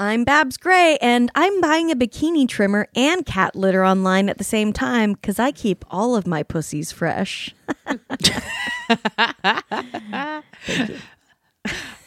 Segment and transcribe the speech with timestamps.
[0.00, 4.44] I'm Babs Gray, and I'm buying a bikini trimmer and cat litter online at the
[4.44, 7.54] same time because I keep all of my pussies fresh.
[7.86, 7.98] I-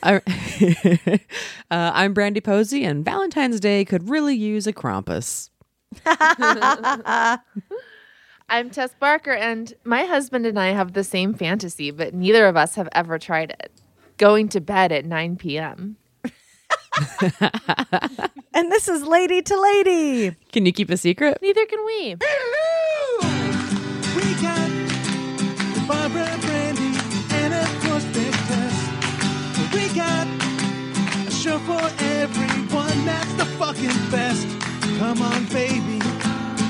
[1.70, 5.52] uh, I'm Brandy Posey, and Valentine's Day could really use a Krampus.
[8.50, 12.58] I'm Tess Barker, and my husband and I have the same fantasy, but neither of
[12.58, 13.72] us have ever tried it.
[14.18, 15.98] Going to bed at 9 p.m.
[18.54, 20.36] and this is Lady to Lady.
[20.52, 21.40] Can you keep a secret?
[21.41, 22.16] Neither can we.
[24.16, 24.70] We got
[25.88, 26.94] Barbara Brandy
[27.32, 29.74] and of course Big Tess.
[29.74, 30.27] We got
[31.27, 31.82] a show for
[32.22, 34.48] everyone that's the fucking best.
[35.00, 36.00] Come on, baby.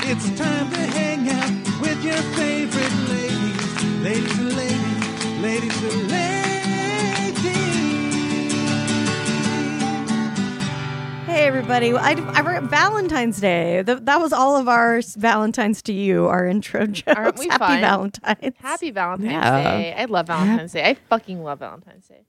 [0.06, 3.84] It's time to hang out with your favorite ladies.
[4.04, 6.43] Ladies and ladies, ladies and ladies.
[11.34, 11.92] Hey, everybody.
[11.96, 13.82] I, I wrote Valentine's Day.
[13.84, 17.18] Th- that was all of our Valentine's to you, our intro jokes.
[17.18, 17.82] Aren't we Happy fun?
[17.82, 18.56] Valentine's.
[18.60, 19.64] Happy Valentine's Yeah.
[19.64, 19.96] Day.
[19.98, 20.88] I love Valentine's Day.
[20.92, 22.22] I fucking love Valentine's Day.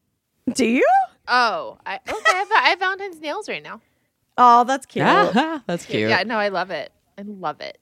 [0.54, 0.88] Do you?
[1.28, 2.12] Oh, I okay.
[2.12, 3.82] I have, I have Valentine's nails right now.
[4.38, 5.04] Oh, that's cute.
[5.06, 6.08] Ah, that's cute.
[6.08, 6.90] Yeah, no, I love it.
[7.18, 7.76] I love it.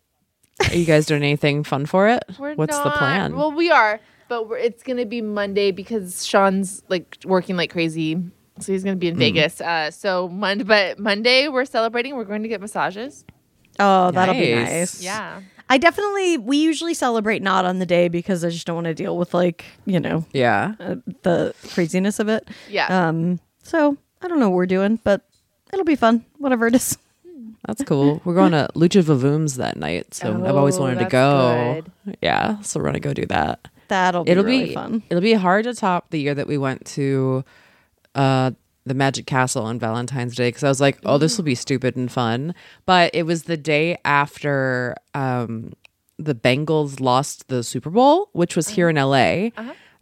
[0.70, 2.25] Are you guys doing anything fun for it?
[2.36, 3.36] We're What's the plan?
[3.36, 8.20] Well, we are, but we're, it's gonna be Monday because Sean's like working like crazy,
[8.61, 9.14] so he's gonna be Hmm.
[9.14, 9.61] in Vegas.
[9.61, 12.14] Uh, so Monday, but Monday we're celebrating.
[12.17, 13.24] We're going to get massages.
[13.79, 14.70] Oh, that'll be Nice.
[14.70, 15.02] nice.
[15.02, 15.40] Yeah.
[15.70, 18.95] I definitely, we usually celebrate not on the day because I just don't want to
[18.95, 20.74] deal with, like, you know, yeah.
[20.79, 22.46] uh, the craziness of it.
[22.68, 23.08] Yeah.
[23.08, 25.23] Um, so I don't know what we're doing, but
[25.73, 26.98] it'll be fun, whatever it is.
[27.67, 28.20] That's cool.
[28.24, 31.83] We're going to Lucha Vavoom's that night, so I've always Oh, wanted to go.
[32.05, 32.17] good.
[32.20, 33.68] Yeah, so we're gonna go do that.
[33.89, 35.02] That'll be it'll really be fun.
[35.08, 37.45] It'll be hard to top the year that we went to
[38.14, 38.52] uh,
[38.84, 41.96] the Magic Castle on Valentine's Day because I was like, oh, this will be stupid
[41.96, 42.55] and fun.
[42.86, 45.73] But it was the day after um,
[46.18, 49.50] the Bengals lost the Super Bowl, which was here in LA.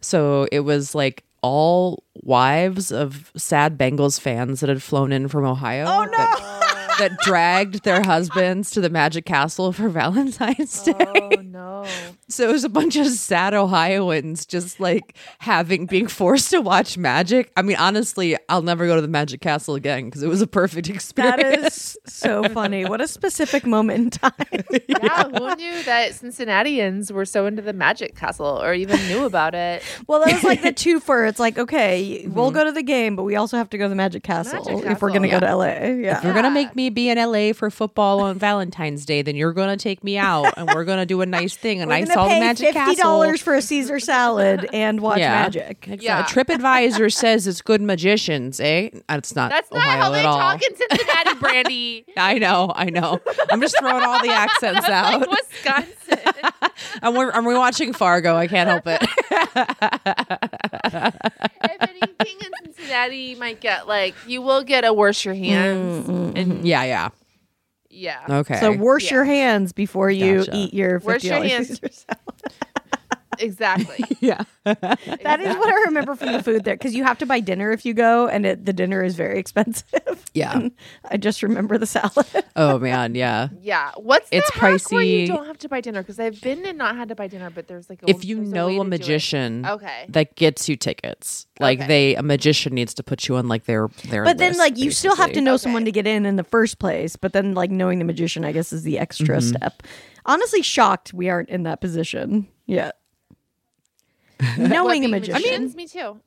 [0.01, 5.45] So it was like all wives of sad Bengals fans that had flown in from
[5.45, 5.85] Ohio.
[5.87, 6.11] Oh no!
[6.11, 10.93] That, that dragged their husbands to the Magic Castle for Valentine's Day.
[10.99, 11.85] Oh no.
[12.27, 16.97] So it was a bunch of sad Ohioans just like having being forced to watch
[16.97, 17.51] Magic.
[17.57, 20.47] I mean, honestly, I'll never go to the Magic Castle again because it was a
[20.47, 21.41] perfect experience.
[21.41, 22.85] That is so funny.
[22.85, 24.31] What a specific moment in time.
[24.87, 29.55] Yeah, who knew that Cincinnatians were so into the Magic Castle or even knew about
[29.55, 29.81] it?
[30.07, 31.27] well, that was like the twofer.
[31.27, 31.81] It's like, okay,
[32.21, 32.33] Mm-hmm.
[32.33, 34.63] we'll go to the game, but we also have to go to the Magic Castle,
[34.63, 35.59] Magic if we're going to Castle.
[35.59, 35.95] go to LA.
[36.01, 36.17] Yeah.
[36.17, 39.53] If you're gonna make me be in LA for football on Valentine's Day, then you're
[39.53, 41.81] gonna take me out and we're gonna do a nice thing.
[41.81, 43.03] And We're I gonna saw the pay Magic fifty Castle.
[43.03, 45.87] dollars for a Caesar salad and watch Magic.
[45.87, 46.05] Exactly.
[46.05, 46.23] Yeah.
[46.23, 48.89] TripAdvisor says it's good magicians, eh?
[49.09, 49.51] It's not.
[49.51, 50.37] That's not Ohio how they at all.
[50.39, 52.05] talk in Cincinnati, Brandy.
[52.17, 53.19] I know, I know.
[53.49, 55.21] I'm just throwing all the accents That's out.
[55.21, 56.41] like Wisconsin.
[57.01, 58.35] and we're, and we're watching Fargo.
[58.35, 59.01] I can't help it.
[61.63, 66.07] if anything in Cincinnati, you might get like you will get a wash your hands
[66.07, 66.39] mm, mm, mm.
[66.41, 67.09] and yeah, yeah.
[67.89, 68.39] yeah.
[68.41, 68.59] Okay.
[68.59, 69.15] So wash Yeah.
[69.15, 70.51] your hands before you Gotcha.
[70.55, 71.67] eat your Wash fifty your dollars hands.
[71.81, 72.53] Caesar salad.
[73.39, 74.03] Exactly.
[74.19, 74.43] yeah.
[74.65, 77.71] That is what I remember from the food there because you have to buy dinner
[77.71, 79.85] if you go, and it, the dinner is very expensive.
[80.33, 80.53] Yeah.
[80.53, 80.71] And
[81.09, 82.25] I just remember the salad.
[82.55, 83.49] Oh man, yeah.
[83.59, 83.91] Yeah.
[83.97, 85.21] What's the It's hack where pricey.
[85.21, 86.01] you don't have to buy dinner?
[86.01, 88.37] Because I've been and not had to buy dinner, but there's like a, If you
[88.39, 90.05] know to a magician Okay.
[90.07, 91.87] that gets you tickets, like Okay.
[91.87, 94.77] they a magician needs to put you on like their their but then, list, like,
[94.77, 95.63] you still have to know Okay.
[95.63, 97.17] someone to get in in the first place.
[97.17, 99.57] But then, like, knowing the magician, I guess, is the extra Mm-hmm.
[99.57, 99.83] step.
[100.25, 102.95] Honestly, shocked we aren't in that position yet.
[104.57, 105.33] knowing a What, being magician.
[105.33, 105.75] magicians?
[105.75, 106.19] me too.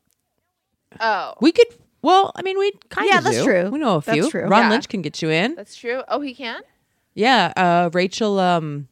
[1.00, 1.66] Oh, We could
[2.02, 3.14] well, I mean we kind of.
[3.14, 3.44] Yeah, that's do.
[3.44, 3.70] true.
[3.70, 4.31] We know a That's few.
[4.31, 4.46] true.
[4.46, 4.70] Ron Yeah.
[4.70, 5.55] Lynch can get you in.
[5.55, 6.02] that's true.
[6.08, 6.61] Oh, he can.
[7.14, 8.88] Yeah, uh Rachel um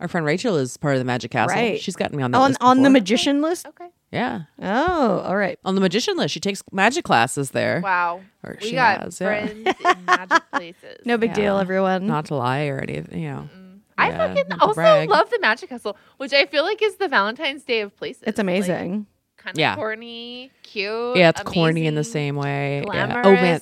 [0.00, 1.56] our friend Rachel is part of the Magic Castle.
[1.56, 1.80] Right.
[1.80, 2.90] She's gotten me on that on list on the before.
[2.92, 3.66] magician list.
[3.66, 3.88] Okay.
[4.12, 4.42] Yeah.
[4.60, 5.58] Oh, all right.
[5.64, 6.34] On the magician list.
[6.34, 7.80] She takes magic classes there.
[7.82, 8.20] Wow.
[8.44, 9.26] Or we she got has, yeah.
[9.26, 9.52] friends
[9.84, 10.98] in magic places.
[11.04, 12.06] No big deal, everyone.
[12.06, 13.48] Not to lie or anything, you know.
[13.96, 15.08] I Yeah, fucking also brag.
[15.08, 18.22] love the Magic Castle, which I feel like is the Valentine's Day of places.
[18.26, 19.06] it's Like, amazing.
[19.36, 19.76] kind of Yeah.
[19.76, 21.16] corny, cute.
[21.16, 22.78] yeah, it's corny in the same way.
[22.92, 23.06] Yeah.
[23.06, 23.26] Glamorous.
[23.26, 23.60] Oh man,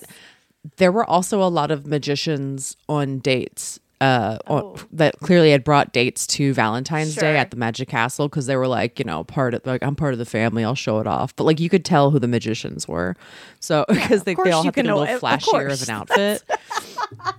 [0.76, 3.78] there were also a lot of magicians on dates.
[4.02, 4.76] Uh, on, Oh.
[4.92, 8.66] that clearly had brought dates to Valentine's Day at the Magic Castle because they were
[8.66, 10.64] like, you know, part of like I'm part of the family.
[10.64, 13.14] I'll show it off, but like you could tell who the magicians were,
[13.60, 15.88] so because they, course they all you have get a little flashier of, course.
[15.88, 16.42] an outfit.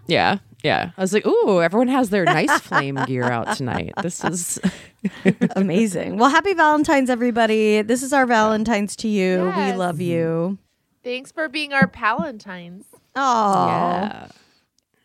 [0.07, 0.92] yeah, yeah.
[0.98, 3.92] I was like, ooh, everyone has their nice flame gear out tonight.
[4.01, 4.60] This is
[5.56, 6.18] Amazing.
[6.18, 7.81] Well, happy Valentine's, everybody.
[7.81, 9.51] This is our Valentine's to you.
[9.57, 10.57] We love you.
[11.04, 12.86] Thanks for being our Palantines.
[13.15, 14.27] Oh, yeah.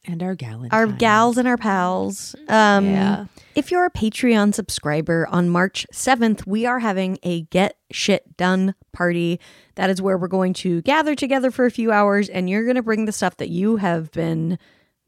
[0.09, 0.73] And our gallant.
[0.73, 2.35] our gals and our pals.
[2.49, 3.27] Um, Yeah.
[3.55, 8.75] If you're a Patreon subscriber, on March 7th, we are having a Get Shit Done
[8.93, 9.41] party.
[9.75, 12.77] That is where we're going to gather together for a few hours and you're going
[12.77, 14.59] to bring the stuff that you have been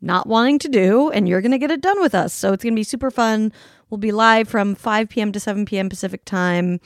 [0.00, 2.32] not wanting to do and you're going to get it done with us.
[2.32, 3.52] So it's going to be super fun.
[3.88, 5.30] We'll be live from 5 p.m.
[5.32, 5.88] to 7 p.m.
[5.88, 6.80] Pacific time.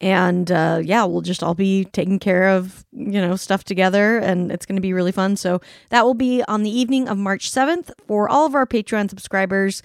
[0.00, 4.52] And uh, yeah, we'll just all be taking care of, you know, stuff together and
[4.52, 5.36] it's going to be really fun.
[5.36, 9.08] So that will be on the evening of March 7th for all of our Patreon
[9.08, 9.82] subscribers.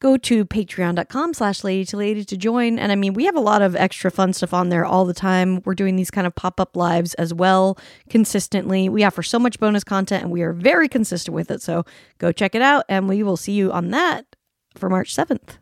[0.00, 2.80] Go to patreon.com slash lady to lady to join.
[2.80, 5.14] And i mean we have a lot of extra fun stuff on there all the
[5.14, 5.62] time.
[5.64, 7.78] We're doing these kind of pop-up lives as well
[8.10, 8.88] consistently.
[8.88, 11.62] We offer so much bonus content and we are very consistent with it.
[11.62, 11.84] So
[12.18, 14.26] go check it out and we will see you on that
[14.74, 15.58] for march 7th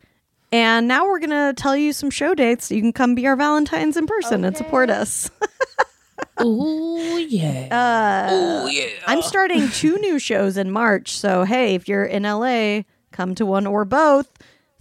[0.53, 3.27] and now we're going to tell you some show dates so you can come be
[3.27, 5.29] our valentines in person and support us
[6.37, 7.67] Oh yeah.
[7.71, 8.67] uh,
[9.07, 11.11] I'm starting two new shows in March.
[11.17, 14.31] So, hey, if you're in LA, come to one or both.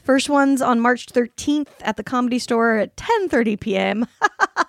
[0.02, 4.06] First one's on March 13th at the Comedy Store at 10:30 p.m.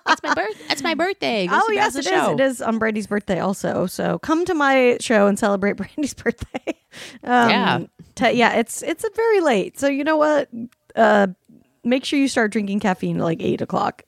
[0.08, 0.62] It's my birth.
[0.70, 1.46] It's my birthday.
[1.46, 2.22] Go oh yes, Babs it the is.
[2.24, 2.32] show.
[2.34, 3.86] It is on Brandy's birthday also.
[3.86, 6.78] So come to my show and celebrate Brandy's birthday.
[7.24, 7.80] um, Yeah.
[8.14, 8.54] te- yeah.
[8.54, 9.78] It's it's very late.
[9.78, 10.48] So you know what?
[10.94, 11.28] Uh,
[11.84, 14.04] make sure you start drinking caffeine at like eight o'clock.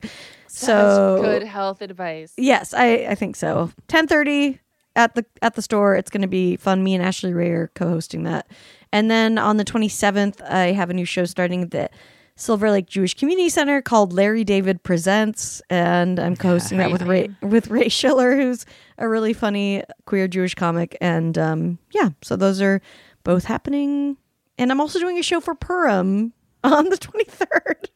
[0.48, 2.32] So Good health advice.
[2.36, 3.70] Yes, I, I think so.
[3.88, 4.60] Ten thirty
[4.94, 5.96] at the at the store.
[5.96, 6.82] It's going to be fun.
[6.82, 8.46] Me and Ashley Ray are co-hosting that,
[8.92, 11.90] and then on the twenty seventh, I have a new show starting at the
[12.36, 17.28] Silver Lake Jewish Community Center called Larry David Presents, and I'm co-hosting that with Ray
[17.42, 18.64] with Ray Schiller, who's
[18.98, 22.80] a really funny queer Jewish comic, and um, yeah, so those are
[23.24, 24.16] both happening,
[24.56, 26.32] and I'm also doing a show for Purim
[26.64, 27.90] on the twenty third.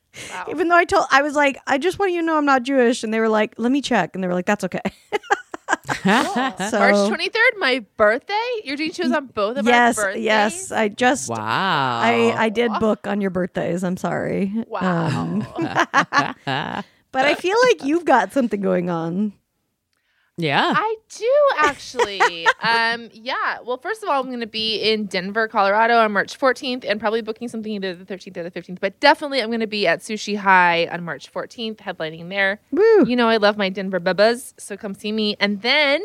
[0.48, 2.64] Even though I told, I was like, I just want you to know I'm not
[2.64, 4.80] Jewish, and they were like, let me check, and they were like, that's okay.
[6.02, 8.34] so, March 23rd, my birthday.
[8.64, 10.24] You're doing shows on both of yes, our birthdays.
[10.24, 11.38] yes, I just, wow.
[11.38, 13.84] I, I did book on your birthdays.
[13.84, 15.06] I'm sorry, Wow.
[15.06, 15.46] Um,
[17.12, 19.32] but I feel like you've got something going on.
[20.36, 20.72] yeah.
[20.74, 22.46] I do actually.
[22.62, 23.58] um, yeah.
[23.64, 27.00] Well, first of all, I'm going to be in Denver, Colorado on March 14th, and
[27.00, 28.80] probably booking something either the 13th or the 15th.
[28.80, 32.60] But definitely, I'm going to be at Sushi High on March 14th, headlining there.
[32.70, 33.04] Woo!
[33.06, 35.36] You know, I love my Denver bubas, so come see me.
[35.40, 36.02] And then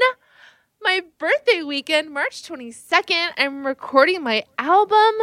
[0.82, 5.14] my birthday weekend, March 22nd, I'm recording my album,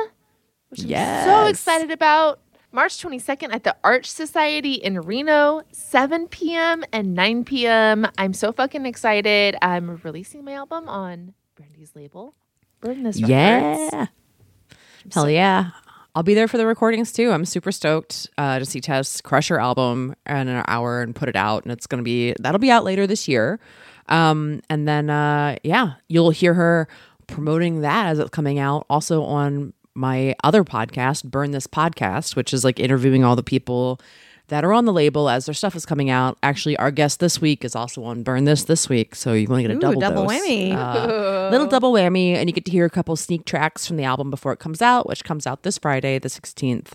[0.69, 2.41] which I'm so excited about.
[2.75, 6.83] March 22nd at the Arch Society in Reno, 7 p.m.
[6.91, 8.07] and 9 p.m.
[8.17, 9.57] I'm so fucking excited.
[9.61, 12.35] I'm releasing my album on Brandy's label,
[12.83, 13.21] Records.
[13.21, 14.07] Yeah.
[15.13, 15.73] Hell yeah.
[16.15, 17.31] I'll be there for the recordings too.
[17.31, 21.29] I'm super stoked uh, to see Tess crush her album in an hour and put
[21.29, 21.65] it out.
[21.65, 23.61] And it's going to be, that'll be out later this year.
[24.09, 26.89] Um, and then, uh, yeah, you'll hear her
[27.27, 32.53] promoting that as it's coming out also on my other podcast, Burn This Podcast, which
[32.53, 34.01] is like interviewing all the people
[34.49, 36.37] that are on the label as their stuff is coming out.
[36.43, 39.15] Actually, our guest this week is also on Burn This this week.
[39.15, 40.33] So you're going to get a Ooh, double, double dose.
[40.43, 40.75] whammy.
[40.75, 44.05] Uh, little double whammy, and you get to hear a couple sneak tracks from the
[44.05, 46.93] album before it comes out, which comes out this Friday, the 16th.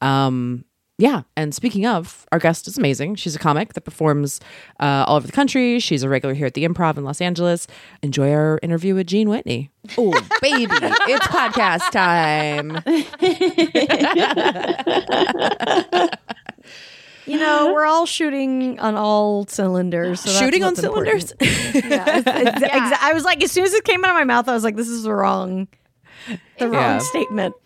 [0.00, 0.64] Um,
[0.98, 3.16] yeah, and speaking of, our guest is amazing.
[3.16, 4.40] She's a comic that performs
[4.80, 5.78] uh, all over the country.
[5.78, 7.66] She's a regular here at the Improv in Los Angeles.
[8.02, 9.70] Enjoy our interview with Jeanne Whitney.
[9.98, 10.10] Oh,
[10.40, 12.82] baby, it's podcast time.
[17.28, 20.20] You know, we're all shooting on all cylinders.
[20.20, 21.32] So Shooting on cylinders.
[21.40, 24.22] yeah, it's- it's exa- I was like, as soon as it came out of my
[24.22, 25.66] mouth, I was like, this is the wrong,
[26.58, 26.98] the wrong Yeah.
[26.98, 27.56] statement.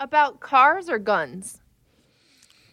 [0.00, 1.60] About cars or guns?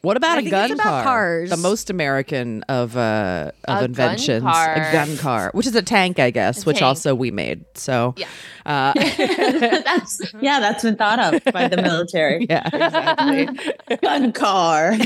[0.02, 1.04] What about I a think gun it's about car?
[1.04, 1.50] cars.
[1.50, 4.44] The most American of uh of A gun inventions.
[4.44, 4.74] car.
[4.76, 6.88] A gun car, which is a tank, I guess, which tank.
[6.88, 7.66] also we made.
[7.74, 8.28] So Yeah.
[8.66, 12.46] uh, that's yeah, that's been thought of by the military.
[12.50, 13.98] yeah, exactly.
[14.02, 14.92] Gun car.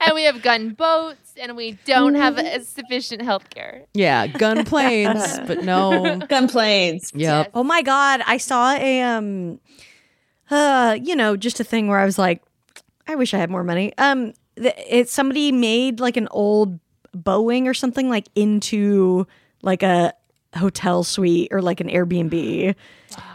[0.00, 3.84] and we have gun boats, and we don't have a sufficient health care.
[3.94, 6.18] yeah, gun planes, but no.
[6.28, 7.12] Gun planes.
[7.14, 7.50] Yep.
[7.54, 9.60] Oh my god, I saw a um
[10.50, 12.42] uh you know, just a thing where I was like
[13.06, 13.92] I wish I had more money.
[13.96, 16.78] Um, th- it's somebody made like an old
[17.16, 19.26] Boeing or something like into
[19.62, 20.12] like a
[20.56, 22.74] hotel suite or like an Airbnb,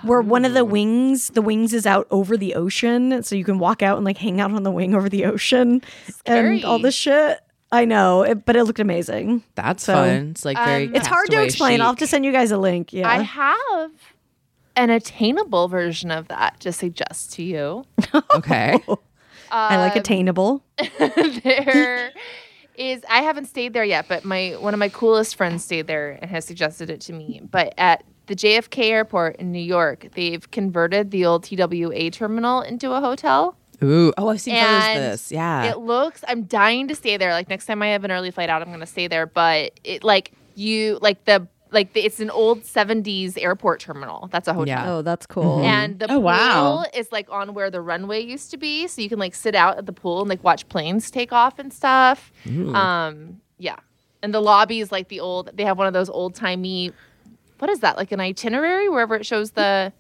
[0.03, 3.58] where one of the wings, the wings is out over the ocean, so you can
[3.58, 5.82] walk out and like hang out on the wing over the ocean
[6.27, 7.39] and all this shit.
[7.72, 9.43] I know, it, but it looked amazing.
[9.55, 10.29] That's So- fun.
[10.32, 10.86] It's like very.
[10.93, 11.82] It's hard to castaway explain.
[11.82, 12.93] I'll have to send you guys a link.
[12.93, 13.10] Yeah.
[13.10, 13.91] I have
[14.75, 17.86] an attainable version of that to suggest to you.
[18.36, 18.77] Okay.
[19.51, 20.63] I like um, attainable.
[20.98, 22.12] there
[22.75, 26.18] is I haven't stayed there yet, but my one of my coolest friends stayed there
[26.22, 27.42] and has suggested it to me.
[27.44, 32.92] But at the JFK airport in New York, they've converted the old TWA terminal into
[32.94, 33.56] a hotel.
[33.84, 34.13] Ooh.
[34.18, 35.32] Oh, I've seen photos of this.
[35.32, 35.65] Yeah.
[35.65, 37.32] It looks I'm dying to stay there.
[37.34, 39.25] Like next time I have an early flight out, I'm gonna stay there.
[39.25, 44.30] But it like you like the like the, it's an old 70s airport terminal.
[44.32, 44.68] That's a hotel.
[44.68, 44.94] Yeah.
[44.94, 45.62] Oh, that's cool.
[45.63, 46.86] And the Oh, pool wow.
[46.94, 49.77] is like on where the runway used to be, so you can like sit out
[49.77, 52.32] at the pool and like watch planes take off and stuff.
[52.48, 53.77] Um, yeah,
[54.22, 55.50] and the lobby is like the old.
[55.53, 56.92] They have one of those old timey.
[57.60, 57.98] What is that?
[57.98, 59.92] Like an itinerary wherever it shows the.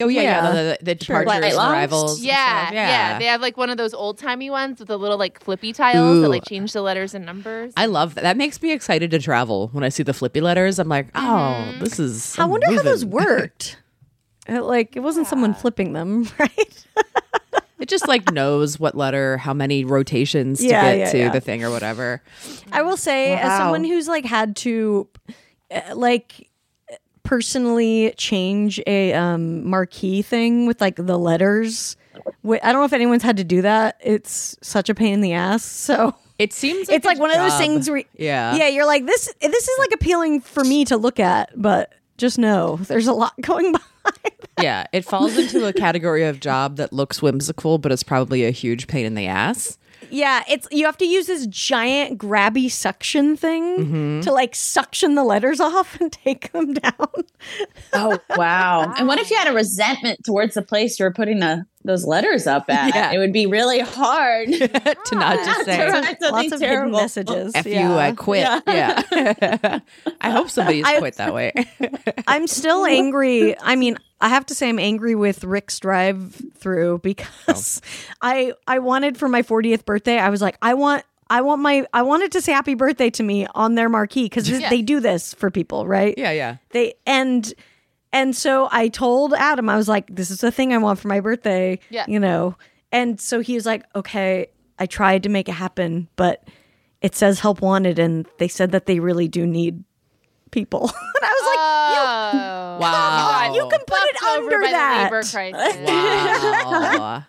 [0.00, 0.22] Oh yeah, yeah.
[0.22, 0.50] Yeah.
[0.50, 1.20] The, the, the Sure.
[1.20, 1.72] departures Flight and logs?
[1.72, 2.16] arrivals.
[2.18, 2.74] and Yeah, stuff.
[2.74, 5.72] yeah, They have like one of those old timey ones with the little like flippy
[5.72, 7.72] tiles that like change the letters and numbers.
[7.76, 8.22] I love that.
[8.22, 9.68] That makes me excited to travel.
[9.72, 11.80] When I see the flippy letters, I'm like, oh, Mm-hmm.
[11.84, 12.38] this is.
[12.38, 13.78] I wonder how those worked.
[14.48, 16.84] Uh, like it wasn't someone flipping them, right?
[17.80, 21.28] It just like knows what letter, how many rotations to Yeah, get yeah, to yeah.
[21.30, 22.22] the thing or whatever.
[22.72, 25.08] I will say, as someone who's like had to,
[25.70, 26.48] uh, like,
[27.24, 31.96] personally change a um marquee thing with like the letters.
[32.46, 33.98] Wh- I don't know if anyone's had to do that.
[34.02, 35.64] It's such a pain in the ass.
[35.94, 38.54] So It seems it's like one of those things where, Yeah.
[38.56, 39.32] yeah, you're like this.
[39.40, 43.32] This is like appealing for me to look at, but just know there's a lot
[43.40, 43.72] going
[44.04, 44.34] behind.
[44.60, 48.50] Yeah, it falls into a category of job that looks whimsical, but it's probably a
[48.50, 49.78] huge pain in the ass.
[50.10, 54.20] Yeah, it's you have to use this giant grabby suction thing Mm-hmm.
[54.22, 57.08] to like suction the letters off and take them down.
[57.92, 58.92] Oh wow!
[58.96, 62.04] And what if you had a resentment towards the place you were putting the those
[62.04, 62.94] letters up at?
[62.94, 63.12] Yeah.
[63.12, 64.48] It would be really hard.
[64.52, 66.98] to not just to say write something Lots of terrible.
[66.98, 67.52] hidden messages.
[67.54, 67.88] F yeah.
[67.88, 68.48] you, I quit.
[68.66, 69.80] Yeah.
[70.20, 71.52] I hope somebody's I- quit that way.
[72.26, 73.58] I'm still angry.
[73.60, 78.14] I mean, I have to say I'm angry with Rick's drive through because oh.
[78.22, 81.86] I I wanted for my 40th birthday, I was like, I want I want my
[81.92, 85.34] I wanted to say happy birthday to me on their marquee because they do this
[85.34, 86.14] for people, right?
[86.16, 86.56] yeah, yeah.
[86.70, 87.52] They and
[88.14, 91.08] and so I told Adam, I was like, this is the thing I want for
[91.08, 91.80] my birthday.
[91.90, 92.04] Yeah.
[92.06, 92.56] You know.
[92.92, 94.46] And so he was like, Okay,
[94.78, 96.46] I tried to make it happen, but
[97.02, 99.82] it says help wanted and they said that they really do need
[100.52, 100.82] people.
[100.82, 103.52] and I was like, Oh, Wow.
[103.54, 105.10] you can put it over under the that.
[107.00, 107.24] Wow.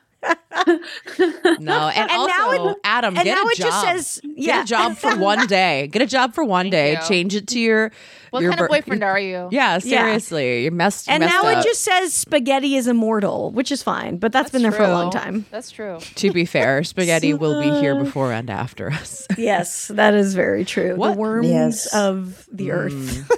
[1.59, 3.67] No, and, And now also, it- Adam, and get now a it job.
[3.67, 4.55] just says- yeah.
[4.57, 5.87] Get a job for one day.
[5.87, 6.93] Get a job for one day.
[6.93, 6.99] you.
[7.07, 7.91] Change it to your.
[8.31, 9.47] What your kind of bir- boyfriend are you?
[9.51, 11.07] Yeah, seriously, you're messed.
[11.07, 11.13] Up.
[11.13, 11.57] And messed now up.
[11.59, 14.89] it just says spaghetti is immortal, which is fine, but that's been there for a
[14.91, 15.45] long time.
[15.51, 15.99] That's true.
[16.15, 19.25] To be fair, spaghetti will be here before and after us.
[19.37, 20.95] Yes, that is very true.
[20.95, 21.13] What?
[21.13, 21.93] The worms Yes.
[21.95, 23.29] of the earth.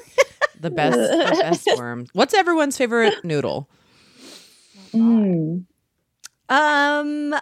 [0.60, 2.08] The best, the best worm.
[2.14, 3.70] What's everyone's favorite noodle?
[4.94, 5.66] Mm.
[6.50, 7.34] Um,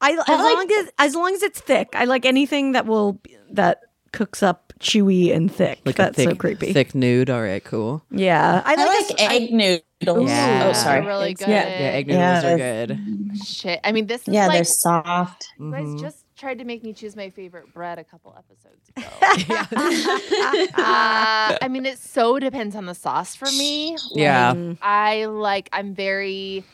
[0.00, 3.80] I as long as as long as it's thick, I like anything that will that
[4.12, 5.80] cooks up chewy and thick.
[5.84, 6.72] Like That's a thick, so creepy.
[6.72, 7.30] thick nude.
[7.30, 8.04] All right, cool.
[8.10, 10.28] Yeah, I I like, like egg noodles.
[10.28, 10.66] Yeah.
[10.68, 11.00] Oh, sorry.
[11.00, 11.48] They're really good.
[11.48, 11.68] Yeah.
[11.68, 12.98] Yeah, egg noodles are they're- good.
[13.46, 13.80] Shit.
[13.84, 15.48] I mean, this is Yeah, they're like soft.
[15.58, 15.92] you Mm-hmm.
[15.94, 19.06] guys just tried to make me choose my favorite bread a couple episodes ago.
[20.74, 23.96] uh, I mean, it so depends on the sauce for me.
[24.12, 24.54] Yeah.
[24.82, 25.68] I like.
[25.72, 26.64] I'm very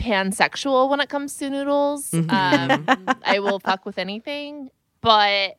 [0.00, 2.10] pansexual when it comes to noodles.
[2.10, 2.30] Mm-hmm.
[2.30, 5.56] Um, I will fuck with anything, but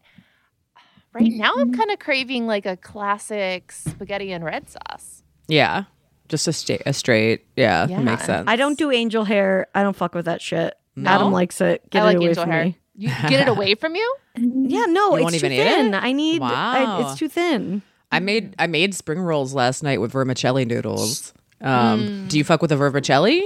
[1.14, 5.24] right now I'm kind of craving like a classic spaghetti and red sauce.
[5.48, 5.84] Yeah,
[6.30, 7.46] just a straight, a straight.
[7.56, 8.00] Yeah, Yeah.
[8.02, 8.46] makes sense.
[8.48, 9.68] I don't do angel hair.
[9.76, 10.74] I don't fuck with that shit.
[10.96, 11.10] No?
[11.10, 11.90] Adam likes it.
[11.90, 12.66] Get I like it away angel from hair.
[12.66, 12.78] me.
[12.98, 14.16] You get it away from you?
[14.38, 15.68] Yeah, no, You it's won't too even eat it?
[15.76, 15.94] thin.
[15.94, 16.42] I need.
[16.42, 17.02] I, Wow.
[17.02, 17.82] it's too thin.
[18.14, 21.34] I made I made spring rolls last night with vermicelli noodles.
[21.60, 23.42] Um, Do you fuck with a vermicelli?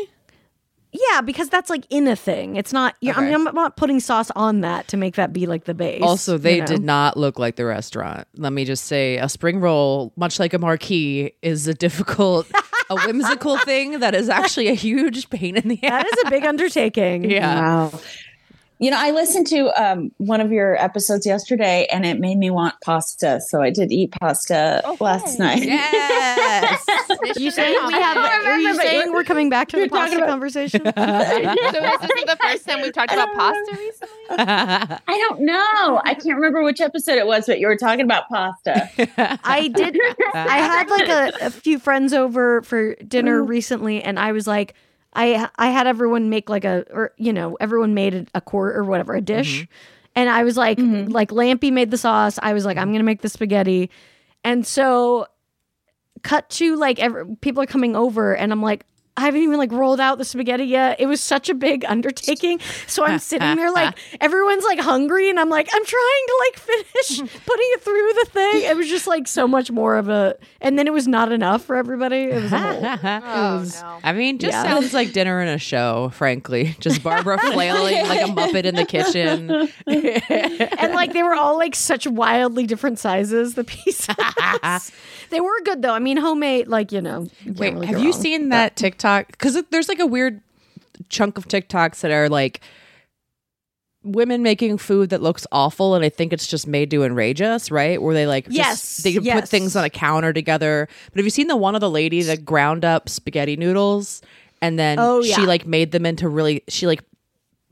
[1.11, 2.55] Yeah, because that's like in a thing.
[2.55, 2.95] It's not.
[3.01, 5.73] Yeah, I mean, I'm not putting sauce on that to make that be like the
[5.73, 6.01] base.
[6.01, 6.67] Also, they you know?
[6.67, 8.27] did not look like the restaurant.
[8.35, 12.47] Let me just say, a spring roll, much like a marquee, is a difficult,
[12.89, 16.03] a whimsical thing that is actually a huge pain in the ass.
[16.03, 17.29] That is a big undertaking.
[17.29, 17.61] Yeah.
[17.61, 17.99] Wow.
[18.77, 22.50] You know, I listened to um, one of your episodes yesterday, and it made me
[22.50, 23.39] want pasta.
[23.39, 25.63] So I did eat pasta Oh, last night.
[25.63, 26.86] Yes.
[27.38, 28.17] You saying we have?
[28.17, 30.82] I Are you saying we're coming back to the pasta about- conversation?
[30.86, 31.72] So is this
[32.25, 34.15] the first time we've talked about pasta recently?
[34.38, 36.01] I don't know.
[36.03, 38.89] I can't remember which episode it was, but you were talking about pasta.
[39.44, 39.98] I did.
[40.34, 43.48] I had like a, a few friends over for dinner Mm.
[43.48, 44.74] recently, and I was like,
[45.15, 48.75] I I had everyone make like a, or you know, everyone made a, a quart
[48.75, 49.67] or whatever, a dish,
[50.15, 51.12] and I was like, Mhm.
[51.12, 52.38] like Lampy made the sauce.
[52.43, 53.89] I was like, I'm gonna make the spaghetti,
[54.43, 55.27] and so
[56.24, 58.86] cut to like every, people are coming over, and I'm like.
[59.17, 61.00] I haven't even like rolled out the spaghetti yet.
[61.00, 62.60] It was such a big undertaking.
[62.86, 66.60] So I'm sitting there like everyone's like hungry and I'm like I'm trying to like
[66.60, 68.63] finish putting it through the thing.
[68.63, 71.63] It was just like so much more of a and then it was not enough
[71.63, 72.24] for everybody.
[72.24, 72.84] It was a whole
[73.24, 74.00] Oh was- no.
[74.03, 74.63] I mean, just Yeah.
[74.63, 76.75] sounds like dinner and a show, frankly.
[76.81, 79.69] Just Barbara flailing like a muppet in the kitchen.
[79.88, 84.07] and like they were all like such wildly different sizes, the pieces.
[85.35, 85.93] They were good though.
[85.93, 87.27] I mean homemade like, you know.
[87.43, 88.21] you Wait, really have you wrong.
[88.21, 89.27] seen that TikTok?
[89.31, 90.41] Because there's like a weird
[91.09, 92.61] chunk of TikToks that are like
[94.03, 97.71] women making food that looks awful, and I think it's just made to enrage us,
[97.71, 97.99] right?
[98.01, 100.87] Where they like, just- Yes, they can put things on a counter together.
[101.11, 104.21] But have you seen the one of the lady that ground up spaghetti noodles
[104.61, 105.47] and then Oh, she yeah.
[105.47, 107.03] like made them into really, she like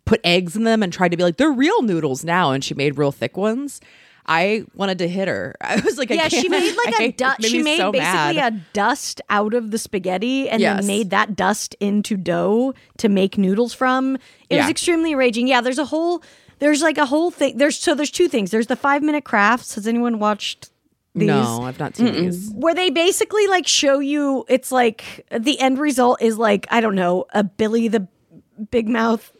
[0.06, 2.74] put eggs in them and tried to be like they're real noodles now, and she
[2.74, 3.80] made real thick ones.
[4.26, 5.56] I wanted to hit her.
[5.62, 7.44] I was like, I Yeah, she made like I- a dust.
[7.44, 8.54] She made so basically mad.
[8.54, 10.78] a dust out of the spaghetti and Yes.
[10.80, 14.18] then made that dust into dough to make noodles from.
[14.50, 15.48] It was extremely raging.
[15.48, 16.24] Yeah, there's a whole.
[16.60, 17.58] There's like a whole thing.
[17.58, 18.52] There's so there's two things.
[18.52, 19.76] There's the five minute crafts.
[19.76, 20.70] Has anyone watched
[21.14, 21.28] these?
[21.28, 22.52] No, I've not seen these.
[22.52, 26.96] where they basically like show you it's like the end result is like I don't
[26.96, 28.08] know a Billy the
[28.72, 29.32] Big Mouth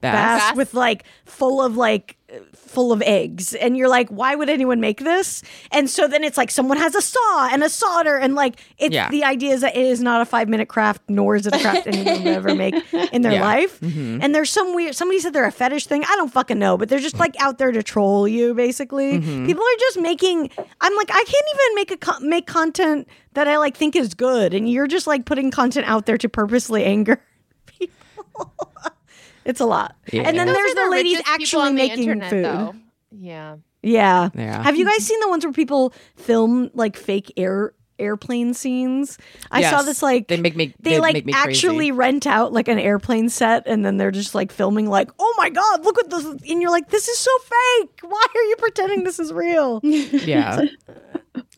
[0.00, 0.56] bass, Bass?
[0.56, 2.16] with like full of like
[2.54, 3.54] full of eggs.
[3.54, 5.42] And you're like why would anyone make this?
[5.72, 8.16] And so then it's like someone has a saw and a solder.
[8.18, 9.08] And like it's Yeah.
[9.08, 11.58] the idea is that it is not a five minute craft nor is it a
[11.58, 12.74] craft anyone will ever make
[13.12, 13.40] in their Yeah.
[13.42, 13.80] life.
[13.80, 14.18] Mm-hmm.
[14.22, 16.04] And there's some weird somebody said they're a fetish thing.
[16.04, 19.18] I don't fucking know but they're just like out there to troll you basically.
[19.20, 19.46] Mm-hmm.
[19.46, 20.50] People are just making
[20.82, 24.12] i'm like i can't even make a co- make content that i like think is
[24.12, 24.52] good.
[24.52, 27.22] And you're just like putting content out there to purposely anger
[27.66, 28.52] people
[29.48, 30.22] it's a lot Yeah.
[30.22, 32.74] and then Those there's are the ladies actually making internet, food Though.
[33.10, 33.56] Yeah.
[33.82, 34.28] yeah.
[34.34, 34.62] Yeah.
[34.62, 39.18] Have you guys seen the ones where people film like fake air airplane scenes?
[39.50, 41.92] I saw this like They make me- they, they like make me actually crazy.
[41.92, 45.50] rent out like an airplane set and then they're just like filming like, "Oh my
[45.50, 47.90] god, look at this." And you're like, "This is so fake.
[48.02, 50.60] Why are you pretending this is real?" Yeah.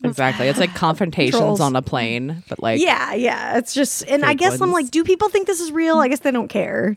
[0.03, 0.47] exactly.
[0.47, 1.59] It's like confrontations Trolls.
[1.59, 3.57] on a plane, but like yeah, yeah.
[3.57, 5.97] It's just and I Fake guess I'm like, do people think this is real?
[5.97, 6.95] I guess they don't care.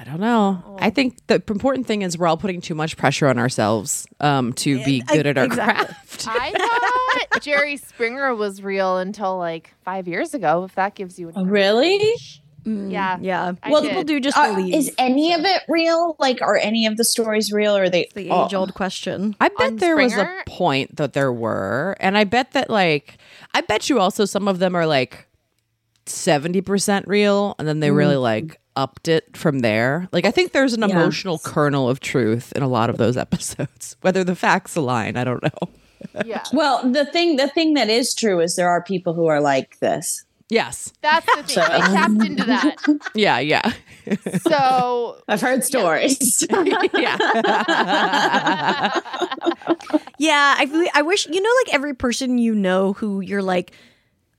[0.00, 0.78] I don't know.
[0.78, 0.90] I oh.
[0.90, 4.80] think the important thing is we're all putting too much pressure on ourselves um, to
[4.80, 5.94] eh, be good at our exactly.
[5.94, 6.26] craft.
[6.26, 10.64] I thought Jerry Springer was real until like five years ago.
[10.64, 12.14] If that gives you an Oh, really?
[12.64, 13.52] Mm, yeah, Yeah.
[13.62, 13.88] I well, did.
[13.88, 14.72] people do just Are- believe.
[14.72, 16.16] is any of it real?
[16.18, 17.76] Like, are any of the stories real?
[17.76, 19.36] Or are they the age old question.
[19.38, 23.18] I bet On there was a point that there were, and I bet that like
[23.52, 25.28] I bet you also some of them are like
[26.06, 27.96] seventy percent real, and then they mm-hmm.
[27.96, 30.08] really like upped it from there.
[30.12, 30.88] Like I think there's an Yeah.
[30.96, 33.96] emotional kernel of truth in a lot of those episodes.
[34.00, 35.68] Whether the facts align, I don't know.
[36.24, 36.42] yeah.
[36.52, 39.78] Well, the thing the thing that is true is there are people who are like
[39.80, 40.24] this.
[40.48, 40.92] Yes.
[41.00, 41.62] That's the thing.
[41.62, 42.76] I tapped um, into that.
[43.14, 43.38] Yeah.
[43.38, 43.72] Yeah.
[44.48, 46.44] So I've heard stories.
[46.94, 47.16] yeah.
[50.18, 53.72] Yeah, I I wish you know like every person you know who you're like,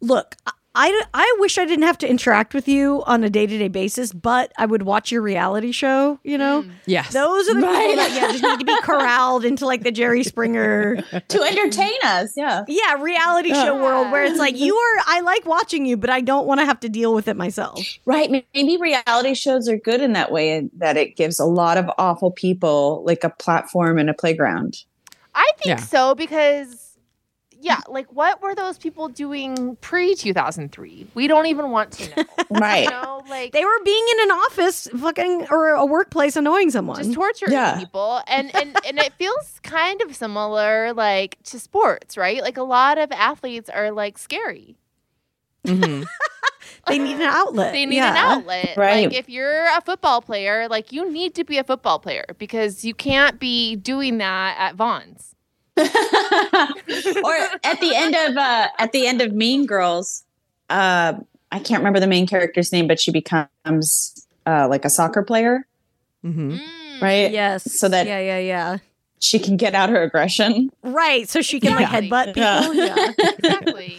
[0.01, 0.35] look,
[0.73, 3.67] I, I wish I didn't have to interact with you on a day to day
[3.67, 6.17] basis, but I would watch your reality show.
[6.23, 6.71] You know, mm.
[6.85, 7.11] yes.
[7.11, 10.23] those are the people that yeah just need to be corralled into like the Jerry
[10.23, 10.95] Springer
[11.27, 12.33] to entertain us.
[12.37, 12.63] Yeah.
[12.69, 15.03] yeah reality show world where it's like you are.
[15.07, 17.79] I like watching you, but I don't want to have to deal with it myself.
[18.05, 18.31] Right.
[18.53, 22.31] Maybe reality shows are good in that way that it gives a lot of awful
[22.31, 24.85] people like a platform and a playground.
[25.35, 25.85] I think Yeah.
[25.85, 26.90] so because
[27.61, 31.07] yeah, like what were those people doing pre two thousand three?
[31.13, 32.23] We don't even want to know.
[32.59, 32.83] Right.
[32.83, 36.97] You know, like They were being in an office, fucking or a workplace, annoying someone.
[36.97, 37.79] just torturing Yeah.
[37.79, 42.63] people and, and and it feels kind of similar like to sports right like a
[42.63, 44.75] lot of athletes are like scary
[45.65, 46.05] Mhm.
[46.87, 47.71] they need an outlet.
[47.73, 48.11] they need yeah.
[48.11, 49.07] an outlet Right.
[49.09, 52.83] like if you're a football player like you need to be a football player because
[52.83, 55.30] you can't be doing that at Vons
[57.23, 60.23] or at the end of uh at the end of Mean Girls,
[60.69, 61.13] uh
[61.51, 65.65] I can't remember the main character's name, but she becomes uh like a soccer player.
[66.23, 66.59] Mhm.
[66.59, 67.01] Mm.
[67.01, 67.31] right?
[67.31, 67.63] Yes.
[67.79, 68.77] So that yeah, yeah, yeah.
[69.19, 70.69] she can get out her aggression.
[70.83, 71.27] Right.
[71.27, 72.73] So she can like headbutt people.
[72.73, 72.95] Yeah.
[73.17, 73.29] Yeah.
[73.37, 73.97] Exactly.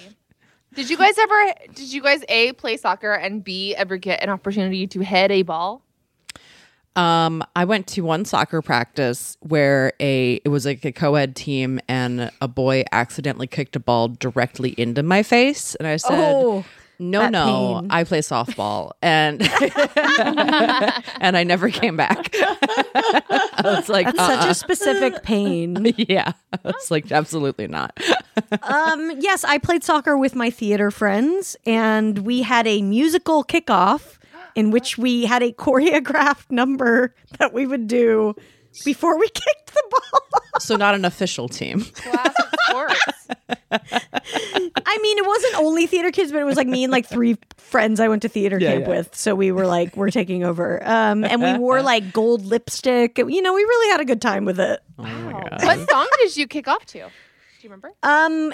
[0.74, 1.54] did you guys ever?
[1.74, 5.42] Did you guys a play soccer and b ever get an opportunity to head a
[5.42, 5.82] ball?
[6.94, 11.80] Um, I went to one soccer practice where a it was like a co-ed team
[11.88, 16.64] and a boy accidentally kicked a ball directly into my face and I said, Oh,
[16.98, 17.90] "No, no, pain.
[17.90, 19.40] I play softball." And
[21.20, 22.28] and I never came back.
[22.34, 24.50] I was like, that's such uh-uh.
[24.50, 25.94] a specific pain.
[25.96, 26.32] yeah.
[26.64, 27.98] It's like, absolutely not.
[28.62, 34.18] Um, yes, I played soccer with my theater friends, and we had a musical kickoff
[34.54, 38.34] in which we had a choreographed number that we would do
[38.84, 40.40] before we kicked the ball.
[40.60, 41.80] So not an official team.
[41.80, 43.28] Classic sports.
[43.72, 47.36] I mean, it wasn't only theater kids, but it was like me and like three
[47.56, 48.88] friends I went to theater Yeah, camp yeah.
[48.88, 49.14] with.
[49.14, 50.86] So we were like, we're taking over.
[50.86, 53.18] Um, and we wore like gold lipstick.
[53.18, 54.80] You know, we really had a good time with it.
[54.98, 55.40] Oh my Wow.
[55.50, 55.62] god.
[55.64, 56.98] What song did you kick off to?
[56.98, 57.04] Do
[57.60, 57.92] you remember?
[58.02, 58.52] Um,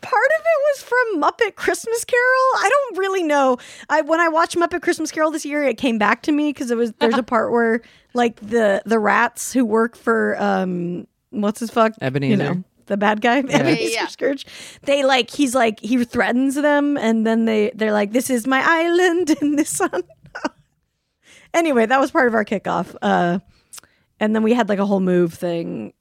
[0.00, 2.50] part of it was from Muppet Christmas Carol.
[2.56, 3.58] I don't really know.
[3.88, 6.70] I when I watched Muppet Christmas Carol this year, it came back to me because
[6.70, 7.82] it was there's a part where
[8.14, 12.30] like the the rats who work for um what's his fuck Ebenezer.
[12.30, 14.06] you know the bad guy Ebenezer yeah.
[14.08, 14.46] Scrooge.
[14.82, 18.62] They like he's like he threatens them, and then they they're like, "This is my
[18.64, 20.02] island in the sun."
[21.54, 22.94] anyway, that was part of our kickoff.
[23.00, 23.38] Uh,
[24.18, 25.94] and then we had like a whole move thing.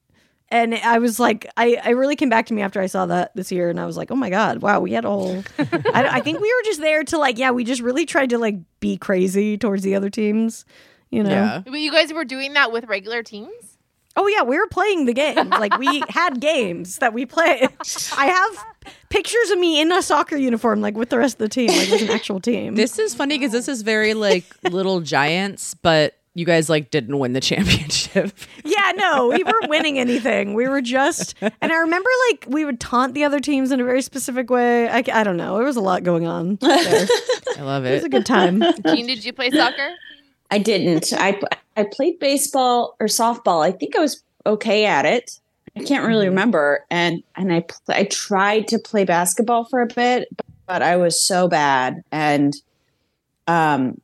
[0.51, 3.35] And I was like, I, I really came back to me after I saw that
[3.35, 5.43] this year, and I was like, oh my god, wow, we had a whole.
[5.59, 8.39] I, I think we were just there to like, yeah, we just really tried to
[8.39, 10.65] like be crazy towards the other teams,
[11.11, 11.29] you know.
[11.29, 11.61] Yeah.
[11.63, 13.77] But you guys were doing that with regular teams?
[14.15, 15.49] Oh yeah, we were playing the game.
[15.49, 17.69] Like we had games that we played.
[18.17, 18.65] I have
[19.09, 21.89] pictures of me in a soccer uniform, like with the rest of the team, like
[21.89, 22.75] with an actual team.
[22.75, 27.17] This is funny because this is very like little giants, but you guys like didn't
[27.19, 28.31] win the championship.
[28.63, 30.53] yeah, no, we weren't winning anything.
[30.53, 33.83] We were just, and I remember like we would taunt the other teams in a
[33.83, 34.87] very specific way.
[34.89, 35.57] I, I don't know.
[35.57, 36.57] There was a lot going on.
[36.69, 37.07] There.
[37.57, 37.91] I love it.
[37.91, 37.95] it.
[37.95, 38.61] Was a good time.
[38.61, 39.89] Jeanne, did you play soccer?
[40.51, 41.11] I didn't.
[41.13, 41.39] I
[41.75, 43.63] I played baseball or softball.
[43.65, 45.39] I think I was okay at it.
[45.75, 46.85] I can't really remember.
[46.89, 50.27] And and I pl- I tried to play basketball for a bit,
[50.67, 52.01] but I was so bad.
[52.11, 52.55] And
[53.47, 53.99] um,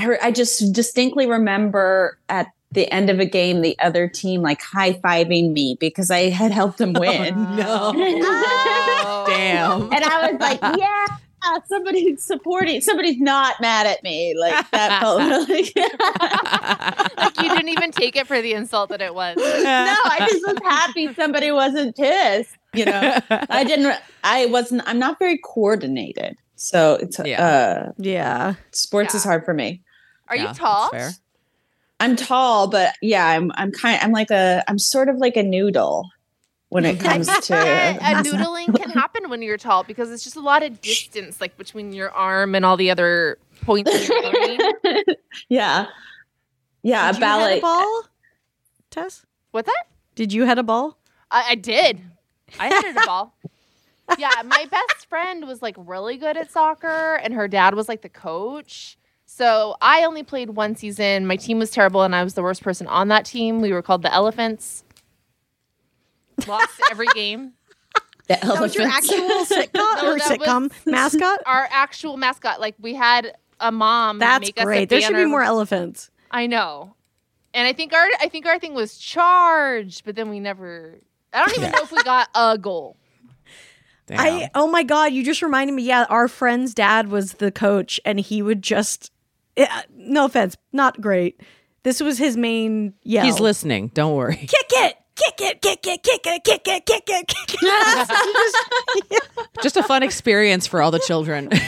[0.00, 4.62] I, I just distinctly remember at the end of a game, the other team like
[4.62, 7.34] high fiving me because I had helped them win.
[7.56, 7.92] no.
[7.96, 9.24] Oh.
[9.28, 9.82] Damn.
[9.92, 11.06] and I was like, yeah.
[11.68, 12.80] Somebody's supporting.
[12.82, 14.36] Somebody's not mad at me.
[14.38, 15.72] Like that felt really.
[17.16, 19.36] Like you didn't even take it for the insult that it was.
[19.36, 22.56] no, I just was happy somebody wasn't pissed.
[22.74, 23.98] You know, I didn't.
[24.22, 24.82] I wasn't.
[24.86, 27.42] I'm not very coordinated, so it's Yeah.
[27.44, 28.54] uh, Yeah.
[28.72, 29.82] sports is hard for me.
[30.30, 30.88] Are Yeah, you that's tall?
[30.90, 31.10] fair.
[31.98, 33.52] I'm tall, but yeah, I'm.
[33.56, 33.98] I'm kind.
[34.02, 34.64] I'm like a.
[34.68, 36.08] I'm sort of like a noodle
[36.70, 37.52] when it comes to.
[37.52, 41.40] that a noodling can happen when you're tall because it's just a lot of distance,
[41.42, 45.14] like between your arm and all the other points in your
[45.50, 45.86] yeah,
[46.82, 47.58] yeah, Did a you head ballet.
[47.58, 48.02] a ball,
[48.90, 49.26] Tess?
[49.50, 49.84] What's that?
[50.14, 50.96] Did you head a ball?
[51.30, 52.00] I, I did.
[52.58, 53.34] I headed a ball.
[54.18, 58.00] Yeah, my best friend was like really good at soccer, and her dad was like
[58.02, 58.96] the coach.
[59.40, 61.26] So I only played one season.
[61.26, 63.62] My team was terrible, and I was the worst person on that team.
[63.62, 64.84] We were called the Elephants.
[66.46, 67.54] Lost every game.
[68.28, 71.38] The That was your actual sitcom or that sitcom mascot?
[71.46, 74.18] Our actual mascot, like we had a mom.
[74.18, 74.90] That's make us a great.
[74.90, 76.10] There should be more elephants.
[76.30, 76.94] I know,
[77.54, 80.98] and I think our I think our thing was charged, but then we never.
[81.32, 82.98] I don't even know if we got a goal.
[84.04, 84.20] Damn.
[84.20, 85.84] I oh my god, you just reminded me.
[85.84, 89.10] Yeah, our friend's dad was the coach, and he would just.
[89.60, 91.38] Yeah, no offense, not great.
[91.82, 93.26] This was his main yell.
[93.26, 93.88] He's listening.
[93.92, 94.36] Don't worry.
[94.48, 99.22] Kick it, kick it, kick it, kick it, kick it, kick it, kick it.
[99.62, 101.50] Just a fun experience for all the children.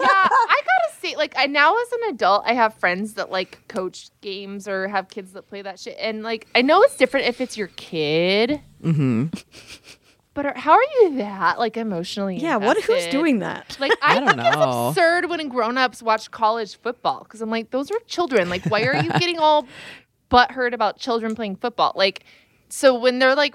[0.00, 3.66] Yeah, I gotta say, like, I now as an adult, I have friends that like
[3.68, 7.26] coach games or have kids that play that shit, and like, I know it's different
[7.26, 9.26] if it's your kid, hmm
[10.42, 12.38] but are, how are you that like emotionally?
[12.38, 12.82] yeah, what?
[12.82, 13.76] Who's doing that?
[13.78, 14.88] Like, I, I don't think know.
[14.88, 18.48] it's absurd when grown-ups watch college football because I'm like, those are children.
[18.48, 19.66] Like, why are you getting all
[20.30, 21.92] butthurt about children playing football?
[21.94, 22.24] Like,
[22.70, 23.54] so when they're like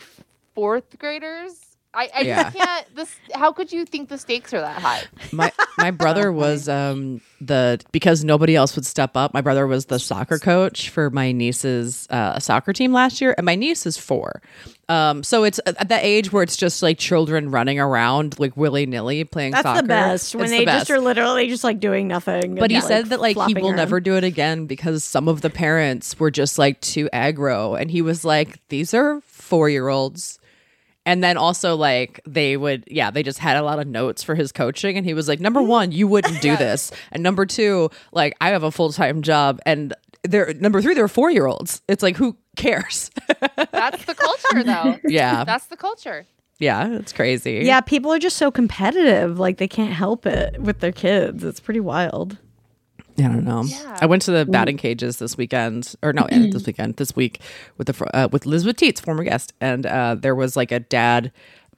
[0.54, 1.65] fourth graders,
[1.96, 2.52] I, I Yeah.
[2.52, 2.96] can't.
[2.96, 3.16] This.
[3.34, 5.04] How could you think the stakes are that high?
[5.32, 9.86] my my brother was um the because nobody else would step up my brother was
[9.86, 13.98] the soccer coach for my niece's uh, soccer team last year and my niece is
[13.98, 14.42] four
[14.88, 19.24] um so it's at the age where it's just like children running around like willy-nilly
[19.26, 19.64] playing soccer.
[19.64, 22.56] That's soccer the best when It's they the just are literally just like doing nothing.
[22.56, 23.76] but and, he said that like he will around.
[23.76, 27.92] never do it again because some of the parents were just like too aggro and
[27.92, 30.40] he was like these are four year olds
[31.06, 34.36] and then also like they would yeah they just had a lot of notes for
[34.36, 35.70] his coaching and he was like number mm-hmm.
[35.70, 39.94] one you wouldn't do this and number two like i have a full-time job and
[40.24, 43.12] they're number three they're four year olds it's like who cares
[43.72, 45.00] That's the culture, though.
[45.08, 46.26] yeah That's the culture.
[46.60, 49.38] yeah it's crazy Yeah, people are just so competitive.
[49.40, 51.44] Like they can't help it with their kids.
[51.44, 52.38] It's pretty wild.
[53.18, 53.64] I don't know.
[53.64, 53.98] Yeah.
[54.02, 57.40] I went to the batting cages this weekend, or no, this weekend, this week
[57.78, 61.32] with the uh, with Elizabeth Teets, former guest, and uh, there was like a dad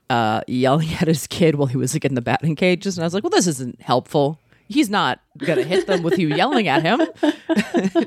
[0.09, 3.05] uh, yelling at his kid while he was like in the batting cages, and I
[3.05, 4.39] was like, "Well, this isn't helpful.
[4.69, 7.01] He's not gonna hit them with you yelling at him.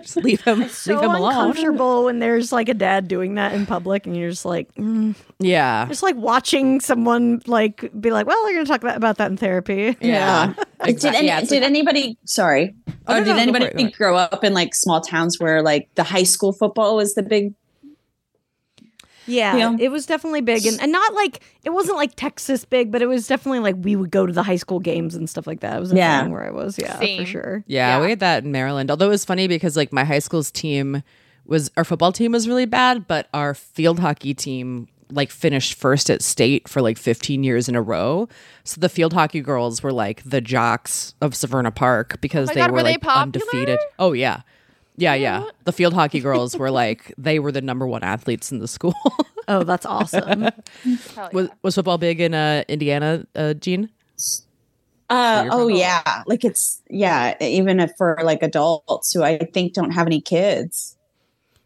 [0.02, 3.52] just leave him, So leave him alone." uncomfortable when there's like a dad doing that
[3.54, 5.14] in public, and you're just like, mm.
[5.38, 9.30] Yeah, just like watching someone like be like, "Well, we're gonna talk that, about that
[9.30, 10.52] in therapy." yeah.
[10.84, 12.18] Did, any, yeah, did like- anybody?
[12.24, 12.74] Sorry.
[12.88, 13.92] Oh, Oh, no, did no, anybody for it, go for it.
[13.94, 17.54] grow up in like small towns where like the high school football was the big?
[19.30, 19.76] Yeah, Yeah.
[19.78, 23.06] it was definitely big, and, and not like it wasn't like Texas big, but it
[23.06, 25.76] was definitely like we would go to the high school games and stuff like that.
[25.76, 26.22] It was a Yeah.
[26.22, 27.20] thing where I was, yeah, Same.
[27.24, 27.64] for sure.
[27.66, 28.02] Yeah, Yeah.
[28.04, 28.90] we had that in Maryland.
[28.90, 31.02] Although it was funny because like my high school's team
[31.46, 36.08] was our football team was really bad, but our field hockey team like finished first
[36.08, 38.28] at state for like 15 years in a row.
[38.62, 42.60] So the field hockey girls were like the jocks of Severna Park because Oh they
[42.60, 43.22] God, were were they like popular?
[43.22, 43.78] undefeated.
[43.98, 44.42] Oh yeah.
[45.00, 45.44] Yeah, yeah.
[45.64, 48.94] The field hockey girls were like they were the number one athletes in the school.
[49.48, 50.42] Oh, that's awesome.
[50.84, 51.28] Yeah.
[51.32, 53.90] was was football big in uh Indiana, uh Jeanne?
[55.08, 57.34] Uh, oh from- yeah, like it's yeah.
[57.42, 60.96] Even if for like adults who I think don't have any kids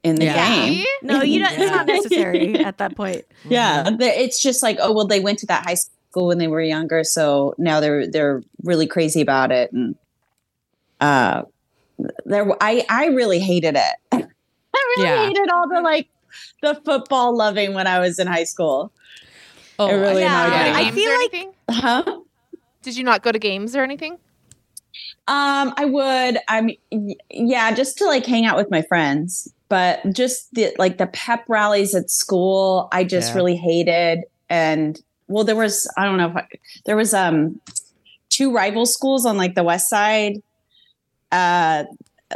[0.03, 0.66] in the Yeah.
[0.66, 0.87] game.
[1.03, 3.27] No, you don't, it's not necessary at that point.
[3.44, 6.49] Yeah, the- it's just like oh well, they went to that high school when they
[6.49, 9.94] were younger, so now they're they're really crazy about it, and
[11.03, 11.42] uh,
[12.25, 13.95] there I I really hated it.
[14.13, 15.27] I really Yeah.
[15.29, 16.09] hated all the like
[16.63, 18.93] the football loving when I was in high school.
[19.79, 20.77] Oh, It really Yeah, annoyed.
[20.77, 22.21] I feel like- Huh?
[22.83, 24.19] Did you not go to games or anything?
[25.27, 26.39] Um, I would.
[26.49, 30.75] I mean, y- yeah, just to like hang out with my friends, but just the
[30.79, 33.37] like the pep rallies at school, I just Yeah.
[33.37, 34.25] really hated.
[34.51, 36.47] And well, there was I don't know if I,
[36.85, 37.61] there was um
[38.29, 40.43] two rival schools on like the west side.
[41.35, 41.85] Uh,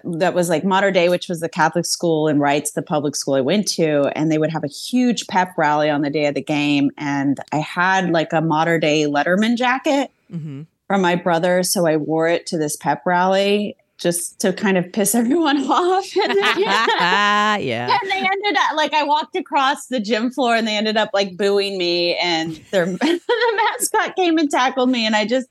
[0.04, 3.34] that was like Mater Dei, which was the Catholic school, and Reitz, the public school
[3.34, 6.34] I went to, and they would have a huge pep rally on the day of
[6.34, 6.90] the game.
[6.98, 10.66] And I had like a Mater Dei Letterman jacket Mhm.
[10.86, 14.92] from my brother, so I wore it to this pep rally just to kind of
[14.92, 16.06] piss everyone off.
[16.16, 17.56] And, then, yeah.
[18.00, 21.10] and they ended up like I walked across the gym floor and they ended up
[21.12, 23.20] like booing me, and their the
[23.78, 25.48] mascot came and tackled me, and I just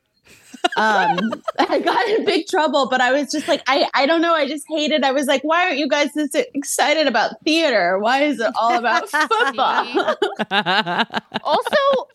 [0.77, 2.87] um I got in big trouble.
[2.89, 5.03] But I was just like I I don't know, I just hated.
[5.03, 7.99] I was like, why aren't you guys this excited about theater?
[7.99, 10.15] Why is it all about football?
[11.43, 12.07] Also,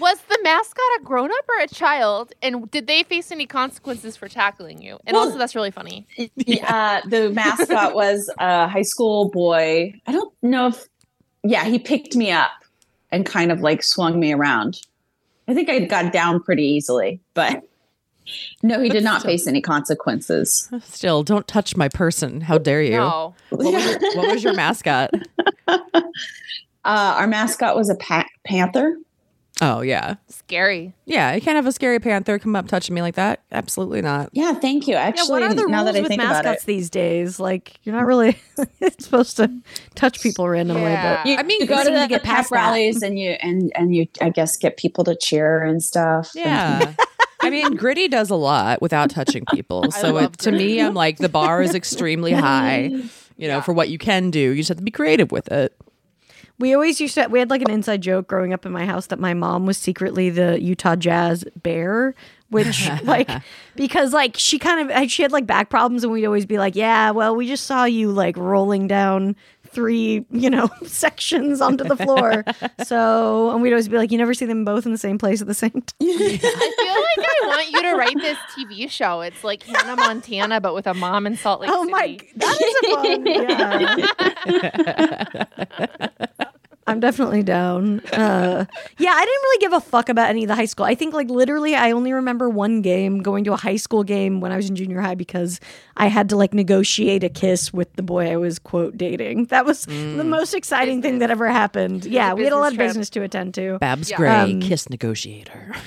[0.00, 2.32] was the mascot a grown up or a child?
[2.42, 4.98] And did they face any consequences for tackling you?
[5.06, 6.06] And Well- also, that's really funny.
[6.36, 9.94] yeah, the mascot was a high school boy.
[10.06, 10.86] I don't know if,
[11.44, 12.50] yeah, he picked me up
[13.10, 14.80] and kind of like swung me around.
[15.48, 17.62] I think I got down pretty easily, but
[18.62, 20.68] no, he did not still- face any consequences.
[20.84, 22.40] Still, don't touch my person.
[22.40, 22.92] How dare you?
[22.92, 23.34] No.
[23.50, 25.10] What was, your, what was your mascot?
[26.84, 28.96] Uh, our mascot was a pa- panther.
[29.64, 30.92] Oh yeah, Scary.
[31.06, 31.34] yeah.
[31.34, 33.40] You can't have a scary panther come up touching me like that.
[33.52, 34.30] Absolutely not.
[34.32, 34.94] Yeah, thank you.
[34.94, 36.66] Actually, Yeah, Actually, what are the now rules that I with think about mascots it,
[36.66, 37.38] these days?
[37.38, 38.36] Like, you're not really
[38.98, 39.50] supposed to
[39.94, 41.22] touch people randomly, Yeah.
[41.22, 42.56] but you, I mean, you go to seem to the get pep past that.
[42.56, 46.32] rallies and you and and you, I guess, get people to cheer and stuff.
[46.34, 46.94] Yeah.
[47.40, 49.84] I mean, Gritty does a lot without touching people.
[49.92, 52.90] So it, to me, I'm like the bar is extremely high.
[53.36, 55.76] You know, for what you can do, you just have to be creative with it.
[56.62, 57.26] We always used to.
[57.26, 59.76] We had like an inside joke growing up in my house that my mom was
[59.76, 62.14] secretly the Utah Jazz bear,
[62.50, 63.28] which like
[63.74, 66.76] because like she kind of she had like back problems, and we'd always be like,
[66.76, 69.34] "Yeah, well, we just saw you like rolling down."
[69.72, 72.44] Three, you know, sections onto the floor.
[72.84, 75.40] So, and we'd always be like, you never see them both in the same place
[75.40, 75.82] at the same time.
[76.00, 76.06] I
[76.38, 79.20] feel like I want you to write this TV show.
[79.20, 81.92] It's like Hannah Montana, but with a mom in Salt Lake Oh City.
[81.92, 83.26] my, that is a fun.
[86.42, 86.48] Yeah.
[86.86, 88.00] I'm definitely down.
[88.12, 88.64] Uh,
[88.98, 90.84] yeah, I didn't really give a fuck about any of the high school.
[90.84, 94.40] I think like literally, I only remember one game going to a high school game
[94.40, 95.60] when I was in junior high because
[95.96, 99.46] I had to like negotiate a kiss with the boy I was quote dating.
[99.46, 102.04] That was the most exciting thing that ever happened.
[102.04, 102.88] Yeah, we had a lot of business trip.
[102.88, 103.78] business to attend to.
[103.78, 104.16] Babs Yeah.
[104.16, 105.74] Gray, Um, kiss negotiator.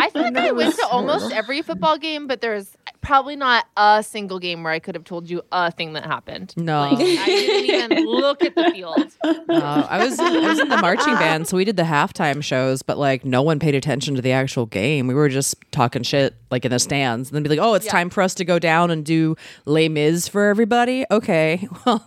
[0.00, 3.66] I feel like I went was to almost every football game, but there's probably not
[3.76, 6.54] a single game where I could have told you a thing that happened.
[6.56, 6.80] No.
[6.82, 9.16] Like, I didn't even look at the field.
[9.48, 12.82] No, I was I was in the marching band, so we did the halftime shows,
[12.82, 15.06] but like no one paid attention to the actual game.
[15.06, 17.86] We were just talking shit like in the stands, and then be like, "Oh, it's
[17.86, 17.92] Yeah.
[17.92, 22.04] time for us to go down and do Les Mis for everybody." Okay, well,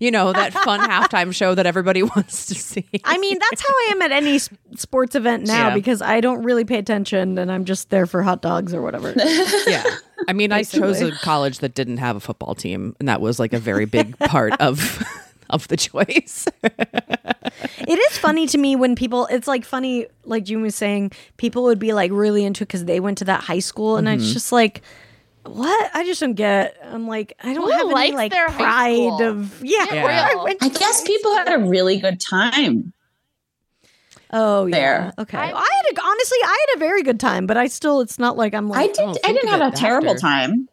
[0.00, 2.86] you know that fun halftime show that everybody wants to see.
[3.04, 4.38] I mean, that's how I am at any
[4.76, 5.74] sports event now Yeah.
[5.74, 9.12] because I don't really pay attention and I'm just there for hot dogs or whatever.
[9.66, 9.84] yeah,
[10.28, 13.38] I mean, I chose a college that didn't have a football team, and that was
[13.38, 15.02] like a very big part of
[15.50, 16.46] of the choice.
[16.62, 21.64] It is funny to me when people, it's like funny, like June was saying, people
[21.64, 23.96] would be like really into it because they went to that high school.
[23.96, 24.20] And Mm-hmm.
[24.20, 24.80] it's just like,
[25.44, 25.90] what?
[25.94, 26.76] I just don't get.
[26.84, 29.84] I'm like, I don't Who have any like their pride of, yeah.
[29.86, 30.28] Get Yeah.
[30.28, 30.44] real.
[30.44, 32.92] went I guess high people had a really good time.
[34.32, 35.12] Oh, yeah.
[35.18, 35.36] Okay.
[35.38, 38.18] I- I, had a, honestly, I had a very good time, but I still, it's
[38.18, 39.00] not like I'm like I did.
[39.00, 40.68] Oh, I didn't have a it terrible time.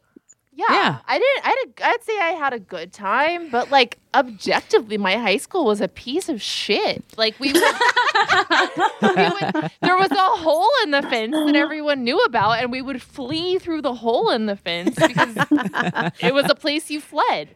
[0.60, 0.98] Yeah, Yeah.
[1.08, 1.46] I didn't.
[1.46, 5.38] I had a, I'd say I had a good time, but like objectively, my high
[5.38, 7.04] school was a piece of shit.
[7.18, 7.64] Like we would,
[9.02, 12.82] we would there was a hole in the fence that everyone knew about, and we
[12.82, 15.36] would flee through the hole in the fence because
[16.20, 17.56] it was a place you fled.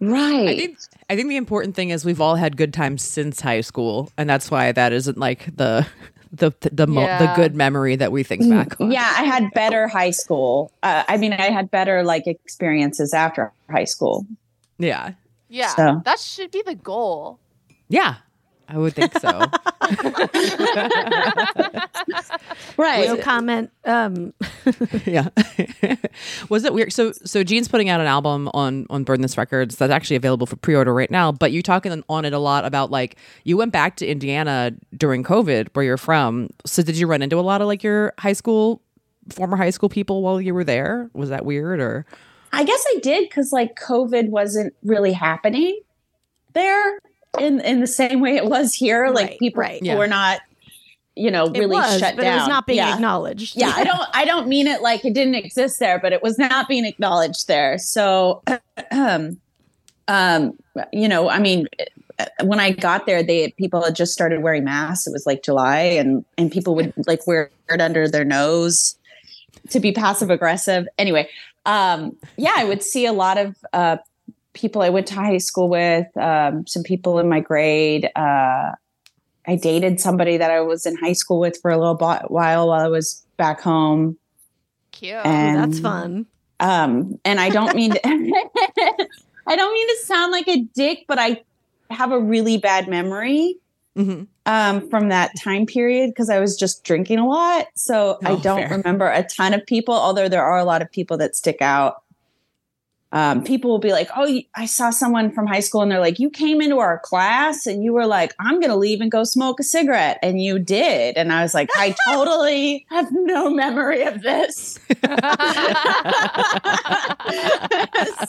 [0.00, 0.48] Right.
[0.48, 3.60] I think I think the important thing is we've all had good times since high
[3.62, 5.86] school, and that's why that isn't like the
[6.32, 8.90] the the mo- the good memory that we think back on.
[8.92, 10.70] yeah, I had better high school.
[10.82, 14.26] Uh, I mean, I had better like experiences after high school.
[14.78, 15.12] Yeah,
[15.48, 17.38] Yeah, So- that should be the goal.
[17.88, 18.16] yeah,
[18.70, 19.46] I would think so.
[22.76, 23.08] Right.
[23.08, 23.70] no comment.
[23.84, 24.32] Um,
[25.06, 25.28] yeah.
[26.48, 26.92] was it weird?
[26.92, 30.46] So so Jeanne's putting out an album on on Burn This Records that's actually available
[30.46, 33.72] for pre-order right now, but you're talking on it a lot about like you went
[33.72, 36.48] back to Indiana during COVID where you're from.
[36.64, 38.80] So did you run into a lot of like your high school
[39.30, 41.10] former high school people while you were there?
[41.12, 42.06] Was that weird or
[42.52, 45.80] I guess I did because like COVID wasn't really happening
[46.54, 46.98] there
[47.38, 49.08] in in the same way it was here.
[49.08, 49.82] Like people right.
[49.82, 49.96] Yeah.
[49.96, 50.40] were not,
[51.14, 52.34] you know, it really was, shut but down.
[52.34, 52.94] it was not being yeah.
[52.94, 53.56] acknowledged.
[53.56, 56.38] yeah, I don't I don't mean it like it didn't exist there, but it was
[56.38, 57.78] not being acknowledged there.
[57.78, 58.42] So
[58.90, 59.40] um
[60.08, 60.58] um
[60.92, 61.66] you know, I mean
[62.42, 65.06] when I got there, they people had just started wearing masks.
[65.06, 68.96] It was like July, and and people would like wear it under their nose
[69.70, 70.86] to be passive aggressive.
[70.98, 71.28] Anyway,
[71.66, 73.96] um, yeah, I would see a lot of uh,
[74.52, 78.10] people I went to high school with, um, some people in my grade.
[78.16, 78.72] Uh,
[79.46, 82.70] I dated somebody that I was in high school with for a little while while
[82.72, 84.18] I was back home.
[84.92, 85.14] Cute.
[85.24, 86.26] And That's fun.
[86.60, 91.18] um, and I don't mean to, I don't mean to sound like a dick, but
[91.18, 91.42] I
[91.90, 93.56] have a really bad memory
[93.98, 94.28] Mhm.
[94.46, 97.66] um, from that time period because I was just drinking a lot.
[97.74, 98.76] So I Oh, don't fair.
[98.78, 102.02] remember a ton of people, although there are a lot of people that stick out.
[103.12, 106.20] Um, people will be like, "Oh, I saw someone from high school," and they're like,
[106.20, 109.24] "You came into our class and you were like, I'm going to leave and go
[109.24, 114.02] smoke a cigarette," and you did, and I was like, "I totally have no memory
[114.04, 114.78] of this."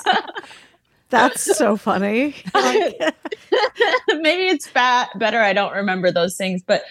[0.04, 0.12] So-
[1.10, 2.36] That's so funny.
[2.56, 6.84] maybe it's bad, better I don't remember those things, but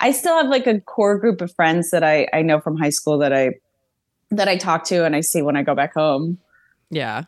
[0.00, 2.88] I still have like a core group of friends that I I know from high
[2.90, 3.50] school that I
[4.30, 6.38] that I talk to and I see when I go back home.
[6.90, 7.24] Yeah.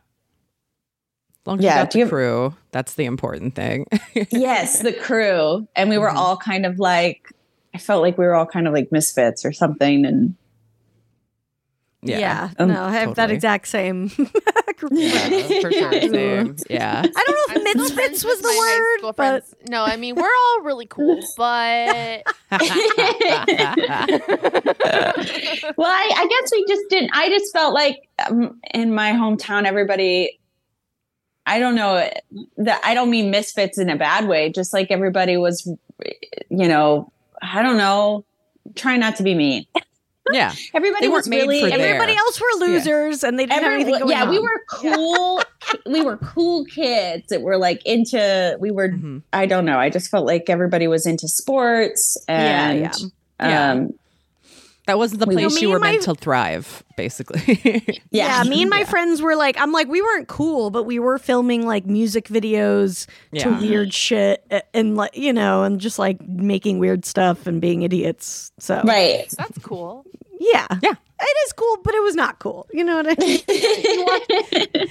[1.49, 3.87] As long as Yeah, you got do the you- crew, that's the important thing.
[4.31, 6.17] yes, the crew, and we were Mhm.
[6.17, 7.33] all kind of like
[7.75, 10.35] I felt like we were all kind of like misfits or something, and
[12.03, 14.09] Yeah, Um, no, I have that exact same
[14.77, 14.93] group.
[14.93, 15.93] yeah, for sure.
[16.01, 16.57] Same.
[16.71, 17.03] Yeah.
[17.05, 20.87] I don't know if misfits was the word, but no, I mean we're all really
[20.87, 22.23] cool, but
[25.77, 27.11] well, I, I guess we just didn't.
[27.15, 30.39] I just felt like um, in my hometown, everybody.
[31.49, 32.09] I don't know
[32.59, 34.53] that I don't mean misfits in a bad way.
[34.53, 35.67] Just like everybody was,
[36.51, 37.11] you know,
[37.43, 38.25] I don't know.
[38.75, 39.65] Try not to be mean.
[40.33, 40.53] yeah.
[40.75, 41.95] Everybody They was made really for there.
[41.95, 44.31] everybody else were losers and they didn't have anything going yeah, on.
[44.31, 45.43] we were cool.
[45.87, 48.57] we were cool kids that were like into.
[48.61, 48.91] We were.
[48.91, 49.23] Mhm.
[49.33, 49.79] I don't know.
[49.79, 52.93] I just felt like everybody was into sports and yeah.
[53.41, 53.71] Yeah.
[53.73, 53.95] um,
[54.89, 58.01] That wasn't the We- place No, me you were and my- meant to thrive, basically.
[58.11, 61.19] Yeah, me and my friends were like, I'm like, we weren't cool, but we were
[61.19, 63.07] filming like music videos
[63.39, 67.83] to weird shit and like, you know, and just like making weird stuff and being
[67.83, 68.51] idiots.
[68.59, 69.27] So, Right.
[69.37, 70.05] That's cool.
[70.41, 70.67] yeah.
[70.83, 70.95] Yeah.
[71.21, 72.67] It is cool, but it was not cool.
[72.73, 73.41] You know what I mean?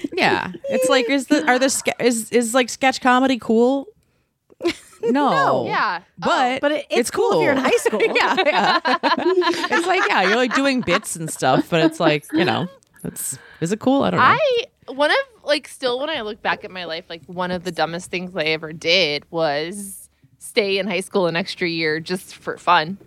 [0.14, 3.88] yeah, it's like is the are the ske- is is like sketch comedy cool?
[5.02, 5.66] No.
[5.66, 6.02] Yeah.
[6.18, 6.60] But oh.
[6.62, 7.40] But it, it's, cool.
[7.40, 8.02] if you're in high school.
[8.16, 8.80] yeah, yeah.
[8.86, 12.68] it's like yeah, you're like doing bits and stuff, but it's like you know,
[13.04, 14.04] it's is it cool?
[14.04, 14.26] I don't know.
[14.26, 17.64] I one of like still when I look back at my life, like one of
[17.64, 22.36] the dumbest things I ever did was stay in high school an extra year just
[22.36, 22.98] for fun.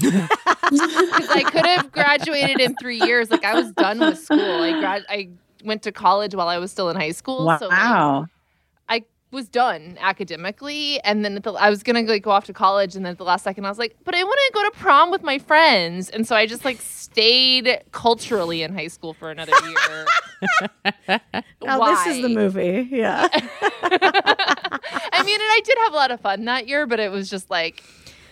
[0.70, 3.30] Because I could have graduated in three years.
[3.30, 4.62] Like I was done with school.
[4.62, 5.30] I grad I
[5.64, 7.46] went to college while I was still in high school.
[7.46, 7.58] Wow.
[7.58, 8.24] So like, I
[9.30, 12.96] was done academically, and then at the, I was gonna like go off to college,
[12.96, 14.70] and then at the last second, I was like, "But I want to go to
[14.78, 19.30] prom with my friends," and so I just like stayed culturally in high school for
[19.30, 20.06] another year.
[21.62, 22.86] Now, this is the movie.
[22.90, 23.26] Yeah.
[23.32, 27.28] I mean, and I did have a lot of fun that year, but it was
[27.28, 27.82] just like,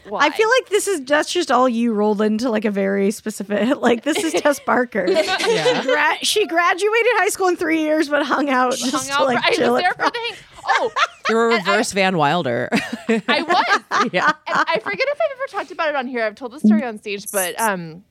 [0.08, 0.26] why?
[0.26, 3.76] I feel like this is that's just all you rolled into like a very specific
[3.80, 5.06] like this is Tess Barker.
[5.08, 5.82] yeah.
[5.82, 9.26] Gra- she graduated high school in three years, but hung out just hung to out.
[9.26, 10.36] like for, I was there for the hang.
[10.68, 10.90] Oh,
[11.28, 12.68] You're a reverse Van Wilder.
[12.72, 14.10] I was.
[14.12, 14.32] yeah.
[14.46, 16.24] and I forget if I've ever talked about it on here.
[16.24, 18.04] I've told the story on stage, but um,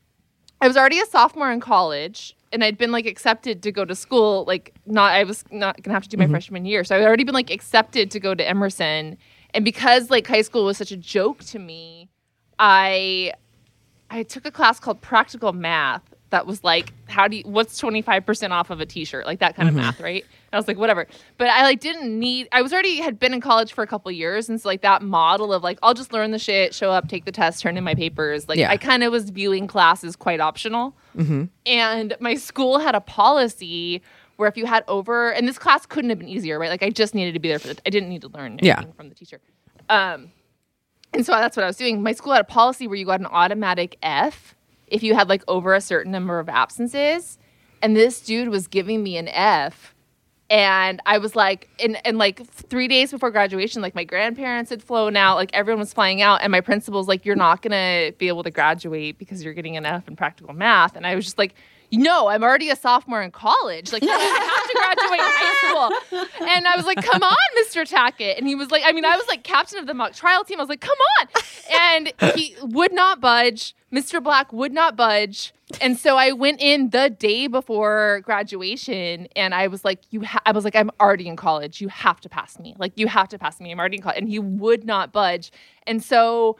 [0.60, 3.94] I was already a sophomore in college, and I'd been like accepted to go to
[3.94, 4.44] school.
[4.46, 7.24] Like, not I was not gonna have to do my freshman year, so I'd already
[7.24, 9.18] been like accepted to go to Emerson.
[9.56, 12.10] And because like high school was such a joke to me,
[12.58, 13.32] I
[14.10, 18.50] I took a class called Practical Math that was like, how do you, what's 25%
[18.50, 19.26] off of a t-shirt?
[19.26, 19.84] Like that kind of mm-hmm.
[19.84, 20.22] math, right?
[20.22, 21.06] And I was like, whatever.
[21.38, 24.10] But I like didn't need, I was already had been in college for a couple
[24.10, 24.48] years.
[24.48, 27.24] And so like that model of like, I'll just learn the shit, show up, take
[27.24, 28.48] the test, turn in my papers.
[28.48, 28.70] Like Yeah.
[28.70, 30.96] I kind of was viewing classes quite optional.
[31.16, 31.44] Mm-hmm.
[31.64, 34.02] And my school had a policy
[34.36, 36.70] where if you had over, and this class couldn't have been easier, right?
[36.70, 38.66] Like I just needed to be there for the, I didn't need to learn anything
[38.66, 38.82] Yeah.
[38.96, 39.40] from the teacher.
[39.88, 40.30] Um,
[41.12, 42.02] and so that's what I was doing.
[42.02, 44.54] My school had a policy where you got an automatic F
[44.86, 47.38] if you had like over a certain number of absences.
[47.82, 49.94] And this dude was giving me an F.
[50.48, 54.80] And I was like, and, and like three days before graduation, like my grandparents had
[54.82, 56.40] flown out, like everyone was flying out.
[56.42, 59.76] And my principal's like, you're not going to be able to graduate because you're getting
[59.76, 60.94] an F in practical math.
[60.94, 61.54] And I was just like,
[61.92, 63.92] no, I'm already a sophomore in college.
[63.92, 66.48] Like, I have to graduate high school.
[66.48, 67.88] And I was like, come on, Mr.
[67.88, 68.38] Tackett.
[68.38, 70.58] And he was like, I mean, I was like captain of the mock trial team.
[70.58, 71.28] I was like, come on.
[71.72, 73.74] And he would not budge.
[73.92, 74.22] Mr.
[74.22, 75.52] Black would not budge.
[75.80, 80.42] And so I went in the day before graduation and I was like, you ha-,
[80.46, 81.80] I was like, I'm already in college.
[81.80, 82.74] You have to pass me.
[82.78, 83.72] Like, you have to pass me.
[83.72, 84.18] I'm already in college.
[84.18, 85.50] And he would not budge.
[85.86, 86.56] And so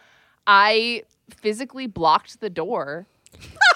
[0.47, 3.07] I physically blocked the door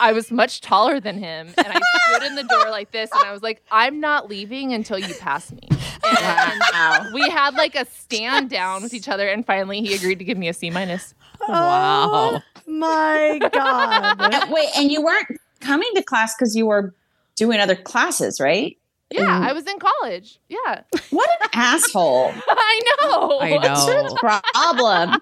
[0.00, 1.80] I was much taller than him, and I
[2.10, 5.14] stood in the door like this, and I was like, "I'm not leaving until you
[5.14, 9.94] pass me." And we had like a stand down with each other, and finally he
[9.94, 11.14] agreed to give me a C minus.
[11.48, 12.42] Wow.
[12.66, 14.16] My God.
[14.20, 15.26] Uh, Wait, and you weren't
[15.60, 16.94] coming to class because you were
[17.36, 18.76] doing other classes, right?
[19.10, 20.38] Yeah, I was in college.
[20.48, 22.30] Yeah, What an asshole!
[22.48, 23.40] I know.
[23.40, 24.14] I know.
[24.16, 25.20] Problem.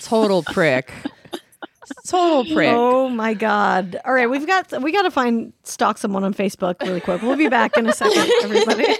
[0.00, 0.92] Total prick.
[2.06, 2.70] Total prick.
[2.72, 4.00] Oh my god!
[4.04, 7.22] All right, we've got we got to find stalk someone on Facebook really quick.
[7.22, 8.86] We'll be back in a second, everybody.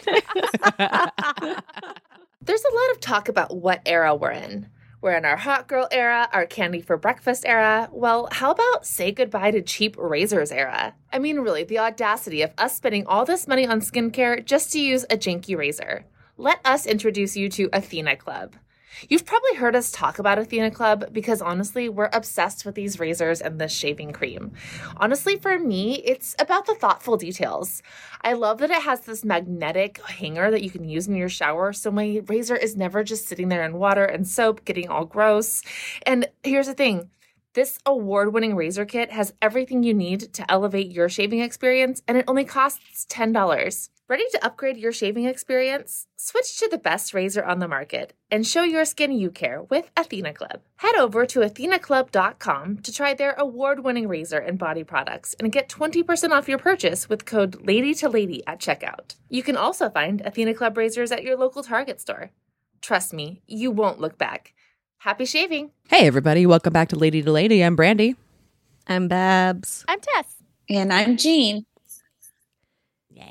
[2.42, 4.68] There's a lot of talk about what era we're in.
[5.02, 7.88] We're in our hot girl era, our candy for breakfast era.
[7.90, 10.94] Well, how about say goodbye to cheap razors era?
[11.10, 14.80] I mean, really, the audacity of us spending all this money on skincare just to
[14.80, 16.04] use a janky razor.
[16.36, 18.56] Let us introduce you to Athena Club.
[19.08, 23.40] You've probably heard us talk about Athena Club because honestly, we're obsessed with these razors
[23.40, 24.52] and this shaving cream.
[24.96, 27.82] Honestly, for me, it's about the thoughtful details.
[28.22, 31.72] I love that it has this magnetic hanger that you can use in your shower,
[31.72, 35.62] so my razor is never just sitting there in water and soap getting all gross.
[36.04, 37.10] And here's the thing.
[37.54, 42.16] This award winning razor kit has everything you need to elevate your shaving experience, and
[42.16, 43.88] it only costs $10.
[44.10, 46.08] Ready to upgrade your shaving experience?
[46.16, 49.88] Switch to the best razor on the market and show your skin you care with
[49.96, 50.62] Athena Club.
[50.78, 55.68] Head over to athenaclub.com to try their award winning razor and body products and get
[55.68, 59.14] 20% off your purchase with code LADY2LADY at checkout.
[59.28, 62.32] You can also find Athena Club razors at your local Target store.
[62.80, 64.54] Trust me, you won't look back.
[64.98, 65.70] Happy shaving!
[65.88, 66.46] Hey, everybody.
[66.46, 67.62] Welcome back to Lady to Lady.
[67.62, 68.16] I'm Brandy.
[68.88, 69.84] I'm Babs.
[69.86, 70.34] I'm Tess.
[70.68, 71.64] And I'm Jeanne.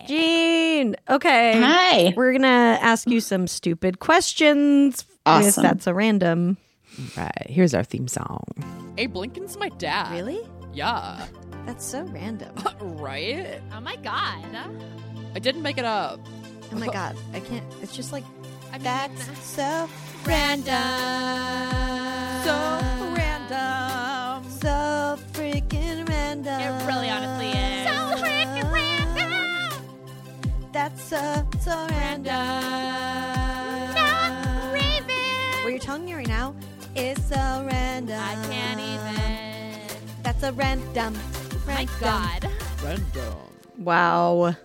[0.07, 0.95] Jeanne.
[1.09, 1.59] Okay.
[1.61, 2.13] Hi.
[2.15, 5.01] We're gonna ask you some stupid questions.
[5.01, 5.63] If Awesome.
[5.63, 6.57] that's a random.
[7.15, 7.47] Right.
[7.47, 8.43] Here's our theme song.
[8.97, 10.11] Abe Lincoln's my dad.
[10.11, 10.41] Really?
[10.73, 11.25] Yeah.
[11.65, 12.53] That's so random.
[12.81, 13.61] right?
[13.73, 14.43] Oh my god.
[15.35, 16.19] I didn't make it up.
[16.71, 17.65] Oh my god, I can't.
[17.81, 18.23] It's just like
[18.71, 19.89] I mean, that's so
[20.25, 20.73] random.
[22.43, 22.55] So
[23.15, 24.49] random.
[24.59, 26.59] So freaking random.
[26.59, 27.68] It really honestly is.
[30.72, 32.26] That's so so random.
[33.95, 35.63] Not Raven.
[35.63, 36.55] Where you're telling me right now
[36.95, 38.20] is so random.
[38.20, 39.97] I can't even.
[40.24, 41.17] That's a random.
[41.65, 42.49] My god.
[42.84, 43.34] Random.
[43.78, 44.55] Wow.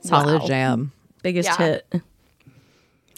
[0.00, 0.46] Solid Wow.
[0.46, 0.92] jam.
[1.22, 1.56] Biggest Yeah.
[1.56, 2.02] hit.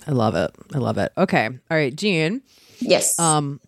[0.06, 0.50] I love it.
[0.74, 1.12] I love it.
[1.16, 1.46] Okay.
[1.70, 2.42] All right, Jeanne.
[2.80, 3.18] Yes.
[3.18, 3.60] Um,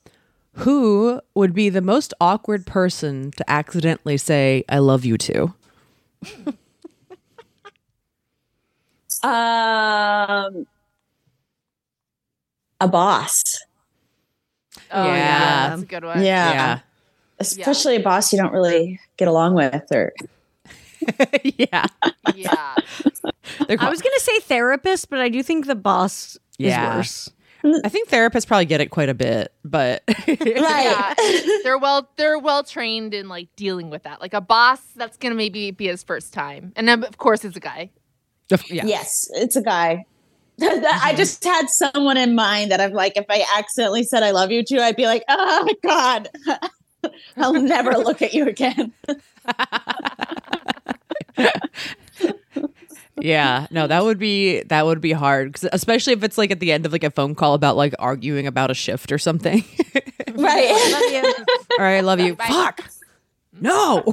[0.54, 5.54] who would be the most awkward person to accidentally say "I love you" to?
[9.24, 10.66] um,
[12.80, 13.42] a boss.
[14.90, 15.14] Oh Yeah.
[15.14, 16.22] yeah, that's a good one.
[16.22, 16.80] Yeah.
[17.40, 20.12] Especially a boss you don't really get along with or
[21.44, 21.86] yeah.
[22.34, 22.74] Yeah.
[23.68, 26.90] They're I was gonna say therapist, but I do think the boss Yeah.
[26.92, 27.30] is worse.
[27.84, 30.38] I think therapists probably get it quite a bit, but Right.
[30.38, 31.14] Yeah.
[31.64, 34.20] they're well they're well trained in like dealing with that.
[34.20, 36.72] Like a boss, that's gonna maybe be his first time.
[36.76, 37.90] And then of course it's a guy.
[38.68, 38.86] Yeah.
[38.86, 40.04] Yes, it's a guy.
[40.60, 41.16] I mm-hmm.
[41.16, 44.64] just had someone in mind that I'm like, if I accidentally said I love you
[44.64, 46.28] to, I'd be like, oh my God,
[47.36, 48.92] I'll never look at you again.
[53.20, 56.60] Yeah, no, that would be that would be hard, 'cause especially if it's like at
[56.60, 59.64] the end of like a phone call about like arguing about a shift or something.
[60.34, 61.44] Right.
[61.78, 62.36] All right, I love you.
[62.36, 62.88] Fuck.
[63.60, 64.04] No.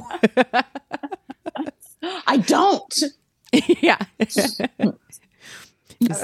[2.26, 3.02] I don't.
[3.80, 3.98] yeah.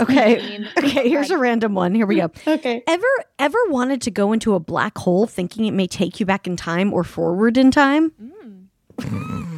[0.01, 0.67] okay.
[0.79, 1.95] Okay, here's a random one.
[1.95, 2.31] Here we go.
[2.47, 2.83] Okay.
[2.87, 3.07] Ever
[3.39, 6.57] ever wanted to go into a black hole thinking it may take you back in
[6.57, 8.13] time or forward in time?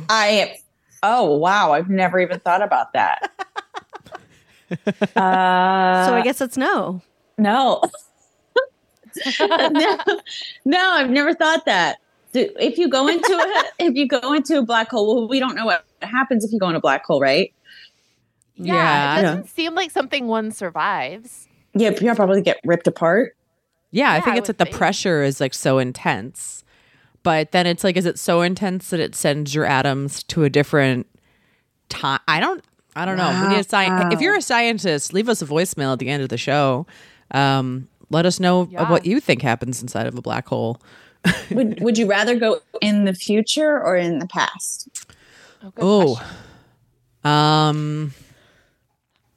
[0.09, 0.57] I,
[1.03, 1.73] oh, wow.
[1.73, 3.31] I've never even thought about that.
[4.71, 7.03] Uh, so I guess it's no.
[7.39, 7.83] No.
[9.39, 9.99] no.
[10.65, 11.99] No, I've never thought that.
[12.35, 15.55] If you go into a, if you go into a black hole, well, we don't
[15.55, 17.54] know what happens if you go in a black hole, right?
[18.57, 18.75] Yeah.
[18.75, 19.19] Yeah.
[19.19, 21.49] It doesn't seem like something one survives.
[21.75, 23.37] Yeah, you'll probably get ripped apart.
[23.91, 24.77] Yeah, I think I it's that like the think.
[24.77, 26.65] pressure is like so intense.
[27.23, 30.51] But then it's like, is it so intense that it sends your atoms to a
[30.51, 31.07] different
[31.89, 32.21] time?
[32.29, 32.63] I don't,
[32.95, 33.31] I don't know.
[33.43, 36.23] We need a sci- If you're a scientist, leave us a voicemail at the end
[36.23, 36.87] of the show.
[37.31, 38.89] Um, let us know Yeah.
[38.91, 40.81] what you think happens inside of a black hole.
[41.51, 44.89] Would Would you rather go in the future or in the past?
[45.63, 46.37] Oh, good Oh, question.
[47.25, 48.13] um,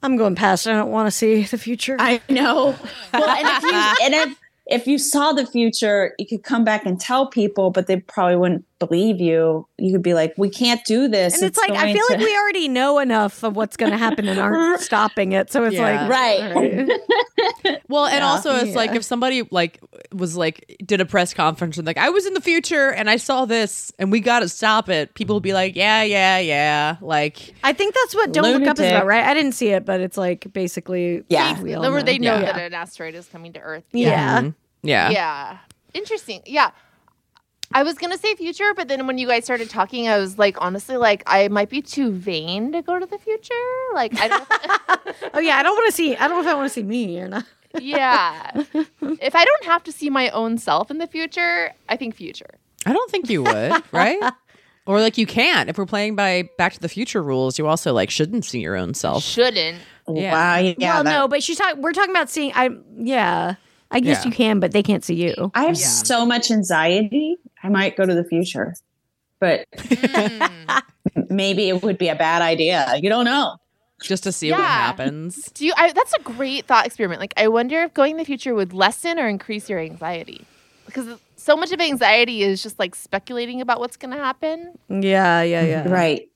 [0.02, 0.66] I'm going past.
[0.66, 1.96] I don't want to see the future.
[1.98, 2.76] I know.
[3.12, 6.86] Well, and if you and if if you saw the future, you could come back
[6.86, 9.66] and tell people, but they probably wouldn't believe you.
[9.76, 12.18] You could be like, "We can't do this." and it's, like I going feel like
[12.20, 15.50] we already know enough of what's going to happen and aren't stopping it.
[15.52, 16.06] So it's Yeah.
[16.06, 16.52] like Right.
[16.52, 17.82] all right.
[17.88, 19.80] well, and also it's like if somebody like
[20.12, 23.16] was like did a press conference and like I was in the future and I
[23.16, 25.14] saw this and we got to stop it.
[25.14, 28.76] People would be like, yeah, yeah, yeah, like I think that's what Don't Look Up
[28.76, 28.96] is Lunatic.
[28.96, 29.24] about, right?
[29.24, 31.60] I didn't see it, but it's like basically Yeah.
[31.60, 32.02] we all They, know.
[32.02, 32.52] they know Yeah.
[32.52, 33.84] that an asteroid is coming to Earth.
[33.92, 34.40] yeah.
[34.42, 35.58] mhm, yeah, Yeah.
[35.94, 36.42] Interesting.
[36.46, 36.70] Yeah.
[37.72, 40.56] I was gonna say future, but then when you guys started talking, I was like,
[40.60, 43.54] honestly, like I might be too vain to go to the future.
[43.94, 44.46] Like I don't
[45.34, 46.16] Oh yeah, I don't want to see.
[46.16, 47.44] I don't know if I want to see me or not.
[47.78, 48.50] Yeah.
[48.74, 52.54] if I don't have to see my own self in the future, I think future.
[52.86, 54.32] I don't think you would, right?
[54.86, 55.68] Or like you can't.
[55.68, 58.74] If we're playing by Back to the Future rules, you also like shouldn't see your
[58.76, 59.22] own self.
[59.22, 59.78] Shouldn't.
[60.08, 60.32] Yeah.
[60.32, 60.56] Wow.
[60.78, 60.94] Yeah.
[60.94, 61.82] well, that- no, but she's talking.
[61.82, 62.52] We're talking about seeing.
[62.54, 63.56] I yeah.
[63.90, 64.30] I guess Yeah.
[64.30, 65.50] you can, but they can't see you.
[65.54, 65.86] I have Yeah.
[65.86, 67.36] so much anxiety.
[67.62, 68.74] I might go to the future,
[69.40, 70.82] but Mm.
[71.30, 72.94] maybe it would be a bad idea.
[73.00, 73.56] You don't know.
[74.00, 75.50] Just to see what happens.
[75.54, 77.20] Do you I that's a great thought experiment.
[77.20, 80.46] Like I wonder if going in the future would lessen or increase your anxiety.
[80.86, 84.72] Because so much of anxiety is just like speculating about what's gonna happen.
[84.88, 85.88] Yeah, yeah, yeah.
[85.88, 86.28] Right.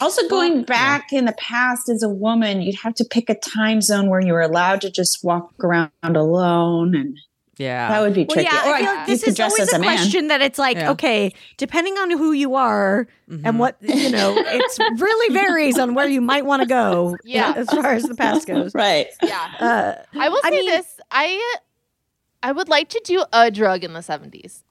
[0.00, 3.80] Also, going back in the past as a woman, you'd have to pick a time
[3.80, 7.16] zone where you were allowed to just walk around alone, and
[7.60, 7.88] Yeah.
[7.88, 8.48] that would be tricky.
[8.48, 10.58] Well, yeah, or I feel like this is always as a a question that it's
[10.58, 10.90] like, Yeah.
[10.92, 13.42] okay, depending on who you are Mhm.
[13.44, 17.16] and what you know, it really varies on where you might want to go.
[17.24, 17.52] Yeah.
[17.56, 18.74] as far as the past goes.
[18.84, 19.08] Right.
[19.22, 19.48] Yeah.
[19.60, 20.86] Uh, I will I say mean- this.
[21.10, 21.56] I
[22.42, 24.64] I would like to do a drug in the seventies.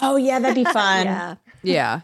[0.00, 1.06] Oh yeah, that'd be fun.
[1.06, 2.00] yeah, yeah.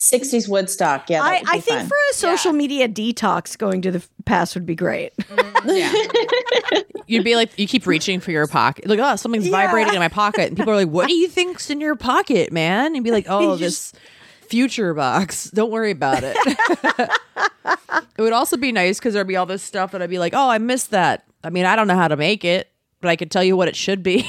[0.00, 1.10] 60s Woodstock.
[1.10, 1.22] Yeah.
[1.22, 1.88] I, I think fun.
[1.88, 5.16] for a social media detox, going to the past would be great.
[5.16, 5.68] Mm-hmm.
[5.70, 6.82] Yeah.
[7.06, 8.86] You'd be like, you keep reaching for your pocket.
[8.86, 9.52] Like, oh, something's Yeah.
[9.52, 10.48] vibrating in my pocket.
[10.48, 12.94] And people are like, what do you think's in your pocket, man?
[12.94, 13.92] And be like, oh, this
[14.48, 15.50] future box.
[15.50, 16.36] Don't worry about it.
[18.18, 20.34] it would also be nice because there'd be all this stuff that I'd be like,
[20.34, 21.24] oh, I missed that.
[21.42, 22.70] I mean, I don't know how to make it,
[23.00, 24.28] but I could tell you what it should be.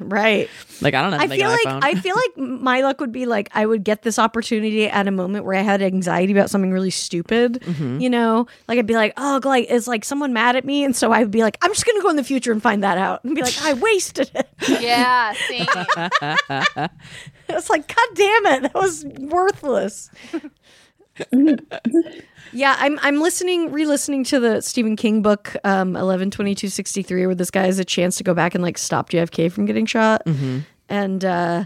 [0.00, 0.48] Right.
[0.80, 1.18] like, I don't know.
[1.18, 1.66] I feel like.
[1.66, 5.10] I feel like my luck would be like I would get this opportunity at a
[5.10, 7.60] moment where I had anxiety about something really stupid.
[7.60, 8.00] Mm-hmm.
[8.00, 10.94] You know, like I'd be like, oh, like is like someone mad at me, and
[10.94, 13.24] so I'd be like, I'm just gonna go in the future and find that out,
[13.24, 14.48] and be like, I wasted it.
[14.68, 16.88] Yeah, same.
[17.52, 20.10] It's like, God damn it, that was worthless.
[22.52, 27.02] yeah, I'm I'm listening, re-listening to the Stephen King book, um, eleven twenty two sixty
[27.02, 29.66] three, where this guy has a chance to go back and like stop JFK from
[29.66, 30.22] getting shot,
[30.88, 31.64] and uh,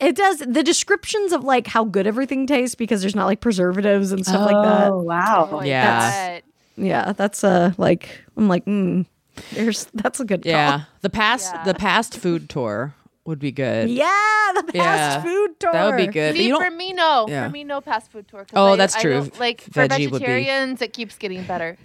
[0.00, 4.12] it does the descriptions of like how good everything tastes because there's not like preservatives
[4.12, 4.90] and stuff like that.
[4.90, 5.48] Oh, wow.
[5.50, 6.10] Oh, I Yeah.
[6.10, 6.44] bet.
[6.76, 9.06] Yeah, that's uh like I'm like, mm,
[9.52, 10.50] there's that's a good call.
[10.52, 10.82] yeah.
[11.02, 11.64] The past, Yeah.
[11.64, 13.88] the past food tour would be good.
[13.90, 14.06] Yeah,
[14.54, 15.72] the fast Yeah, food tour.
[15.72, 16.34] That would be good.
[16.34, 17.26] See, you for don't, me, no.
[17.28, 17.46] Yeah.
[17.46, 18.46] For me, no fast food tour.
[18.54, 19.12] Oh, I- that's I true.
[19.14, 21.76] don't- Like for Veggie would be- vegetarians, it keeps getting better.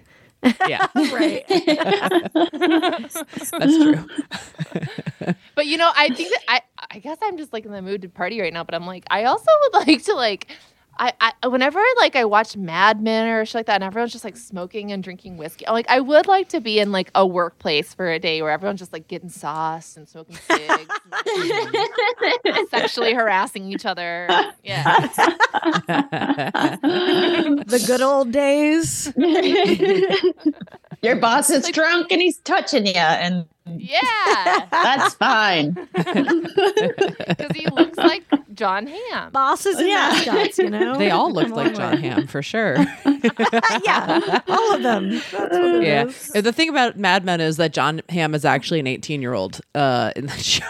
[0.68, 1.44] yeah, Right.
[1.50, 4.06] that's true.
[5.56, 6.62] But you know, I think that I
[6.92, 8.64] I guess I'm just like in the mood to party right now.
[8.64, 10.48] But I'm like, I also would like to like.
[11.00, 14.24] I, I whenever like I watch Mad Men or shit like that, and everyone's just
[14.24, 15.68] like smoking and drinking whiskey.
[15.68, 18.52] I'm like, I would like to be in like a workplace for a day where
[18.52, 20.90] everyone's just like getting sauce and smoking cigs,
[22.46, 24.28] and, sexually harassing each other.
[24.64, 25.00] Yeah,
[27.68, 29.14] the good old days.
[31.02, 35.72] Your boss is drunk and he's touching you, and yeah, that's fine.
[35.94, 38.24] because he looks like
[38.54, 39.32] Jon Hamm.
[39.32, 40.10] Bosses and Yeah.
[40.12, 40.98] mascots, you know?
[40.98, 42.12] They all looked Come like John man.
[42.12, 42.78] Hamm for sure.
[43.86, 45.10] yeah, all of them.
[45.10, 46.06] That's what it yeah.
[46.06, 46.30] is.
[46.32, 49.62] The thing about Mad Men is that Jon Hamm is actually an 18 year old
[49.76, 50.66] uh, in the show.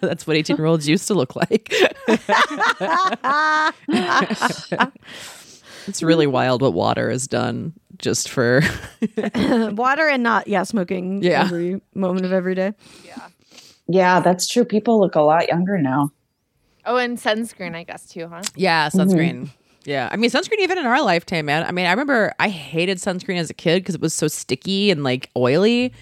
[0.00, 1.70] That's what 18 year olds used to look like.
[5.86, 8.62] It's really wild what water has done just for.
[9.34, 11.42] Water and not, yeah, smoking Yeah.
[11.42, 12.72] every moment of every day.
[13.04, 13.28] Yeah.
[13.88, 14.64] yeah, that's true.
[14.64, 16.10] People look a lot younger now.
[16.86, 18.42] Oh, and sunscreen, I guess too, huh?
[18.56, 19.00] yeah, mm-hmm.
[19.00, 19.48] sunscreen.
[19.84, 20.08] Yeah.
[20.10, 21.64] I mean, sunscreen, even in our lifetime, man.
[21.64, 24.90] I mean, I remember I hated sunscreen as a kid because it was so sticky
[24.90, 25.92] and like oily.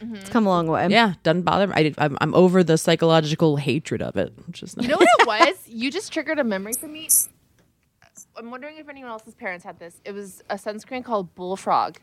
[0.00, 0.14] Mm-hmm.
[0.16, 0.86] It's come a long way.
[0.88, 1.74] Yeah, doesn't bother me.
[1.76, 4.84] I did, I'm, I'm over the psychological hatred of it, which is nice.
[4.84, 5.56] You know what it was?
[5.66, 7.08] You just triggered a memory for me.
[8.40, 10.00] I'm wondering if anyone else's parents had this.
[10.04, 11.98] It was a sunscreen called Bullfrog.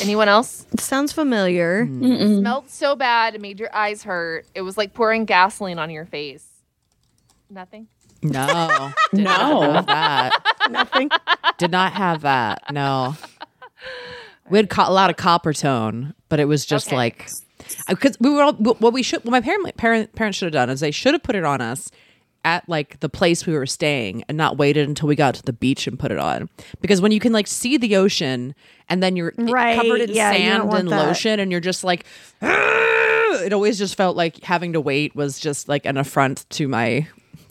[0.00, 0.64] Anyone else?
[0.72, 1.86] It sounds familiar.
[1.86, 2.38] Mm.
[2.38, 4.46] Smelled so bad, it made your eyes hurt.
[4.54, 6.46] It was like pouring gasoline on your face.
[7.50, 7.88] Nothing.
[8.22, 8.92] No.
[9.12, 9.72] Did No.
[9.72, 10.32] Not that.
[10.70, 11.10] Nothing.
[11.58, 12.62] Did not have that.
[12.70, 13.16] No.
[14.48, 16.96] We had co- a lot of Coppertone, but it was just Okay.
[16.96, 17.28] like
[17.88, 20.70] because we were all what we should what my parent, parent parents should have done
[20.70, 21.90] is they should have put it on us
[22.44, 25.52] at like the place we were staying and not waited until we got to the
[25.52, 26.48] beach and put it on
[26.80, 28.54] because when you can like see the ocean
[28.88, 31.06] and then you're Right, covered in yeah, sand and that.
[31.06, 32.04] lotion and you're just like
[32.42, 36.68] "Ah!" it always just felt like having to wait was just like an affront to
[36.68, 37.06] my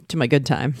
[0.08, 0.74] to my good time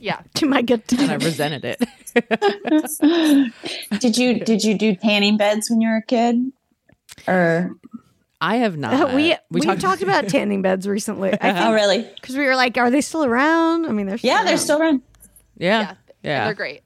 [0.00, 0.20] Yeah.
[0.36, 1.78] To my good time and I resented it.
[4.00, 6.52] Did you did you do tanning beds when you were a kid?
[7.26, 7.72] Or
[8.40, 9.14] I have not.
[9.14, 11.32] we we talked, about tanning beds recently.
[11.40, 12.08] I oh really?
[12.20, 13.86] because we were like, are they still around?
[13.86, 15.02] I mean, they're still Yeah, they're still around.
[15.56, 15.94] Yeah, Yeah.
[16.22, 16.82] yeah, They're great.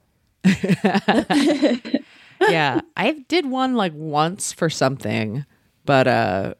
[2.48, 2.80] yeah.
[2.96, 5.44] I did one like once for something,
[5.84, 6.55] but uh,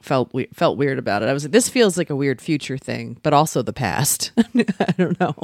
[0.00, 1.28] felt we- felt weird about it.
[1.28, 4.32] I was like, this feels like a weird future thing, but also the past.
[4.36, 5.34] I don't know.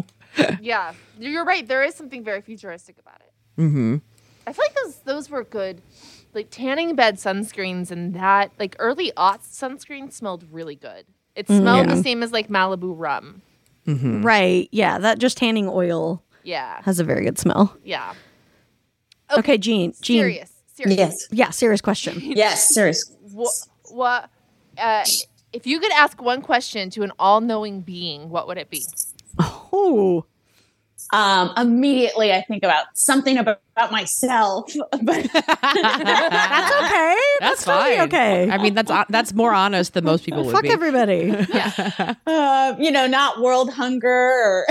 [0.60, 0.94] Yeah.
[1.18, 1.66] You're right.
[1.66, 3.60] There is something very futuristic about it.
[3.60, 3.96] Mm-hmm.
[4.46, 5.82] I feel like those those were good.
[6.38, 11.04] Like tanning bed sunscreens and that like early aughts sunscreen smelled really good.
[11.34, 11.96] It smelled Yeah.
[11.96, 13.42] the same as like Malibu rum.
[13.84, 14.68] right.
[14.70, 16.80] Yeah, that just tanning oil Yeah.
[16.84, 17.76] has a very good smell.
[17.82, 18.14] Yeah.
[19.36, 19.94] Okay, Jeanne.
[20.00, 20.20] Jeanne.
[20.20, 20.52] Serious.
[20.74, 20.96] Serious.
[20.96, 21.28] Yes.
[21.32, 22.20] Yeah, serious question.
[22.22, 23.10] Yes, serious.
[23.32, 23.52] What?
[23.90, 24.30] What?
[24.78, 25.04] Uh,
[25.52, 28.84] if you could ask one question to an all-knowing being, what would it be?
[29.40, 30.24] Oh,
[31.12, 34.72] Um, immediately I think about something about, about myself.
[35.02, 37.16] But that's okay.
[37.40, 38.08] That's, totally fine.
[38.08, 38.50] okay.
[38.50, 40.70] I mean, that's that's more honest than most people would Fuck be.
[40.70, 41.30] everybody.
[42.26, 44.66] uh, you know, not world hunger or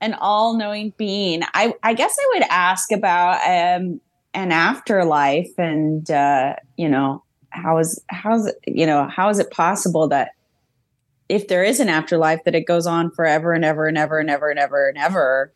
[0.00, 1.42] an all-knowing being.
[1.52, 4.00] I I guess I would ask about um
[4.34, 10.08] an afterlife and uh, you know, how is how's you know, how is it possible
[10.08, 10.30] that
[11.28, 14.30] if there is an afterlife, that it goes on forever and ever and ever and
[14.30, 15.52] ever and ever and ever.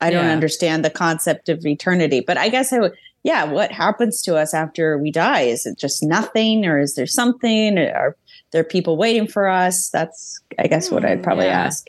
[0.00, 2.94] I don't understand the concept of eternity, but I guess I would.
[3.22, 5.42] Yeah, what happens to us after we die?
[5.42, 7.76] Is it just nothing, or is there something?
[7.78, 8.16] Are
[8.52, 9.90] there people waiting for us?
[9.90, 11.64] That's, I guess, what I'd hmm, probably yeah.
[11.64, 11.88] ask.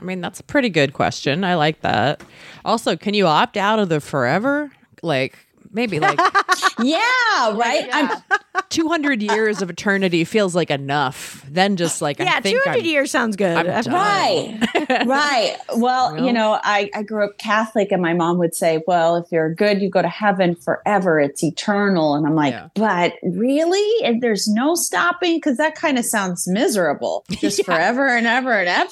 [0.00, 1.42] I mean, that's a pretty good question.
[1.42, 2.22] I like that.
[2.64, 4.70] Also, can you opt out of the forever?
[5.02, 5.36] Like
[5.72, 6.18] maybe like
[6.82, 6.98] Yeah,
[7.54, 7.88] right.
[7.92, 8.22] I'm,
[8.70, 11.44] 200 years of eternity feels like enough.
[11.48, 13.56] Then just like yeah, I think 200 I'm, years sounds good.
[13.56, 13.98] I'm After- done.
[14.00, 15.06] Right.
[15.06, 15.56] right.
[15.76, 16.24] Well, Well.
[16.26, 19.52] you know, I, I grew up Catholic and my mom would say, well, if you're
[19.54, 21.20] good, you go to heaven forever.
[21.20, 22.14] It's eternal.
[22.14, 22.68] And I'm like, Yeah.
[22.74, 24.04] but really?
[24.04, 25.36] And there's no stopping?
[25.36, 27.24] Because that kind of sounds miserable.
[27.30, 28.90] Just forever and ever and ever?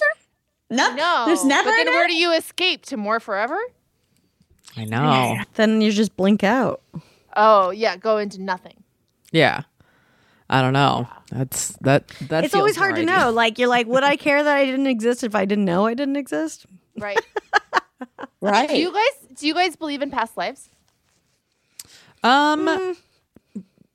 [0.70, 1.24] No, No.
[1.26, 3.59] there's never But then where do you escape to more forever?
[4.79, 5.37] I know.
[5.55, 6.81] Then you just blink out.
[7.37, 8.83] Oh yeah, go into nothing.
[9.33, 9.62] Yeah.
[10.51, 11.07] I don't know.
[11.31, 13.31] That's that that it's always hard more to know.
[13.43, 15.95] Like you're like, would I care that I didn't exist if I didn't know I
[15.95, 16.66] didn't exist?
[16.99, 17.18] Right.
[18.41, 18.68] Right.
[18.68, 20.68] do you guys do you guys believe in past lives?
[22.22, 22.97] Um Mm.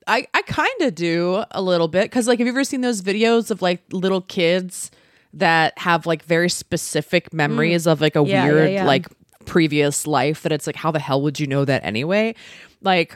[0.06, 3.02] I I kind of do a little bit cuz like have you ever seen those
[3.02, 4.92] videos of like little kids
[5.34, 8.28] that have like very specific memories of like a Mm.
[8.28, 8.86] Yeah, yeah, weird yeah.
[8.86, 9.08] like
[9.46, 12.36] previous life that it's like how the hell would you know that anyway?
[12.82, 13.16] Like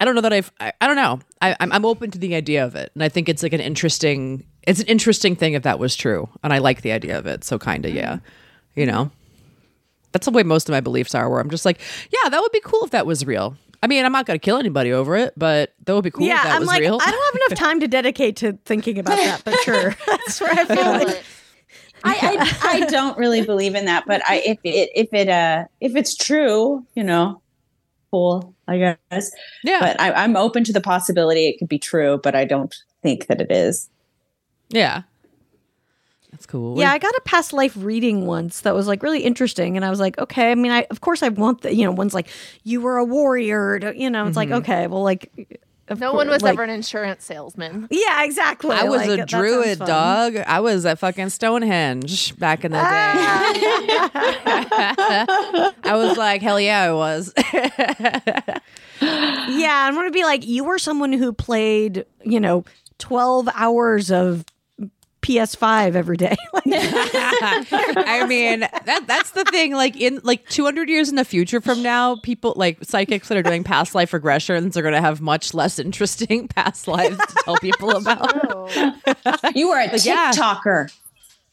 [0.00, 1.20] I don't know that I've I, I don't know.
[1.40, 3.60] I I'm, I'm open to the idea of it and I think it's like an
[3.60, 7.26] interesting it's an interesting thing if that was true and I like the idea of
[7.26, 7.44] it.
[7.44, 8.18] So kind of yeah.
[8.74, 9.10] You know.
[10.12, 11.78] That's the way most of my beliefs are where I'm just like,
[12.10, 13.54] yeah, that would be cool if that was real.
[13.82, 16.26] I mean, I'm not going to kill anybody over it, but that would be cool
[16.26, 16.98] yeah, if that I'm was like, real.
[17.00, 19.94] I don't have enough time to dedicate to thinking about that, but sure.
[20.06, 21.24] That's where I feel like
[22.06, 25.64] I, I, I don't really believe in that, but I if it if it uh
[25.80, 27.40] if it's true, you know,
[28.10, 28.78] cool, I
[29.10, 29.30] guess.
[29.64, 29.80] yeah.
[29.80, 33.26] But I, I'm open to the possibility it could be true, but I don't think
[33.26, 33.88] that it is.
[34.68, 35.02] yeah.
[36.32, 36.78] That's cool.
[36.78, 39.90] Yeah, I got a past life reading once that was like really interesting, and I
[39.90, 40.50] was like, okay.
[40.50, 42.28] I mean, I of course I want the you know one's like
[42.62, 44.26] you were a warrior, you know.
[44.26, 45.30] It's like okay, well, like
[45.88, 47.86] of No cour- one was like- ever an insurance salesman.
[47.90, 48.74] Yeah, exactly.
[48.74, 50.36] I was Like, a druid dog.
[50.36, 52.82] I was at fucking Stonehenge back in the day.
[52.84, 53.52] Ah.
[55.84, 57.32] I was like, hell yeah, I was.
[58.98, 62.64] Yeah, I'm gonna be like, you were someone who played, you know,
[62.98, 64.44] 12 hours of
[65.26, 66.36] PS5 every day.
[66.54, 69.72] I mean, that that's the thing.
[69.72, 73.42] Like in like 200 years in the future from now, people like psychics that are
[73.42, 77.56] doing past life regressions are going to have much less interesting past lives to tell
[77.56, 78.32] people about.
[79.56, 80.30] You were a yeah.
[80.32, 80.96] TikToker.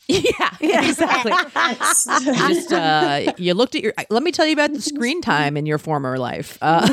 [0.07, 1.32] yeah, exactly.
[1.32, 3.93] You just uh, you looked at your.
[4.09, 6.57] Let me tell you about the screen time in your former life.
[6.61, 6.86] Uh,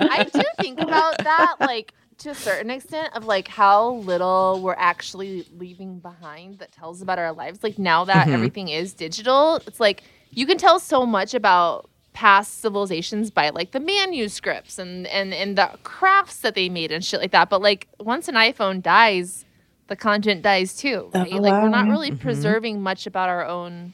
[0.00, 1.94] I do think about that, like
[2.24, 7.18] to a certain extent, of like how little we're actually leaving behind that tells about
[7.18, 7.62] our lives.
[7.62, 8.34] Like now that mm-hmm.
[8.34, 13.72] everything is digital, it's like you can tell so much about past civilizations by like
[13.72, 17.50] the manuscripts and and and the crafts that they made and shit like that.
[17.50, 19.44] But like once an iPhone dies,
[19.88, 21.10] the content dies too.
[21.14, 21.32] Oh, right?
[21.32, 21.90] Like we're not wow.
[21.90, 22.20] really mm-hmm.
[22.20, 23.92] preserving much about our own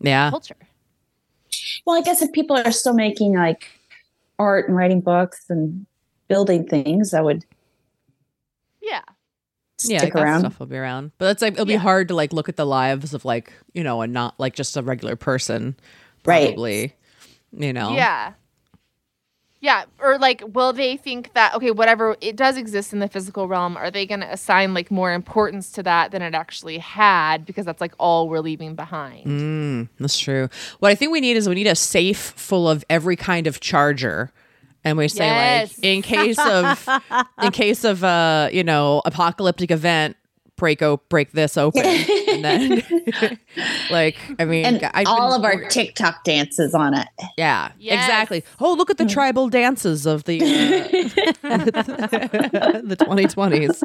[0.00, 0.56] yeah, culture.
[1.84, 3.66] well, I guess if people are still making like
[4.38, 5.84] art and writing books and
[6.28, 7.44] building things, that would
[8.82, 9.00] Yeah.
[9.84, 10.40] yeah, stick around.
[10.40, 11.12] stuff will be around.
[11.18, 13.82] But it's like it'll be hard to like look at the lives of like you
[13.82, 15.76] know, and not like just a regular person,
[16.24, 16.46] Right.
[16.48, 16.94] probably.
[17.56, 18.32] You know, Yeah.
[19.60, 19.84] Yeah.
[19.98, 23.76] Or like, will they think that, okay, whatever, it does exist in the physical realm,
[23.76, 27.64] are they going to assign like more importance to that than it actually had because
[27.66, 29.26] that's like all we're leaving behind?
[29.26, 30.48] Mm, that's true.
[30.78, 33.58] What I think we need is we need a safe full of every kind of
[33.58, 34.30] charger.
[34.84, 35.76] And we say Yes.
[35.78, 36.88] like in case of
[37.42, 40.16] in case of uh, you know, apocalyptic event,
[40.56, 41.84] break o- break this open.
[42.28, 42.82] and then
[43.90, 47.06] like I mean and I've all been- of our TikTok dances on it.
[47.36, 48.04] Yeah, Yes.
[48.04, 48.44] exactly.
[48.60, 50.46] Oh, look at the tribal dances of the uh,
[52.82, 53.82] the 2020s.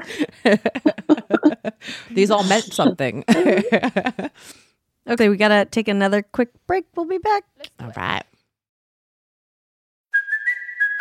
[2.11, 3.23] These all meant something.
[5.09, 6.85] okay, we gotta take another quick break.
[6.95, 7.43] We'll be back.
[7.79, 8.23] all right.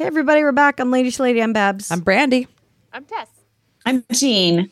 [0.00, 1.42] Hey everybody, we're back on Lady Lady.
[1.42, 1.90] I'm Babs.
[1.90, 2.48] I'm Brandy.
[2.90, 3.28] I'm Tess.
[3.84, 4.70] I'm Jeanne.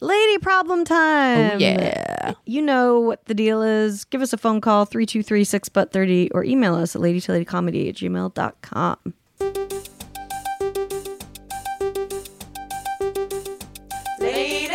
[0.00, 1.52] Lady problem time.
[1.52, 2.32] Oh, yeah.
[2.44, 4.04] You know what the deal is.
[4.04, 7.94] Give us a phone call, 323 6 but 30, or email us at ladytoladycomedy at
[7.94, 8.98] gmail.com.
[14.18, 14.74] Lady,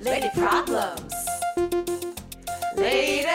[0.00, 1.14] lady problems.
[2.76, 3.28] Lady,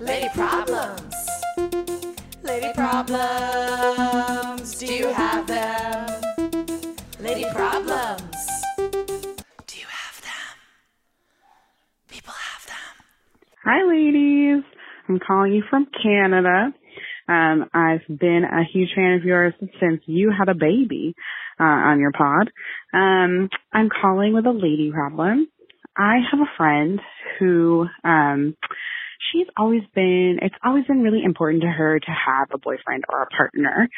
[0.00, 1.09] lady problems.
[3.06, 4.78] Problems.
[4.78, 6.20] Do you have them?
[7.18, 8.36] Lady problems.
[8.76, 10.52] Do you have them?
[12.08, 12.94] People have them.
[13.64, 14.64] Hi, ladies.
[15.08, 16.74] I'm calling you from Canada.
[17.26, 21.14] Um, I've been a huge fan of yours since you had a baby
[21.58, 22.50] uh, on your pod.
[22.92, 25.48] Um, I'm calling with a lady problem.
[25.96, 27.00] I have a friend
[27.38, 28.56] who um,
[29.32, 30.38] she's always been.
[30.42, 33.88] It's always been really important to her to have a boyfriend or a partner.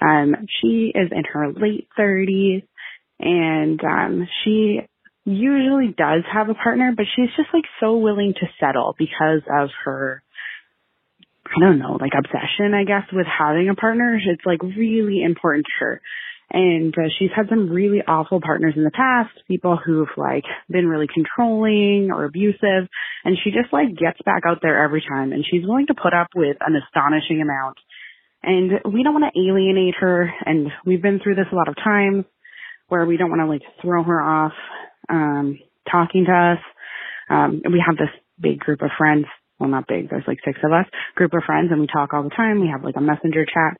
[0.00, 2.62] Um, she is in her late 30s,
[3.18, 4.80] and um, she
[5.24, 9.68] usually does have a partner, but she's just like so willing to settle because of
[9.84, 10.22] her,
[11.46, 14.16] I don't know, like obsession, I guess, with having a partner.
[14.16, 16.00] It's like really important to her.
[16.52, 20.88] And uh, she's had some really awful partners in the past, people who've like been
[20.88, 22.88] really controlling or abusive,
[23.24, 26.12] and she just like gets back out there every time and she's willing to put
[26.12, 27.76] up with an astonishing amount.
[28.42, 31.76] And we don't want to alienate her and we've been through this a lot of
[31.76, 32.24] times
[32.88, 34.52] where we don't want to like throw her off
[35.08, 35.58] um
[35.90, 36.58] talking to us.
[37.28, 39.26] Um we have this big group of friends.
[39.60, 42.24] Well not big, there's like six of us, group of friends and we talk all
[42.24, 42.60] the time.
[42.60, 43.76] We have like a messenger chat.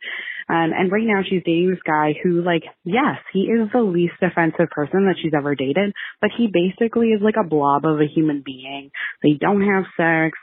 [0.50, 4.18] Um and right now she's dating this guy who like yes, he is the least
[4.20, 8.10] offensive person that she's ever dated, but he basically is like a blob of a
[8.12, 8.90] human being.
[9.22, 10.36] They don't have sex.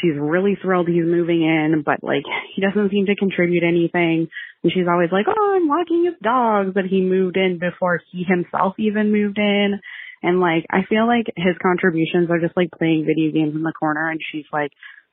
[0.00, 4.28] She's really thrilled he's moving in, but like he doesn't seem to contribute anything.
[4.62, 8.24] And she's always like, "Oh, I'm walking his dogs," but he moved in before he
[8.24, 9.80] himself even moved in.
[10.22, 13.72] And like, I feel like his contributions are just like playing video games in the
[13.72, 14.72] corner, and she's like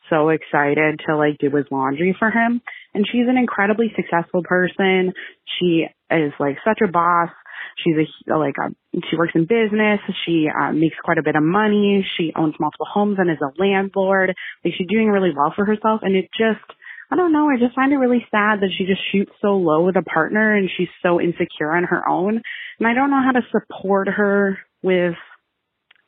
[0.10, 2.62] so excited to like do his laundry for him.
[2.98, 5.14] And she's an incredibly successful person.
[5.60, 7.30] She is like such a boss.
[7.78, 8.74] She's a like a,
[9.08, 10.00] she works in business.
[10.26, 12.04] She uh, makes quite a bit of money.
[12.18, 14.34] She owns multiple homes and is a landlord.
[14.66, 16.02] Like she's doing really well for herself.
[16.02, 16.66] And it just
[17.12, 17.48] I don't know.
[17.52, 20.58] I just find it really sad that she just shoots so low with a partner
[20.58, 22.42] and she's so insecure on her own.
[22.80, 25.14] And I don't know how to support her with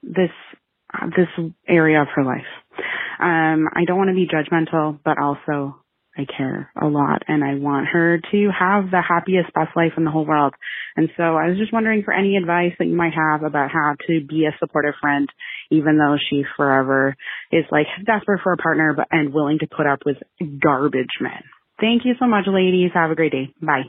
[0.01, 0.33] this
[0.91, 2.49] uh, this area of her life.
[3.19, 5.75] Um, I don't want to be judgmental, but also
[6.19, 10.03] I care a lot and I want her to have the happiest, best life in
[10.03, 10.53] the whole world.
[10.97, 13.95] And so I was just wondering for any advice that you might have about how
[14.07, 15.29] to be a supportive friend,
[15.71, 17.15] even though she forever
[17.51, 20.17] is like desperate for a partner but and willing to put up with
[20.61, 21.43] garbage men.
[21.79, 22.91] Thank you so much, ladies.
[22.93, 23.53] Have a great day.
[23.61, 23.83] Bye.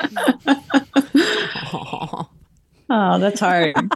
[2.94, 3.74] Oh, that's hard.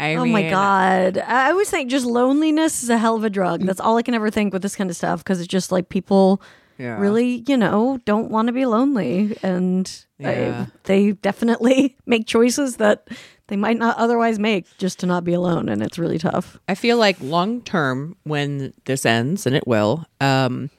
[0.00, 1.18] I oh my god!
[1.18, 3.62] I I always think just loneliness is a hell of a drug.
[3.62, 5.88] That's all I can ever think with this kind of stuff because it's just like
[5.88, 6.40] people
[6.78, 6.98] Yeah.
[7.00, 10.66] really, you know, don't want to be lonely, and Yeah.
[10.84, 13.08] they, they definitely make choices that
[13.48, 16.58] they might not otherwise make just to not be alone, and it's really tough.
[16.68, 20.70] I feel like long term, when this ends, and it will, um,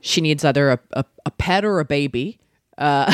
[0.00, 2.38] she needs either a, a, a pet or a baby.
[2.78, 3.12] Uh,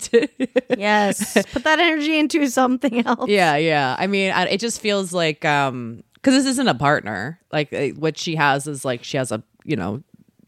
[0.00, 0.28] to-
[0.78, 3.28] Yes, put that energy into something else.
[3.28, 3.94] yeah, yeah.
[3.98, 7.38] I mean, I, it just feels like um, because this isn't a partner.
[7.52, 10.02] Like uh, what she has is like she has a you know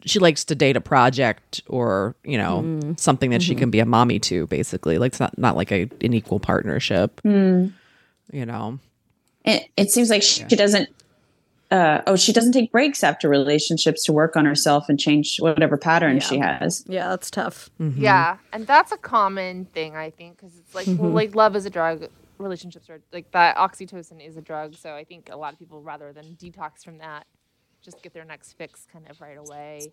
[0.05, 3.87] she likes to date a project or you know something that she can be a
[3.87, 4.47] mommy to.
[4.47, 7.21] Basically, like it's not not like a an equal partnership.
[7.25, 7.73] You
[8.33, 8.79] know.
[9.45, 10.89] it, it seems like she doesn't
[11.71, 15.77] uh, oh she doesn't take breaks after relationships to work on herself and change whatever
[15.77, 17.71] pattern she has Yeah, that's tough.
[17.79, 21.67] Yeah, and that's a common thing I think because it's like well, like love is
[21.67, 22.09] a drug,
[22.39, 23.57] relationships are like that.
[23.57, 26.99] Oxytocin is a drug, so I think a lot of people rather than detox from
[26.99, 27.27] that,
[27.83, 29.93] just get their next fix kind of right away.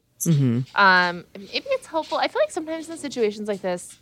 [0.76, 2.18] Um, maybe it's helpful.
[2.18, 4.00] I feel like sometimes in situations like this,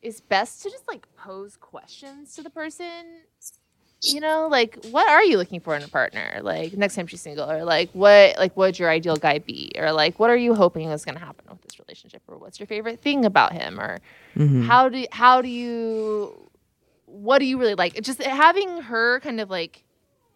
[0.00, 3.22] it's best to just like pose questions to the person.
[4.02, 6.38] You know, like what are you looking for in a partner?
[6.42, 9.90] Like next time she's single, or like what like what'd your ideal guy be, or
[9.92, 12.68] like what are you hoping is going to happen with this relationship, or what's your
[12.68, 13.98] favorite thing about him, or
[14.62, 16.48] how do how do you
[17.06, 18.00] what do you really like?
[18.00, 19.82] Just having her kind of like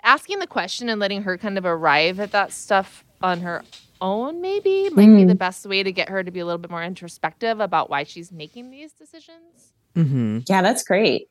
[0.03, 3.63] asking the question and letting her kind of arrive at that stuff on her
[4.01, 6.71] own maybe might be the best way to get her to be a little bit
[6.73, 9.73] more introspective about why she's making these decisions.
[9.95, 10.39] Mm-hmm.
[10.49, 11.29] yeah that's great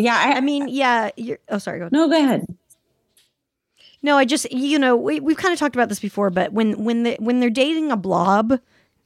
[0.00, 1.10] yeah i, I mean, yeah.
[1.16, 1.78] You're, oh, sorry.
[1.78, 1.92] Go ahead.
[1.92, 2.46] no go ahead
[4.02, 6.84] No, I just you know we we've kind of talked about this before, but when
[6.84, 8.58] when the when they're dating a blob,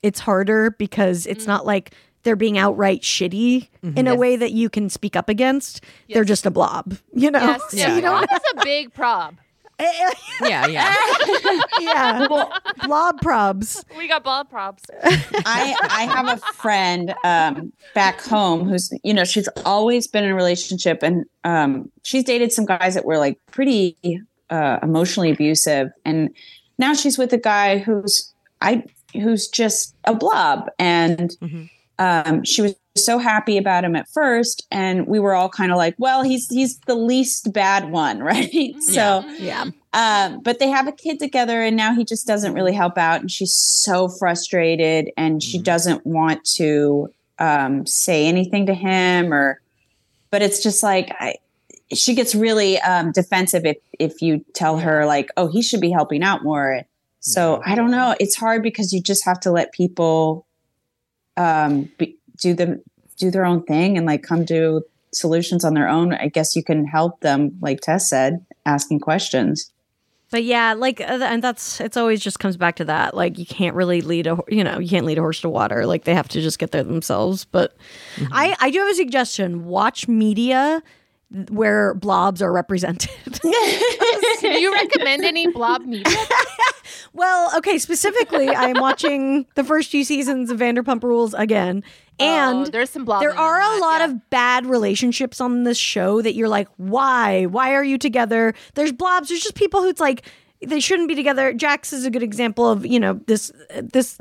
[0.02, 1.48] it's harder because it's mm.
[1.48, 1.92] not like
[2.22, 3.98] they're being outright shitty mm-hmm.
[3.98, 5.82] in a way that you can speak up against.
[6.08, 7.40] They're just a blob, you know.
[7.40, 7.94] Yes, So yeah.
[7.94, 9.36] you don't Blob is a big prob.
[10.40, 10.94] Yeah, yeah.
[11.80, 12.26] yeah.
[12.84, 13.84] blob probs.
[13.96, 14.82] We got blob probs.
[15.46, 20.30] I I have a friend um, back home who's you know she's always been in
[20.30, 23.96] a relationship and um, she's dated some guys that were like pretty
[24.50, 26.30] uh, emotionally abusive and
[26.78, 31.36] now she's with a guy who's I who's just a blob and
[31.98, 35.76] um, she was so happy about him at first and we were all kind of
[35.78, 39.64] like well he's he's the least bad one right so Yeah.
[39.92, 43.20] um, but they have a kid together, and now he just doesn't really help out.
[43.20, 49.60] And she's so frustrated, and she doesn't want to um, say anything to him, or.
[50.30, 51.36] But it's just like I,
[51.92, 55.90] she gets really um, defensive if if you tell her like, "Oh, he should be
[55.92, 56.82] helping out more."
[57.20, 58.14] So I don't know.
[58.18, 60.44] It's hard because you just have to let people
[61.36, 62.82] um, be, do them
[63.16, 64.82] do their own thing and like come to
[65.12, 66.14] solutions on their own.
[66.14, 69.70] I guess you can help them, like Tess said, asking questions.
[70.30, 73.14] But yeah, like, uh, and that's it's always just comes back to that.
[73.14, 75.86] Like, you can't really lead a, you know, you can't lead a horse to water.
[75.86, 77.44] Like, they have to just get there themselves.
[77.44, 77.76] But
[78.32, 80.82] I, I do have a suggestion: watch media
[81.50, 83.10] where blobs are represented.
[83.42, 86.16] Do you recommend any blob media?
[87.12, 91.82] well, okay, specifically, I'm watching the first few seasons of Vanderpump Rules again,
[92.18, 96.34] and Oh, there's some there are a lot of bad relationships on this show that
[96.34, 97.46] you're like, why?
[97.46, 98.54] Why are you together?
[98.74, 99.28] There's blobs.
[99.28, 100.26] There's just people who's like,
[100.64, 101.52] they shouldn't be together.
[101.52, 104.18] Jax is a good example of, you know, this, this,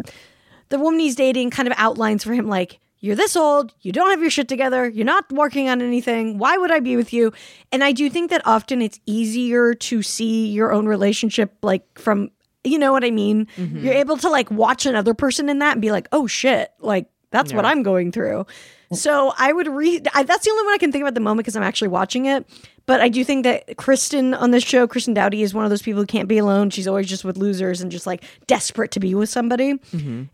[0.69, 4.11] the woman he's dating kind of outlines for him, like, you're this old, you don't
[4.11, 6.37] have your shit together, you're not working on anything.
[6.37, 7.33] Why would I be with you?
[7.69, 12.31] And I do think that often it's easier to see your own relationship like from,
[12.63, 13.47] you know what I mean?
[13.57, 13.85] Mm-hmm.
[13.85, 17.07] You're able to like watch another person in that and be like, oh shit, like
[17.33, 18.45] that's what I'm going through.
[18.93, 20.07] So I would read.
[20.13, 22.25] That's the only one I can think of at the moment because I'm actually watching
[22.27, 22.45] it.
[22.85, 25.81] But I do think that Kristen on this show, Kristen Doute, is one of those
[25.81, 26.69] people who can't be alone.
[26.69, 29.79] She's always just with losers and just like desperate to be with somebody.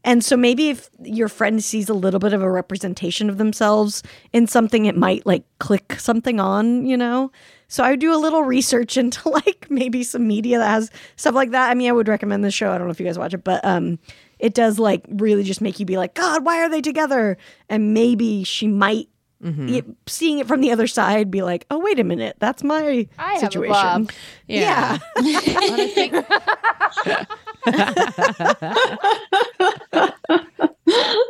[0.03, 4.01] And so maybe if your friend sees a little bit of a representation of themselves
[4.33, 7.31] in something, it might like click something on, you know?
[7.67, 11.35] So I would do a little research into like maybe some media that has stuff
[11.35, 11.69] like that.
[11.69, 12.71] I mean, I would recommend this show.
[12.71, 13.99] I don't know if you guys watch it, but um
[14.39, 17.37] it does like really just make you be like, God, why are they together?
[17.67, 19.09] And maybe she might
[19.43, 19.69] mm-hmm.
[19.69, 23.07] it- seeing it from the other side be like, oh wait a minute, that's my
[23.17, 23.71] I have a situation.
[23.71, 24.11] blob.
[24.47, 24.97] Yeah.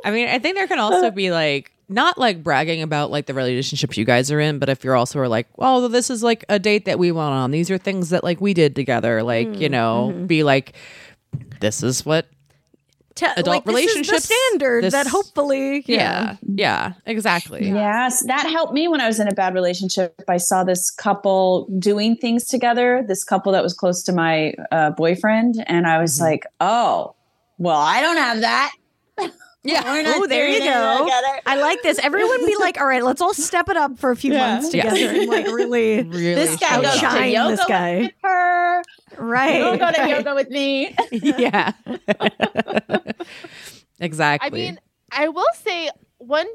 [0.06, 3.34] I mean, I think there can also be like not like bragging about like the
[3.34, 6.46] relationships you guys are in, but if you're also like, oh, well, this is like
[6.48, 7.52] a date that we went on.
[7.52, 9.24] These are things that like we did together.
[9.24, 10.28] Like you mm, know, mm-hmm.
[10.28, 10.74] be like,
[11.60, 12.28] this is what
[13.20, 17.68] Te- Adult like, this is relationships, the standard this- that hopefully yeah, yeah, exactly.
[17.68, 20.22] Yes, that helped me when I was in a bad relationship.
[20.30, 24.92] I saw this couple doing things together, this couple that was close to my uh,
[24.92, 25.56] boyfriend.
[25.68, 27.16] And I was like, oh,
[27.58, 28.72] well, I don't have that.
[29.64, 29.84] Yeah.
[29.92, 31.04] We're not Oh, there you go.
[31.04, 31.42] together.
[31.46, 32.00] I like this.
[32.00, 34.54] Everyone be like, all right, let's all step it up for a few Yeah.
[34.56, 34.90] months Yeah.
[34.90, 37.18] together and like really Really, This guy show goes up.
[37.18, 37.98] to yoga this guy.
[38.00, 38.84] with her.
[39.20, 39.60] Right.
[39.60, 40.10] Don't go to right.
[40.10, 40.96] yoga with me.
[41.12, 41.74] yeah,
[44.00, 44.48] exactly.
[44.48, 44.80] I mean,
[45.12, 46.48] I will say one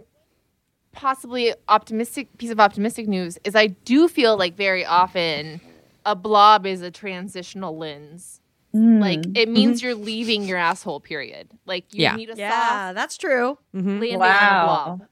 [0.93, 5.61] possibly optimistic piece of optimistic news is I do feel like very often
[6.07, 8.41] a blob is a transitional lens.
[8.75, 9.01] Mm.
[9.01, 9.53] Like it mm-hmm.
[9.53, 11.01] means you're leaving your asshole.
[11.01, 11.49] Period.
[11.67, 12.17] Like you Yeah.
[12.17, 13.59] need a Yeah, that's true.
[13.73, 14.65] soft landing on a Wow.
[14.97, 15.09] blob.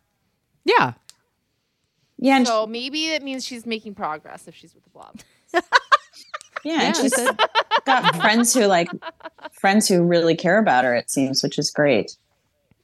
[0.64, 0.92] yeah,
[2.18, 5.20] Yeah, and So maybe it means she's making progress if she's with the blob.
[6.64, 7.14] yeah, and she's
[7.84, 8.88] got friends who like
[9.52, 10.94] friends who really care about her.
[10.94, 12.16] It seems, which is great.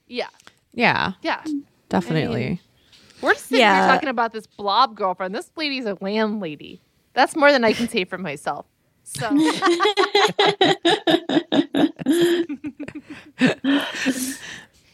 [0.06, 0.28] Yeah,
[0.72, 1.44] yeah, yeah.
[1.88, 2.60] definitely.
[3.20, 3.84] We're sitting Yeah.
[3.84, 5.34] here talking about this blob girlfriend.
[5.34, 6.80] This lady's a landlady.
[7.14, 8.66] That's more than I can say for myself.
[9.02, 9.28] So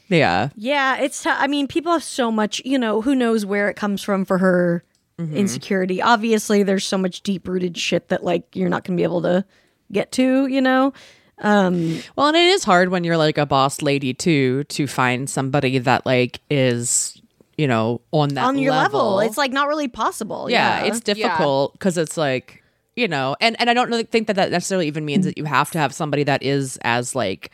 [0.09, 1.23] yeah, Yeah, it's.
[1.23, 2.61] T- I mean, people have so much.
[2.65, 4.85] You know, who knows where it comes from for her
[5.19, 6.03] insecurity?
[6.03, 9.23] Obviously, there's so much deep rooted shit that like you're not going to be able
[9.23, 9.45] to
[9.93, 10.47] get to.
[10.47, 10.93] You know.
[11.39, 15.29] Um, Well, and it is hard when you're like a boss lady too to find
[15.29, 17.21] somebody that like is
[17.57, 19.21] you know on that on your level.
[19.21, 20.49] it's like not really possible.
[20.51, 22.63] yeah, Yeah, it's difficult because it's like
[22.97, 25.45] you know, and and I don't really think that that necessarily even means that you
[25.45, 27.51] have to have somebody that is as like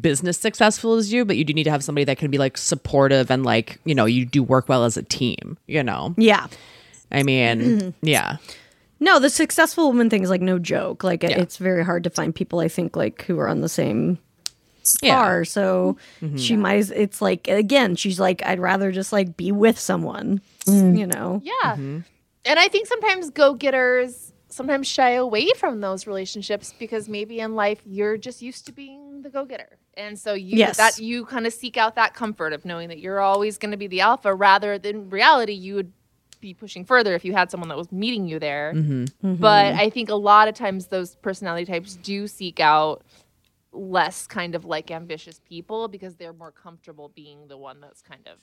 [0.00, 2.56] business successful as you, but you do need to have somebody that can be like
[2.56, 5.58] supportive and like you know you do work well as a team.
[5.66, 6.46] You know, yeah.
[7.12, 8.36] I mean, yeah,
[8.98, 11.04] No, the successful woman thing is like no joke.
[11.04, 11.40] Like it- Yeah.
[11.40, 14.18] it's very hard to find people I think like who are on the same
[15.02, 15.16] Yeah.
[15.20, 15.44] far.
[15.44, 16.38] So Mhm.
[16.38, 16.78] she might.
[16.78, 20.40] as- It's like again, she's like, I'd rather just like be with someone.
[20.66, 21.42] You know.
[21.44, 21.72] Yeah.
[21.74, 21.98] Mm-hmm.
[22.46, 27.54] And I think sometimes go getters sometimes shy away from those relationships because maybe in
[27.54, 29.76] life you're just used to being the go getter.
[29.94, 30.76] And so you Yes.
[30.78, 33.76] that you kind of seek out that comfort of knowing that you're always going to
[33.76, 35.92] be the alpha rather than reality you would
[36.40, 38.72] be pushing further if you had someone that was meeting you there.
[38.74, 39.34] Mm-hmm.
[39.36, 43.02] But I think a lot of times those personality types do seek out
[43.72, 48.26] less kind of like ambitious people because they're more comfortable being the one that's kind
[48.26, 48.38] of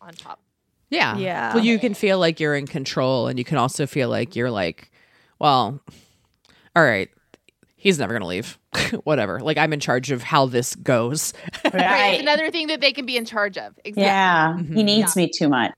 [0.00, 0.40] on top.
[0.90, 1.16] Yeah.
[1.16, 1.54] Yeah.
[1.54, 4.50] Well, you can feel like you're in control and you can also feel like you're
[4.50, 4.90] like,
[5.38, 5.80] well,
[6.76, 7.08] all right,
[7.76, 8.58] he's never going to leave.
[9.04, 9.40] Whatever.
[9.40, 11.32] Like I'm in charge of how this goes.
[11.64, 11.74] Right.
[11.74, 12.12] Right.
[12.14, 13.74] It's another thing that they can be in charge of.
[13.84, 14.02] Exactly.
[14.02, 14.56] Yeah.
[14.58, 14.76] Mm-hmm.
[14.76, 15.72] He needs me too much.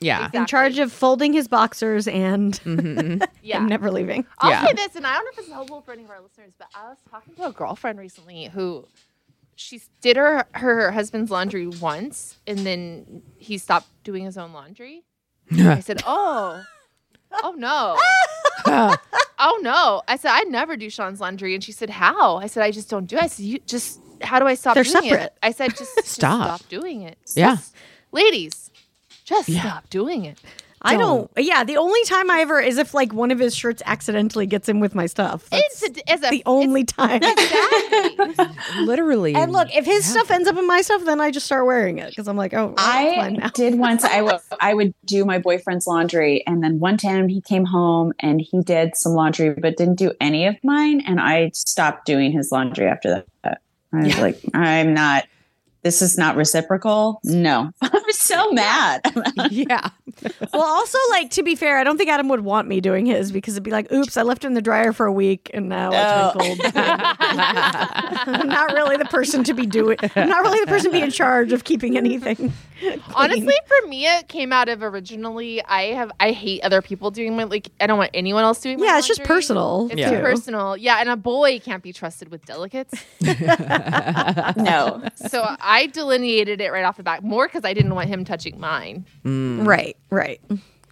[0.00, 0.30] Yeah.
[0.32, 3.26] In charge of folding his boxers and, Mhm.
[3.42, 3.58] Yeah.
[3.58, 4.26] and never leaving.
[4.38, 4.66] I'll Yeah.
[4.66, 6.68] say this, and I don't know if it's helpful for any of our listeners, but
[6.74, 8.86] I was talking to a girlfriend recently who
[9.56, 15.04] she did her her husband's laundry once, and then he stopped doing his own laundry.
[15.52, 16.62] I said, "Oh,
[17.42, 17.98] oh no,
[19.38, 22.62] oh no!" I said, "I never do Sean's laundry," and she said, "How?" I said,
[22.62, 25.02] "I just don't do it." I said, "You just how do I stop They're doing
[25.02, 25.22] separate.
[25.24, 26.60] it?" I said, "Just just Stop.
[26.60, 27.56] stop doing it." Yeah.
[27.56, 27.74] Just-
[28.12, 28.69] ladies,
[29.30, 29.60] just Yeah.
[29.62, 30.38] stop doing it.
[30.82, 31.30] I don't.
[31.36, 34.66] Yeah, the only time I ever is if like one of his shirts accidentally gets
[34.66, 35.46] in with my stuff.
[35.50, 37.20] That's It's a, it's a the only time.
[37.22, 38.46] exactly.
[38.86, 39.34] Literally.
[39.34, 41.98] And look, if his stuff ends up in my stuff, then I just start wearing
[41.98, 43.46] it because I'm like, oh, well, now.
[43.46, 44.04] I did once.
[44.04, 48.14] I would I would do my boyfriend's laundry, and then one time he came home
[48.20, 52.32] and he did some laundry, but didn't do any of mine, and I stopped doing
[52.32, 53.60] his laundry after that.
[53.92, 55.24] I was like, I'm not.
[55.82, 57.20] This is not reciprocal.
[57.24, 59.00] No, I'm so mad.
[59.50, 59.88] yeah.
[60.52, 63.30] Well, also, like to be fair, I don't think Adam would want me doing his
[63.32, 65.68] because it'd be like, oops, I left it in the dryer for a week and
[65.68, 66.32] now Oh.
[66.34, 66.72] it's wrinkled.
[66.74, 69.96] I'm not really the person to be doing.
[70.16, 72.52] I'm not really the person to be in charge of keeping anything.
[73.14, 75.62] Honestly, for me, it came out of originally.
[75.64, 77.68] I have I hate other people doing my like.
[77.80, 78.80] I don't want anyone else doing.
[78.80, 79.88] my Yeah, it's just personal.
[79.90, 80.10] It's Yeah.
[80.10, 80.76] too personal.
[80.76, 82.94] Yeah, and a boy can't be trusted with delicates.
[84.56, 88.24] no, so I delineated it right off the bat more because I didn't want him
[88.24, 89.06] touching mine.
[89.24, 89.66] Mm.
[89.66, 90.40] Right, right.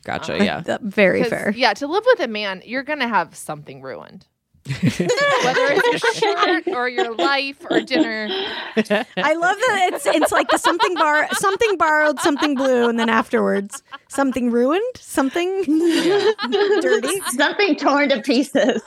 [0.05, 0.39] Gotcha.
[0.39, 0.79] Uh, yeah.
[0.81, 1.53] Very fair.
[1.57, 4.26] Yeah, to live with a man, you're gonna have something ruined.
[4.68, 8.29] Whether it's your shirt or your life or dinner.
[8.76, 13.09] I love that it's it's like the something bar something borrowed, something blue, and then
[13.09, 15.62] afterwards something ruined, something
[16.83, 17.20] dirty.
[17.31, 18.83] something torn to pieces.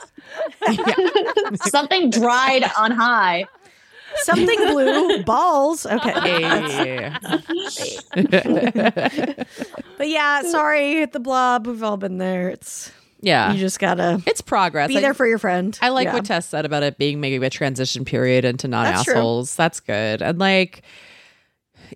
[1.66, 3.46] something dried on high.
[4.16, 5.86] Something blue, balls.
[5.86, 6.12] Okay.
[6.12, 7.12] Hey.
[9.98, 11.66] But yeah, sorry, the blob.
[11.66, 12.48] We've all been there.
[12.48, 12.90] It's
[13.20, 13.52] yeah.
[13.52, 14.88] you just gotta it's progress.
[14.88, 15.78] be I- there for your friend.
[15.80, 16.14] I like Yeah.
[16.14, 19.14] what Tess said about it being maybe a transition period into not That's true.
[19.14, 19.54] assholes.
[19.54, 20.20] That's good.
[20.22, 20.82] And like,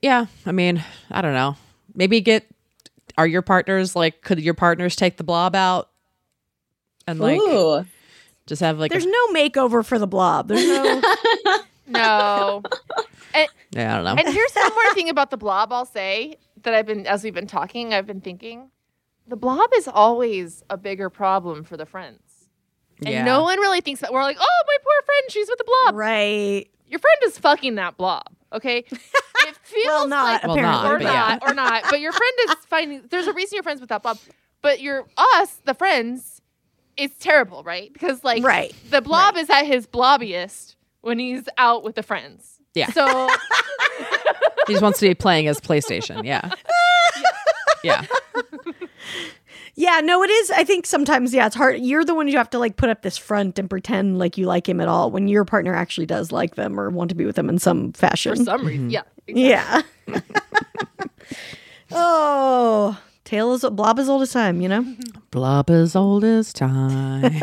[0.03, 1.57] yeah, I mean, I don't know.
[1.95, 2.47] Maybe get
[3.19, 5.89] are your partners like could your partners take the blob out
[7.09, 7.85] and like Ooh,
[8.47, 10.47] just have like a, There's no makeover for the blob.
[10.49, 11.03] There's no.
[11.87, 12.63] No.
[13.35, 14.23] And, yeah, I don't know.
[14.25, 17.35] and here's one more thing about the blob I'll say that I've been as we've
[17.35, 18.71] been talking, I've been thinking.
[19.27, 22.49] The blob is always a bigger problem for the friends.
[23.01, 23.25] And Yeah.
[23.25, 25.97] no one really thinks that we're like, oh, my poor friend, she's with the blob.
[25.97, 26.67] right.
[26.87, 28.25] Your friend is fucking that blob,
[28.55, 28.79] okay?
[29.49, 31.07] It feels Well, not like Well, not, or apparently.
[31.07, 31.39] but yeah.
[31.43, 31.83] not, or not.
[31.91, 34.19] But your friend is finding there's a reason you're friends with that blob.
[34.63, 36.41] But you're us, the friends,
[36.97, 37.93] it's terrible, right?
[37.93, 38.75] Because like Right.
[38.89, 40.76] the blob is at his blobbiest
[41.07, 42.59] when he's out with the friends.
[42.75, 42.91] Yeah.
[42.91, 43.07] So
[44.67, 46.25] he just wants to be playing his PlayStation.
[46.25, 46.51] Yeah.
[47.85, 48.05] Yeah.
[49.77, 50.51] Yeah, no, it is.
[50.51, 51.79] I think sometimes, yeah, it's hard.
[51.81, 54.47] You're the one you have to like put up this front and pretend like you
[54.47, 57.27] like him at all when your partner actually does like them or want to be
[57.27, 58.35] with them in some fashion.
[58.37, 59.37] for some reason, mm-hmm.
[59.37, 59.83] yeah.
[60.09, 60.23] yeah.
[61.93, 64.87] oh, tale is blob as old as time, you know.
[65.31, 67.23] Blob as old as time.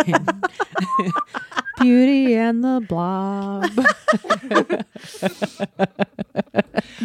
[1.80, 3.70] Beauty and the blob.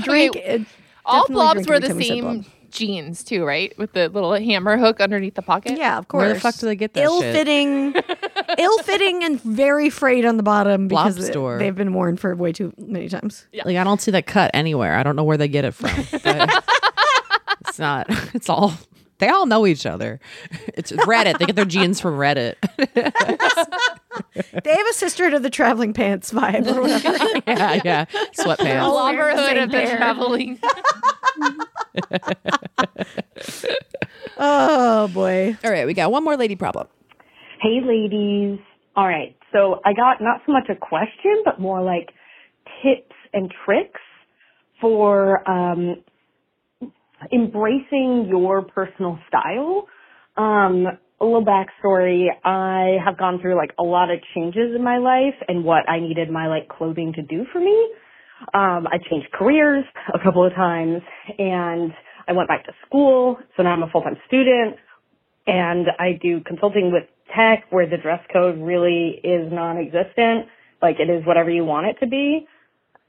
[0.03, 0.37] Drink.
[0.37, 0.65] Okay,
[1.05, 2.45] All blobs drink wear the time we said same blob.
[2.71, 3.77] jeans too, right?
[3.79, 5.77] With the little hammer hook underneath the pocket.
[5.77, 6.23] Yeah, of course.
[6.23, 7.35] Where the fuck do they get that Ill shit?
[7.35, 7.95] fitting,
[8.59, 12.35] ill fitting, and very frayed on the bottom Blob because it- they've been worn for
[12.37, 13.47] way too many times.
[13.53, 13.65] Yeah.
[13.67, 14.97] Like I don't see that cut anywhere.
[14.97, 15.91] I don't know where they get it from.
[17.79, 18.31] But it's not.
[18.35, 18.75] It's all.
[19.19, 20.21] They all know each other.
[20.75, 21.39] It's Reddit.
[21.39, 22.55] They get their jeans from Reddit.
[24.65, 27.41] They have a sister to the traveling pants vibe or whatever.
[27.47, 28.05] yeah, yeah.
[28.05, 28.89] The Sweatpants.
[28.93, 30.59] longer the hood of the traveling.
[34.39, 35.57] oh boy.
[35.65, 36.89] All right, we got one more lady problem.
[37.61, 38.59] Hey, ladies.
[38.97, 39.37] All right.
[39.53, 42.11] So I got not so much a question, but more like
[42.83, 44.01] tips and tricks
[44.81, 46.03] for um,
[47.33, 49.87] embracing your personal style.
[50.37, 50.87] Um,
[51.21, 52.27] a little backstory.
[52.45, 56.01] I have gone through like a lot of changes in my life and what I
[56.01, 57.91] needed my like clothing to do for me.
[58.55, 59.85] Um, I changed careers
[60.15, 61.03] a couple of times
[61.39, 61.93] and
[62.29, 63.37] I went back to school.
[63.57, 64.77] So now I'm a full-time student
[65.47, 67.05] and I do consulting with
[67.35, 70.47] tech where the dress code really is non-existent.
[70.81, 72.47] Like it is whatever you want it to be.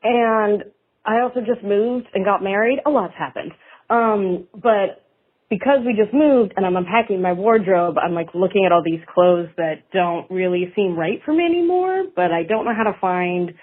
[0.01, 0.63] And
[1.05, 2.79] I also just moved and got married.
[2.85, 3.51] A lot's happened.
[3.89, 5.03] Um, but
[5.49, 9.01] because we just moved and I'm unpacking my wardrobe, I'm like looking at all these
[9.13, 12.97] clothes that don't really seem right for me anymore, but I don't know how to
[12.99, 13.53] find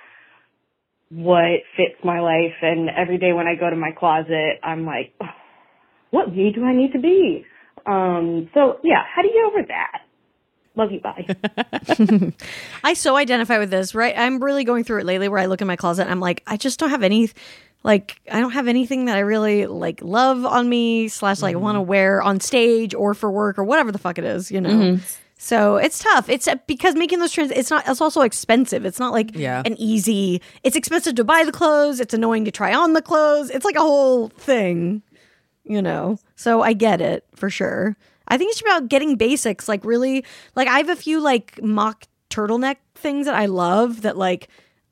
[1.10, 2.54] what fits my life.
[2.62, 5.14] And every day when I go to my closet, I'm like,
[6.10, 7.44] what me do I need to be?
[7.86, 10.00] Um, so yeah, how do you get over that?
[10.74, 11.00] Love you.
[11.00, 12.32] Bye.
[12.84, 14.14] I so identify with this, right?
[14.16, 16.56] I'm really going through it lately where I look in my closet I'm like, I
[16.56, 17.30] just don't have any
[17.86, 21.76] like I don't have anything that I really like love on me slash like want
[21.76, 24.70] to wear on stage or for work or whatever the fuck it is, you know.
[24.70, 25.00] Mhm.
[25.38, 26.28] So it's tough.
[26.28, 27.84] It's because making those trends, It's not.
[27.86, 28.84] It's also expensive.
[28.84, 29.62] It's not like Yeah.
[29.64, 30.40] an easy.
[30.64, 32.00] It's expensive to buy the clothes.
[32.00, 33.50] It's annoying to try on the clothes.
[33.50, 35.02] It's like a whole thing,
[35.64, 36.18] you know.
[36.36, 37.96] So I get it for sure.
[38.28, 39.68] I think it's about getting basics.
[39.68, 40.24] Like really,
[40.56, 44.02] like I have a few like mock turtleneck things that I love.
[44.02, 44.48] That like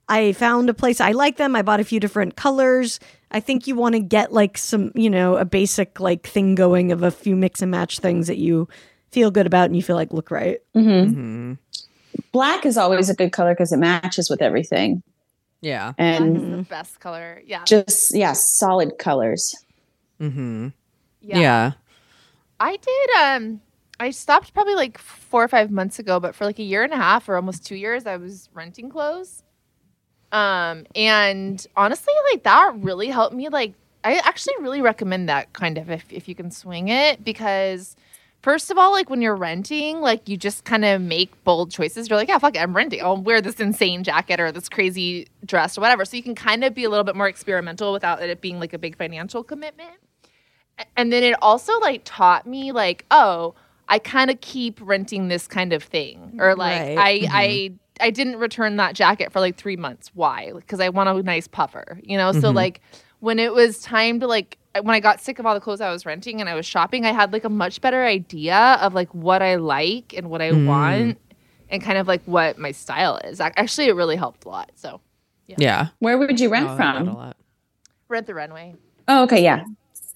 [0.08, 1.56] I found a place I like them.
[1.56, 3.00] I bought a few different colors.
[3.30, 6.92] I think you want to get like some, you know, a basic like thing going
[6.92, 8.68] of a few mix and match things that you
[9.10, 10.60] feel good about and you feel like look right.
[10.74, 11.58] Mhm.
[12.32, 15.02] Black is always a good color because it matches with everything.
[15.60, 15.92] Yeah.
[15.96, 17.42] And Black is the best color.
[17.46, 17.64] Yeah.
[17.64, 19.54] just, yeah, solid colors.
[20.20, 20.68] Mm-hmm.
[21.22, 21.38] Yeah.
[21.38, 21.72] Yeah.
[22.60, 23.60] I did um
[24.00, 26.92] I stopped probably like 4 or 5 months ago, but for like a year and
[26.92, 29.43] a half or almost 2 years I was renting clothes.
[30.34, 35.78] Um and honestly like that really helped me like I actually really recommend that kind
[35.78, 37.96] of if if you can swing it because
[38.42, 42.10] First of all, like when you're renting, like you just kind of make bold choices.
[42.10, 43.00] You're like, yeah, fuck it, I'm renting.
[43.02, 46.04] I'll wear this insane jacket or this crazy dress or whatever.
[46.04, 48.74] So you can kind of be a little bit more experimental without it being like
[48.74, 49.92] a big financial commitment
[50.96, 53.54] and then it also like taught me like oh
[53.88, 56.98] i kind of keep renting this kind of thing or like Right.
[56.98, 57.32] i Mm-hmm.
[57.32, 61.22] i i didn't return that jacket for like three months why because i want a
[61.22, 62.54] nice puffer you know so Mhm.
[62.54, 62.80] like
[63.20, 65.90] when it was time to like when i got sick of all the clothes i
[65.90, 69.12] was renting and i was shopping i had like a much better idea of like
[69.14, 70.66] what i like and what i Mm.
[70.66, 71.18] want
[71.70, 75.00] and kind of like what my style is actually it really helped a lot so
[75.46, 75.88] Yeah.
[75.98, 77.14] Where would you rent Oh, I a from?
[77.14, 77.36] lot.
[78.08, 78.74] rent the runway
[79.06, 79.42] Oh, okay.
[79.42, 79.64] Yeah.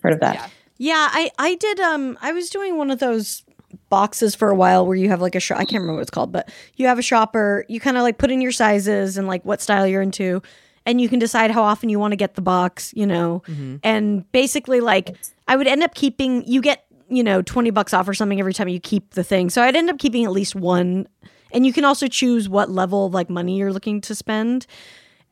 [0.02, 0.34] Heard of that.
[0.34, 0.48] Yeah.
[0.78, 3.42] Yeah, I I did um I was doing one of those
[3.89, 6.10] boxes for a while where you have like a shop I can't remember what it's
[6.10, 9.27] called, but you have a shopper, you kind of like put in your sizes and
[9.27, 10.43] like what style you're into
[10.86, 13.43] and you can decide how often you want to get the box, you know.
[13.47, 13.77] Mm-hmm.
[13.82, 15.16] And basically like
[15.47, 18.55] I would end up keeping you get, you know, 20 bucks off or something every
[18.55, 19.51] time you keep the thing.
[19.51, 21.06] So I'd end up keeping at least one
[21.52, 24.66] and you can also choose what level of like money you're looking to spend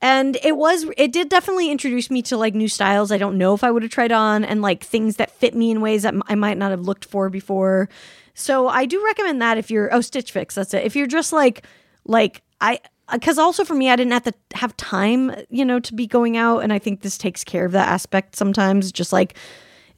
[0.03, 3.55] and it was it did definitely introduce me to like new styles i don't know
[3.55, 6.15] if i would have tried on and like things that fit me in ways that
[6.29, 7.89] i might not have looked for before
[8.37, 11.33] so i do recommend that if you're oh stitch fix that's it if you're just
[11.33, 11.67] like
[12.05, 12.79] like i
[13.13, 16.37] because also for me i didn't have to have time you know to be going
[16.37, 19.37] out and i think this takes care of that aspect sometimes just like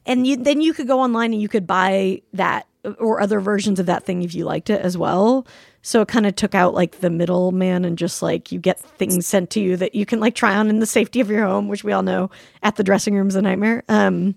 [0.05, 2.65] and you, then you could go online and you could buy that
[2.97, 5.45] or other versions of that thing if you liked it as well.
[5.81, 9.27] So it kind of took out like the middleman and just like you get things
[9.27, 11.67] sent to you that you can like try on in the safety of your home,
[11.67, 12.31] which we all know
[12.63, 13.83] at the dressing room is a nightmare.
[13.87, 14.35] Um,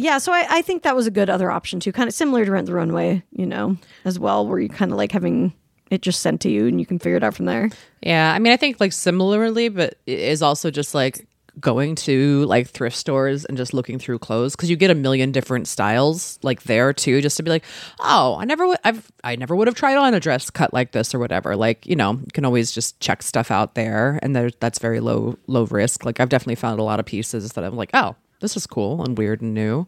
[0.00, 2.44] yeah, so I, I think that was a good other option too, kind of similar
[2.44, 5.52] to Rent the Runway, you know, as well, where you kind of like having
[5.90, 7.68] it just sent to you and you can figure it out from there.
[8.02, 11.26] Yeah, I mean, I think like similarly, but it is also just like
[11.58, 15.32] going to like thrift stores and just looking through clothes because you get a million
[15.32, 17.64] different styles like there too, just to be like,
[17.98, 20.92] oh, I never would, I've, I never would have tried on a dress cut like
[20.92, 21.56] this or whatever.
[21.56, 25.36] Like, you know, you can always just check stuff out there, and that's very low,
[25.46, 26.04] low risk.
[26.04, 29.04] Like, I've definitely found a lot of pieces that I'm like, oh, this is cool
[29.04, 29.86] and weird and new.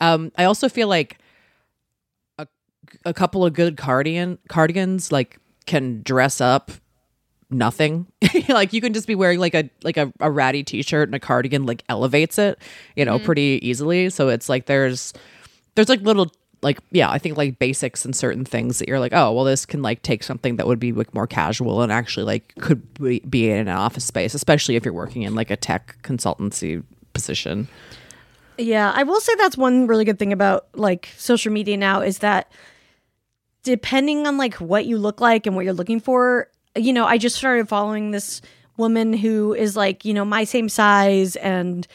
[0.00, 1.18] Um, I also feel like
[2.38, 2.46] a,
[3.04, 6.70] a couple of good cardigan cardigans like can dress up
[7.50, 8.06] nothing.
[8.48, 11.20] Like you can just be wearing like a like a, a ratty t-shirt and a
[11.20, 12.58] cardigan like elevates it
[12.96, 14.10] you know pretty easily.
[14.10, 15.12] So it's like there's
[15.74, 16.32] there's like little
[16.62, 19.64] like yeah i think like basics and certain things that you're like oh well this
[19.64, 23.20] can like take something that would be like more casual and actually like could be,
[23.20, 26.82] be in an office space especially if you're working in like a tech consultancy
[27.20, 27.68] position.
[28.58, 32.18] Yeah, I will say that's one really good thing about like social media now is
[32.18, 32.50] that
[33.62, 37.18] depending on like what you look like and what you're looking for, you know, I
[37.18, 38.42] just started following this
[38.76, 41.86] woman who is like, you know, my same size and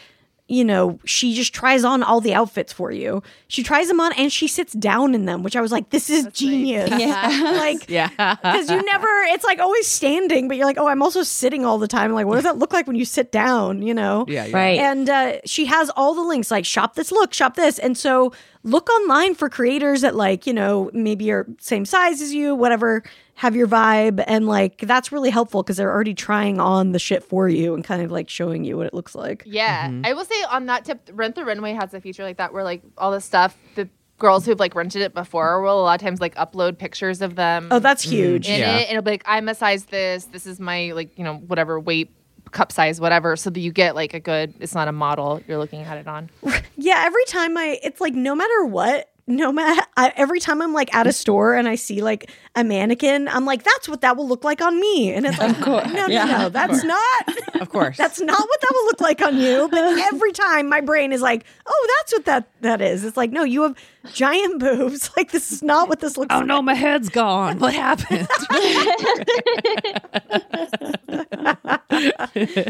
[0.47, 3.23] you know, she just tries on all the outfits for you.
[3.47, 6.09] She tries them on and she sits down in them, which I was like, this
[6.09, 6.89] is genius.
[6.99, 7.51] Yeah.
[7.57, 8.09] like Yeah.
[8.09, 11.77] because you never it's like always standing but you're like oh i'm also sitting all
[11.79, 14.45] the time like what does that look like when you sit down you know Yeah,
[14.45, 14.55] yeah.
[14.55, 14.79] Right.
[14.79, 18.31] and uh, she has all the links like shop this look shop this and so
[18.63, 23.03] look online for creators that like you know maybe are same size as you whatever
[23.35, 27.23] have your vibe and like that's really helpful because they're already trying on the shit
[27.23, 30.05] for you and kind of like showing you what it looks like Yeah, Mm-hmm.
[30.05, 32.63] I will say on that tip, Rent the Runway has a feature like that where
[32.63, 36.05] like all the stuff the girls who've like rented it before will a lot of
[36.05, 37.67] times like upload pictures of them.
[37.71, 38.77] oh that's huge in Yeah.
[38.77, 40.25] it, and it'll be like I'm a size this.
[40.25, 42.15] This is my like you know whatever weight,
[42.51, 43.35] cup size, whatever.
[43.35, 44.53] So that you get like a good.
[44.61, 46.29] It's not a model you're looking at it on.
[46.77, 50.93] Yeah, every time I, it's like no matter what, no matter every time I'm like
[50.93, 51.13] at a mm.
[51.13, 54.61] store and I see like a mannequin, I'm like, that's what that will look like
[54.61, 57.61] on me, and it's like, no, no, Yeah, no, of that's not.
[57.61, 57.97] Of course.
[58.05, 59.67] That's not what that will look like on you.
[59.69, 63.03] But every time my brain is like, oh, that's what that that is.
[63.03, 63.75] It's like, no, you have
[64.13, 65.09] giant boobs.
[65.15, 66.47] Like this is not what this looks oh like.
[66.47, 67.59] no, my head's gone.
[67.59, 68.27] What happened?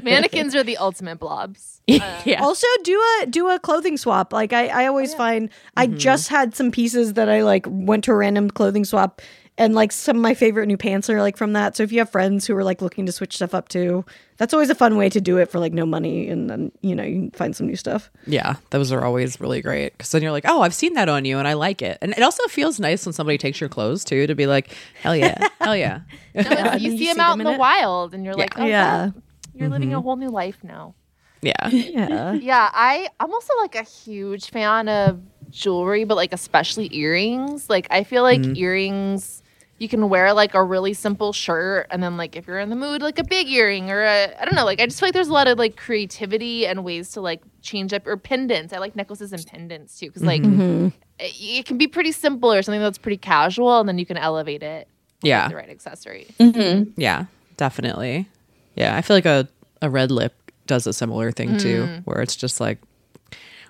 [0.03, 1.81] Mannequins are the ultimate blobs.
[1.89, 2.41] Uh, yeah.
[2.41, 4.33] Also, do a do a clothing swap.
[4.33, 5.97] Like I, I always oh, find I mm-hmm.
[5.97, 9.21] just had some pieces that I like went to a random clothing swap,
[9.57, 11.77] and like some of my favorite new pants are like from that.
[11.77, 14.03] So if you have friends who are like looking to switch stuff up too,
[14.37, 16.93] that's always a fun way to do it for like no money, and then you
[16.93, 18.11] know you can find some new stuff.
[18.27, 21.23] Yeah, those are always really great because then you're like, oh, I've seen that on
[21.23, 21.97] you and I like it.
[22.01, 25.15] And it also feels nice when somebody takes your clothes too to be like, hell
[25.15, 26.01] yeah, hell yeah.
[26.33, 27.59] No, it's- you you see see them out them in in the it.
[27.59, 29.05] wild, and you're like, oh, Yeah.
[29.05, 29.11] yeah,
[29.53, 30.03] you're living a mm-hmm.
[30.03, 30.95] whole new life now.
[31.41, 31.53] Yeah.
[31.69, 32.33] Yeah.
[32.33, 35.21] Yeah, I I'm also like a huge fan of
[35.55, 37.69] jewelry, but like especially earrings.
[37.69, 38.55] Like I feel like mm-hmm.
[38.55, 39.41] earrings
[39.77, 42.77] you can wear like a really simple shirt and then like if you're in the
[42.77, 45.13] mood like a big earring or a I don't know, like I just feel like
[45.13, 48.73] there's a lot of like creativity and ways to like change up or pendants.
[48.73, 50.87] I like necklaces and pendants too cuz like mm-hmm.
[51.19, 54.17] it, it can be pretty simple or something that's pretty casual and then you can
[54.17, 54.87] elevate it
[55.21, 55.47] with Yeah.
[55.49, 56.27] the right accessory.
[56.39, 56.91] Mm-hmm.
[56.99, 57.25] Yeah,
[57.57, 58.27] definitely.
[58.75, 59.47] Yeah, I feel like a,
[59.81, 60.33] a red lip
[60.67, 62.03] does a similar thing too, mm.
[62.03, 62.79] where it's just like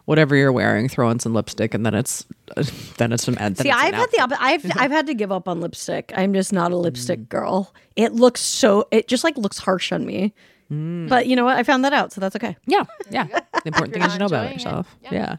[0.05, 2.25] whatever you're wearing, throw in some lipstick, and then it's
[2.97, 3.35] then it's some.
[3.35, 4.37] Then See, it's I've had the outfit.
[4.41, 6.13] I've I've had to give up on lipstick.
[6.15, 7.29] I'm just not a lipstick mm.
[7.29, 7.73] girl.
[7.95, 8.87] It looks so.
[8.91, 10.33] It just like looks harsh on me.
[10.71, 11.09] Mm.
[11.09, 11.57] But you know what?
[11.57, 12.57] I found that out, so that's okay.
[12.65, 13.25] yeah, yeah.
[13.65, 14.97] The important thing is you know about enjoying it, yourself.
[15.01, 15.37] yeah.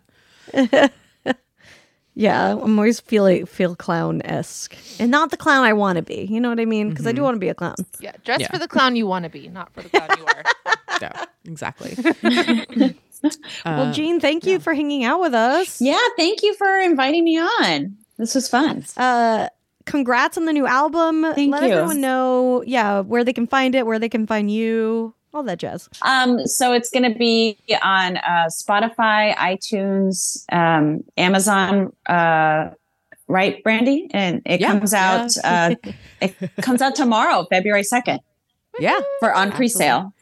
[0.53, 0.89] Yeah.
[2.19, 6.27] Yeah, I'm always feel feel clown esque, and not the clown I want to be.
[6.31, 6.89] You know what I mean?
[6.89, 7.25] Because I do mm-hmm.
[7.25, 7.75] want to be a clown.
[8.01, 8.51] Yeah, dress Yeah.
[8.51, 10.43] for the clown you want to be, not for the clown you are.
[11.03, 11.95] yeah, exactly.
[13.65, 15.81] well, Jeanne, thank you for hanging out with us.
[15.81, 17.97] Yeah, thank you for inviting me on.
[18.19, 18.85] This was fun.
[18.97, 19.49] Uh,
[19.85, 21.23] congrats on the new album.
[21.35, 21.71] Thank Let you.
[21.75, 25.59] everyone know, yeah, where they can find it, where they can find you, all that
[25.59, 25.89] jazz.
[26.03, 32.71] Um, so it's going to be on uh, Spotify, iTunes, um, Amazon, uh,
[33.29, 34.09] right, Brandie?
[34.13, 35.37] And it Yeah, comes out.
[35.45, 35.75] Uh,
[36.21, 38.21] it comes out tomorrow, February second,
[38.79, 38.99] yeah.
[39.21, 40.13] for on pre-sale.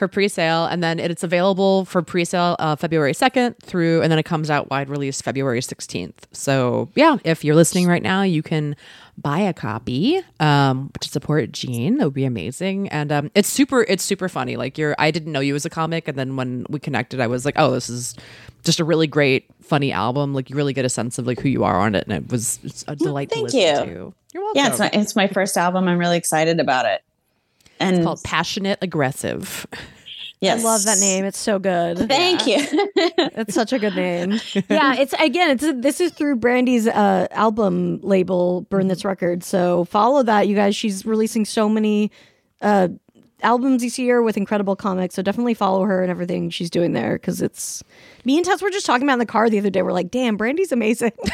[0.00, 4.22] For pre-sale and then it's available for pre-sale uh, february 2nd through and then it
[4.22, 8.76] comes out wide release february 16th so yeah if you're listening right now you can
[9.20, 11.98] buy a copy um, to support Jeanne.
[11.98, 12.88] That would be amazing.
[12.88, 14.56] And um, it's super, it's super funny.
[14.56, 17.26] Like you're, I didn't know you as a comic, and then when we connected, I
[17.26, 18.14] was like, oh, this is
[18.64, 20.34] just a really great, funny album.
[20.34, 22.30] Like you really get a sense of like who you are on it, and it
[22.30, 22.58] was
[22.88, 23.60] a delight to thank you.
[23.60, 24.14] to.
[24.32, 24.52] You're welcome.
[24.54, 25.88] Yeah, it's my it's my first album.
[25.88, 27.02] I'm really excited about it.
[27.80, 29.66] And It's called Passionate Aggressive.
[30.40, 31.24] yes, I love that name.
[31.24, 31.98] It's so good.
[32.08, 32.58] Thank you.
[33.32, 34.32] It's such a good name.
[34.68, 39.42] yeah, it's again, it's this is through Brandie's uh, album label, Burn This Record.
[39.44, 40.76] So follow that, you guys.
[40.76, 42.10] She's releasing so many
[42.60, 42.88] uh,
[43.42, 45.14] albums this year with incredible comics.
[45.14, 47.82] So definitely follow her and everything she's doing there because it's.
[48.24, 49.82] Me and Tess were just talking about in the car the other day.
[49.82, 51.12] We're like, "Damn, Brandie's amazing."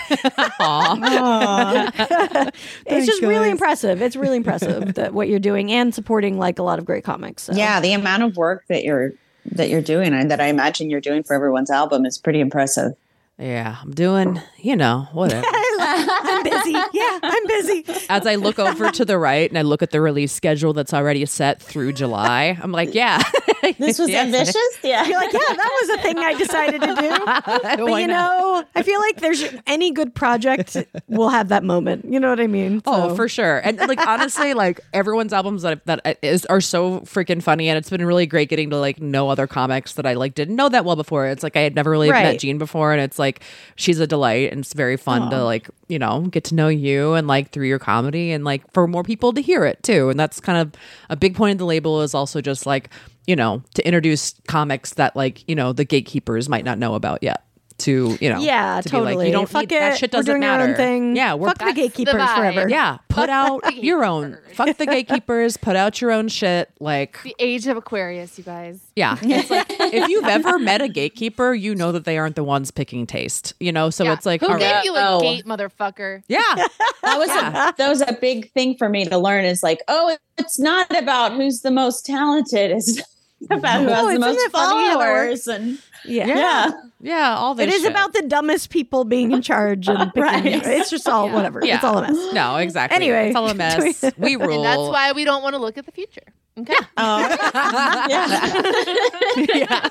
[0.60, 2.52] Aww,
[2.86, 4.00] it's just really impressive.
[4.02, 7.44] It's really impressive that what you're doing and supporting like a lot of great comics.
[7.44, 7.54] So.
[7.54, 9.12] yeah, the amount of work that you're
[9.52, 12.92] that you're doing and that I imagine you're doing for everyone's album is pretty impressive.
[13.38, 15.46] Yeah, I'm doing, you know, whatever.
[15.86, 16.72] I'm busy.
[16.92, 17.84] Yeah, I'm busy.
[18.08, 20.92] As I look over to the right and I look at the release schedule that's
[20.94, 23.22] already set through July, I'm like, yeah.
[23.78, 24.26] This was Yes.
[24.26, 24.78] ambitious.
[24.84, 25.04] Yeah.
[25.06, 27.76] You're like, yeah, that was a thing I decided to do.
[27.76, 28.38] But Why you not?
[28.38, 30.76] know, I feel like there's any good project
[31.08, 32.04] will have that moment.
[32.04, 32.80] You know what I mean?
[32.86, 33.58] Oh, for sure.
[33.58, 37.90] And like honestly, like everyone's albums that that is are so freaking funny, and it's
[37.90, 40.84] been really great getting to like know other comics that I like didn't know that
[40.84, 41.26] well before.
[41.26, 42.22] It's like I had never really Right.
[42.22, 43.40] met Jeanne before, and it's like
[43.74, 47.14] she's a delight, and it's very fun to like you know, get to know you
[47.14, 50.08] and like through your comedy and like for more people to hear it too.
[50.10, 50.72] And that's kind of
[51.10, 52.90] a big point of the label is also just like,
[53.26, 57.22] you know, to introduce comics that like, you know, the gatekeepers might not know about
[57.22, 57.42] yet.
[57.80, 59.26] To you know, Yeah, to be like, totally.
[59.26, 59.98] you don't Fuck need, that it.
[59.98, 60.62] shit We're doesn't our matter.
[60.70, 61.14] own thing.
[61.14, 62.68] Yeah, we're Fuck the That's the gatekeepers forever.
[62.70, 64.38] yeah, put out your own.
[64.54, 65.58] Fuck the gatekeepers.
[65.58, 66.70] Put out your own shit.
[66.80, 68.80] Like, The age of Aquarius, you guys.
[68.96, 72.44] yeah, it's like if you've ever met a gatekeeper, you know that they aren't the
[72.44, 73.54] ones picking taste.
[73.60, 74.12] You know, so Yeah.
[74.14, 74.84] it's like, who all gave right.
[74.84, 75.20] you a Oh.
[75.20, 76.22] gate, motherfucker?
[76.28, 76.40] yeah,
[77.02, 80.16] that was a that was a big thing for me to learn is like oh
[80.38, 83.00] it's not about who's the most talented it's
[83.50, 86.26] about who No, has the most isn't funny how that followers and Yeah.
[86.26, 87.36] yeah yeah.
[87.36, 87.66] All this.
[87.68, 87.90] It is shit.
[87.90, 90.22] about the dumbest people being in charge and picking.
[90.22, 90.46] Right.
[90.46, 91.60] It's just all whatever.
[91.62, 91.74] Yeah.
[91.76, 92.32] It's all a mess.
[92.32, 92.96] No, exactly.
[92.96, 93.28] Anyway.
[93.28, 94.02] it's all a mess.
[94.16, 94.54] we rule.
[94.54, 96.22] And that's why we don't want to look at the future.
[96.58, 96.72] Okay.
[96.96, 97.18] oh
[99.54, 99.88] yeah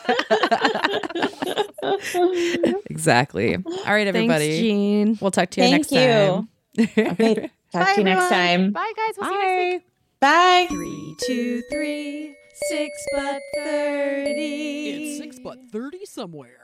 [2.89, 3.55] exactly.
[3.55, 4.11] All right, everybody.
[4.11, 4.59] Thanks, everybody.
[4.59, 5.17] Jeanne.
[5.21, 5.99] We'll talk to you Thank next you.
[5.99, 6.49] time.
[7.13, 9.15] okay talk to you next time Bye, guys.
[9.19, 9.83] We'll see you next week.
[10.19, 12.35] bye Three, two, three,
[12.69, 14.89] six butt thirty.
[14.89, 16.57] It's six butt thirty somewhere.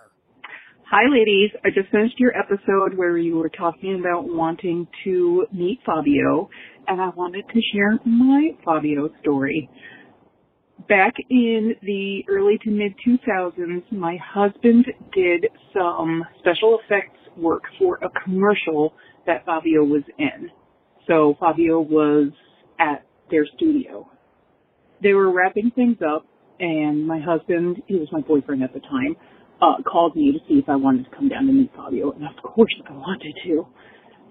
[0.90, 1.52] Hi, ladies.
[1.64, 6.50] I just finished your episode where you were talking about wanting to meet Fabio,
[6.88, 9.70] and I wanted to share my Fabio story.
[10.88, 17.98] Back in the early to mid 2000s, my husband did some special effects work for
[17.98, 18.94] a commercial
[19.26, 20.50] that Fabio was in.
[21.08, 22.32] So Fabio was
[22.80, 24.10] at their studio.
[25.04, 26.26] They were wrapping things up,
[26.60, 29.16] and my husband, he was my boyfriend at the time,
[29.62, 32.24] uh, called me to see if I wanted to come down to meet Fabio, and
[32.24, 33.68] of course I wanted to.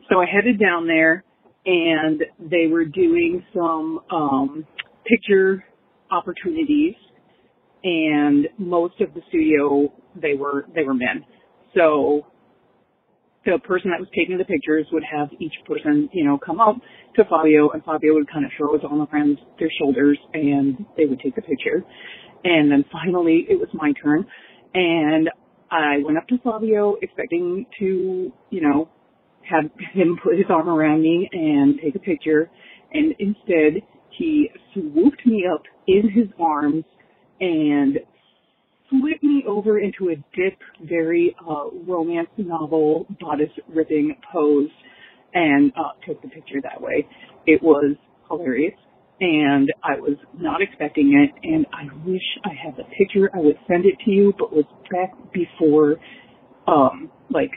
[0.08, 1.24] So I headed down there,
[1.66, 4.66] and they were doing some um,
[5.04, 5.64] picture
[6.10, 6.94] opportunities,
[7.82, 11.24] and most of the studio they were they were men.
[11.74, 12.26] So
[13.44, 16.76] the person that was taking the pictures would have each person, you know, come up
[17.16, 21.06] to Fabio, and Fabio would kind of throw his arm around their shoulders, and they
[21.06, 21.82] would take the picture.
[22.44, 24.26] And then finally, it was my turn,
[24.74, 25.30] and
[25.70, 28.88] I went up to Fabio expecting to, you know,
[29.48, 32.50] have him put his arm around me and take a picture,
[32.92, 33.82] and instead
[34.20, 36.84] he swooped me up in his arms
[37.40, 37.98] and
[38.90, 44.68] flipped me over into a dip, very uh, romance novel bodice ripping pose,
[45.32, 47.06] and uh, took the picture that way.
[47.46, 47.96] It was
[48.28, 48.74] hilarious,
[49.20, 51.48] and I was not expecting it.
[51.48, 53.30] And I wish I had the picture.
[53.34, 55.96] I would send it to you, but was back before,
[56.68, 57.52] um, like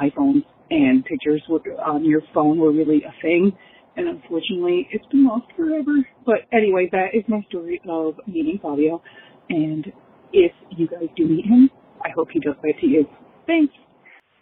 [0.00, 3.56] iPhones and pictures were, on your phone were really a thing.
[3.96, 6.06] And unfortunately, it's been lost forever.
[6.24, 9.02] But anyway, that is my story of meeting Fabio.
[9.48, 9.86] And
[10.32, 11.70] if you guys do meet him,
[12.04, 13.06] I hope he does that to you.
[13.46, 13.72] Thanks.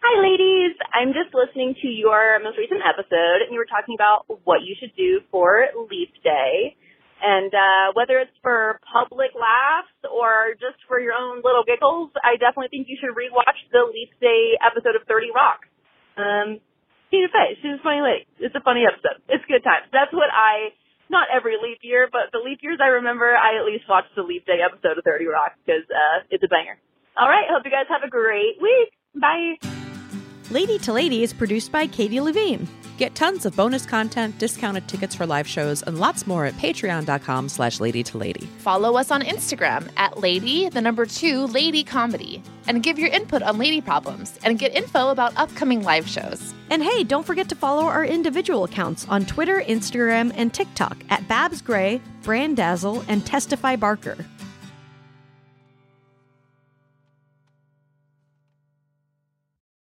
[0.03, 0.77] Hi, ladies.
[0.93, 4.77] I'm just listening to your most recent episode, and you were talking about what you
[4.77, 6.77] should do for Leap Day.
[7.25, 12.37] And uh, whether it's for public laughs or just for your own little giggles, I
[12.37, 15.65] definitely think you should rewatch the Leap Day episode of 30 Rock.
[16.21, 16.61] Um,
[17.63, 18.27] She's a funny lady.
[18.41, 19.23] It's a funny episode.
[19.29, 19.87] It's good times.
[19.93, 20.75] That's what I,
[21.11, 24.23] not every leap year, but the leap years I remember, I at least watched the
[24.23, 26.79] Leap Day episode of 30 Rock because uh, it's a banger.
[27.17, 28.91] All right, hope you guys have a great week.
[29.15, 29.84] Bye.
[30.51, 32.69] Lady to Lady is produced by Katie Levine.
[32.97, 37.49] Get tons of bonus content, discounted tickets for live shows, and lots more at patreon.com
[37.49, 38.47] slash lady to lady.
[38.59, 42.43] Follow us on Instagram at lady, the number two, lady comedy.
[42.69, 46.55] And give your input on lady problems and get info about upcoming live shows.
[46.71, 51.27] And hey, don't forget to follow our individual accounts on Twitter, Instagram, and TikTok at
[51.27, 54.25] Babs Gray, Brandazzle, and Testify Barker.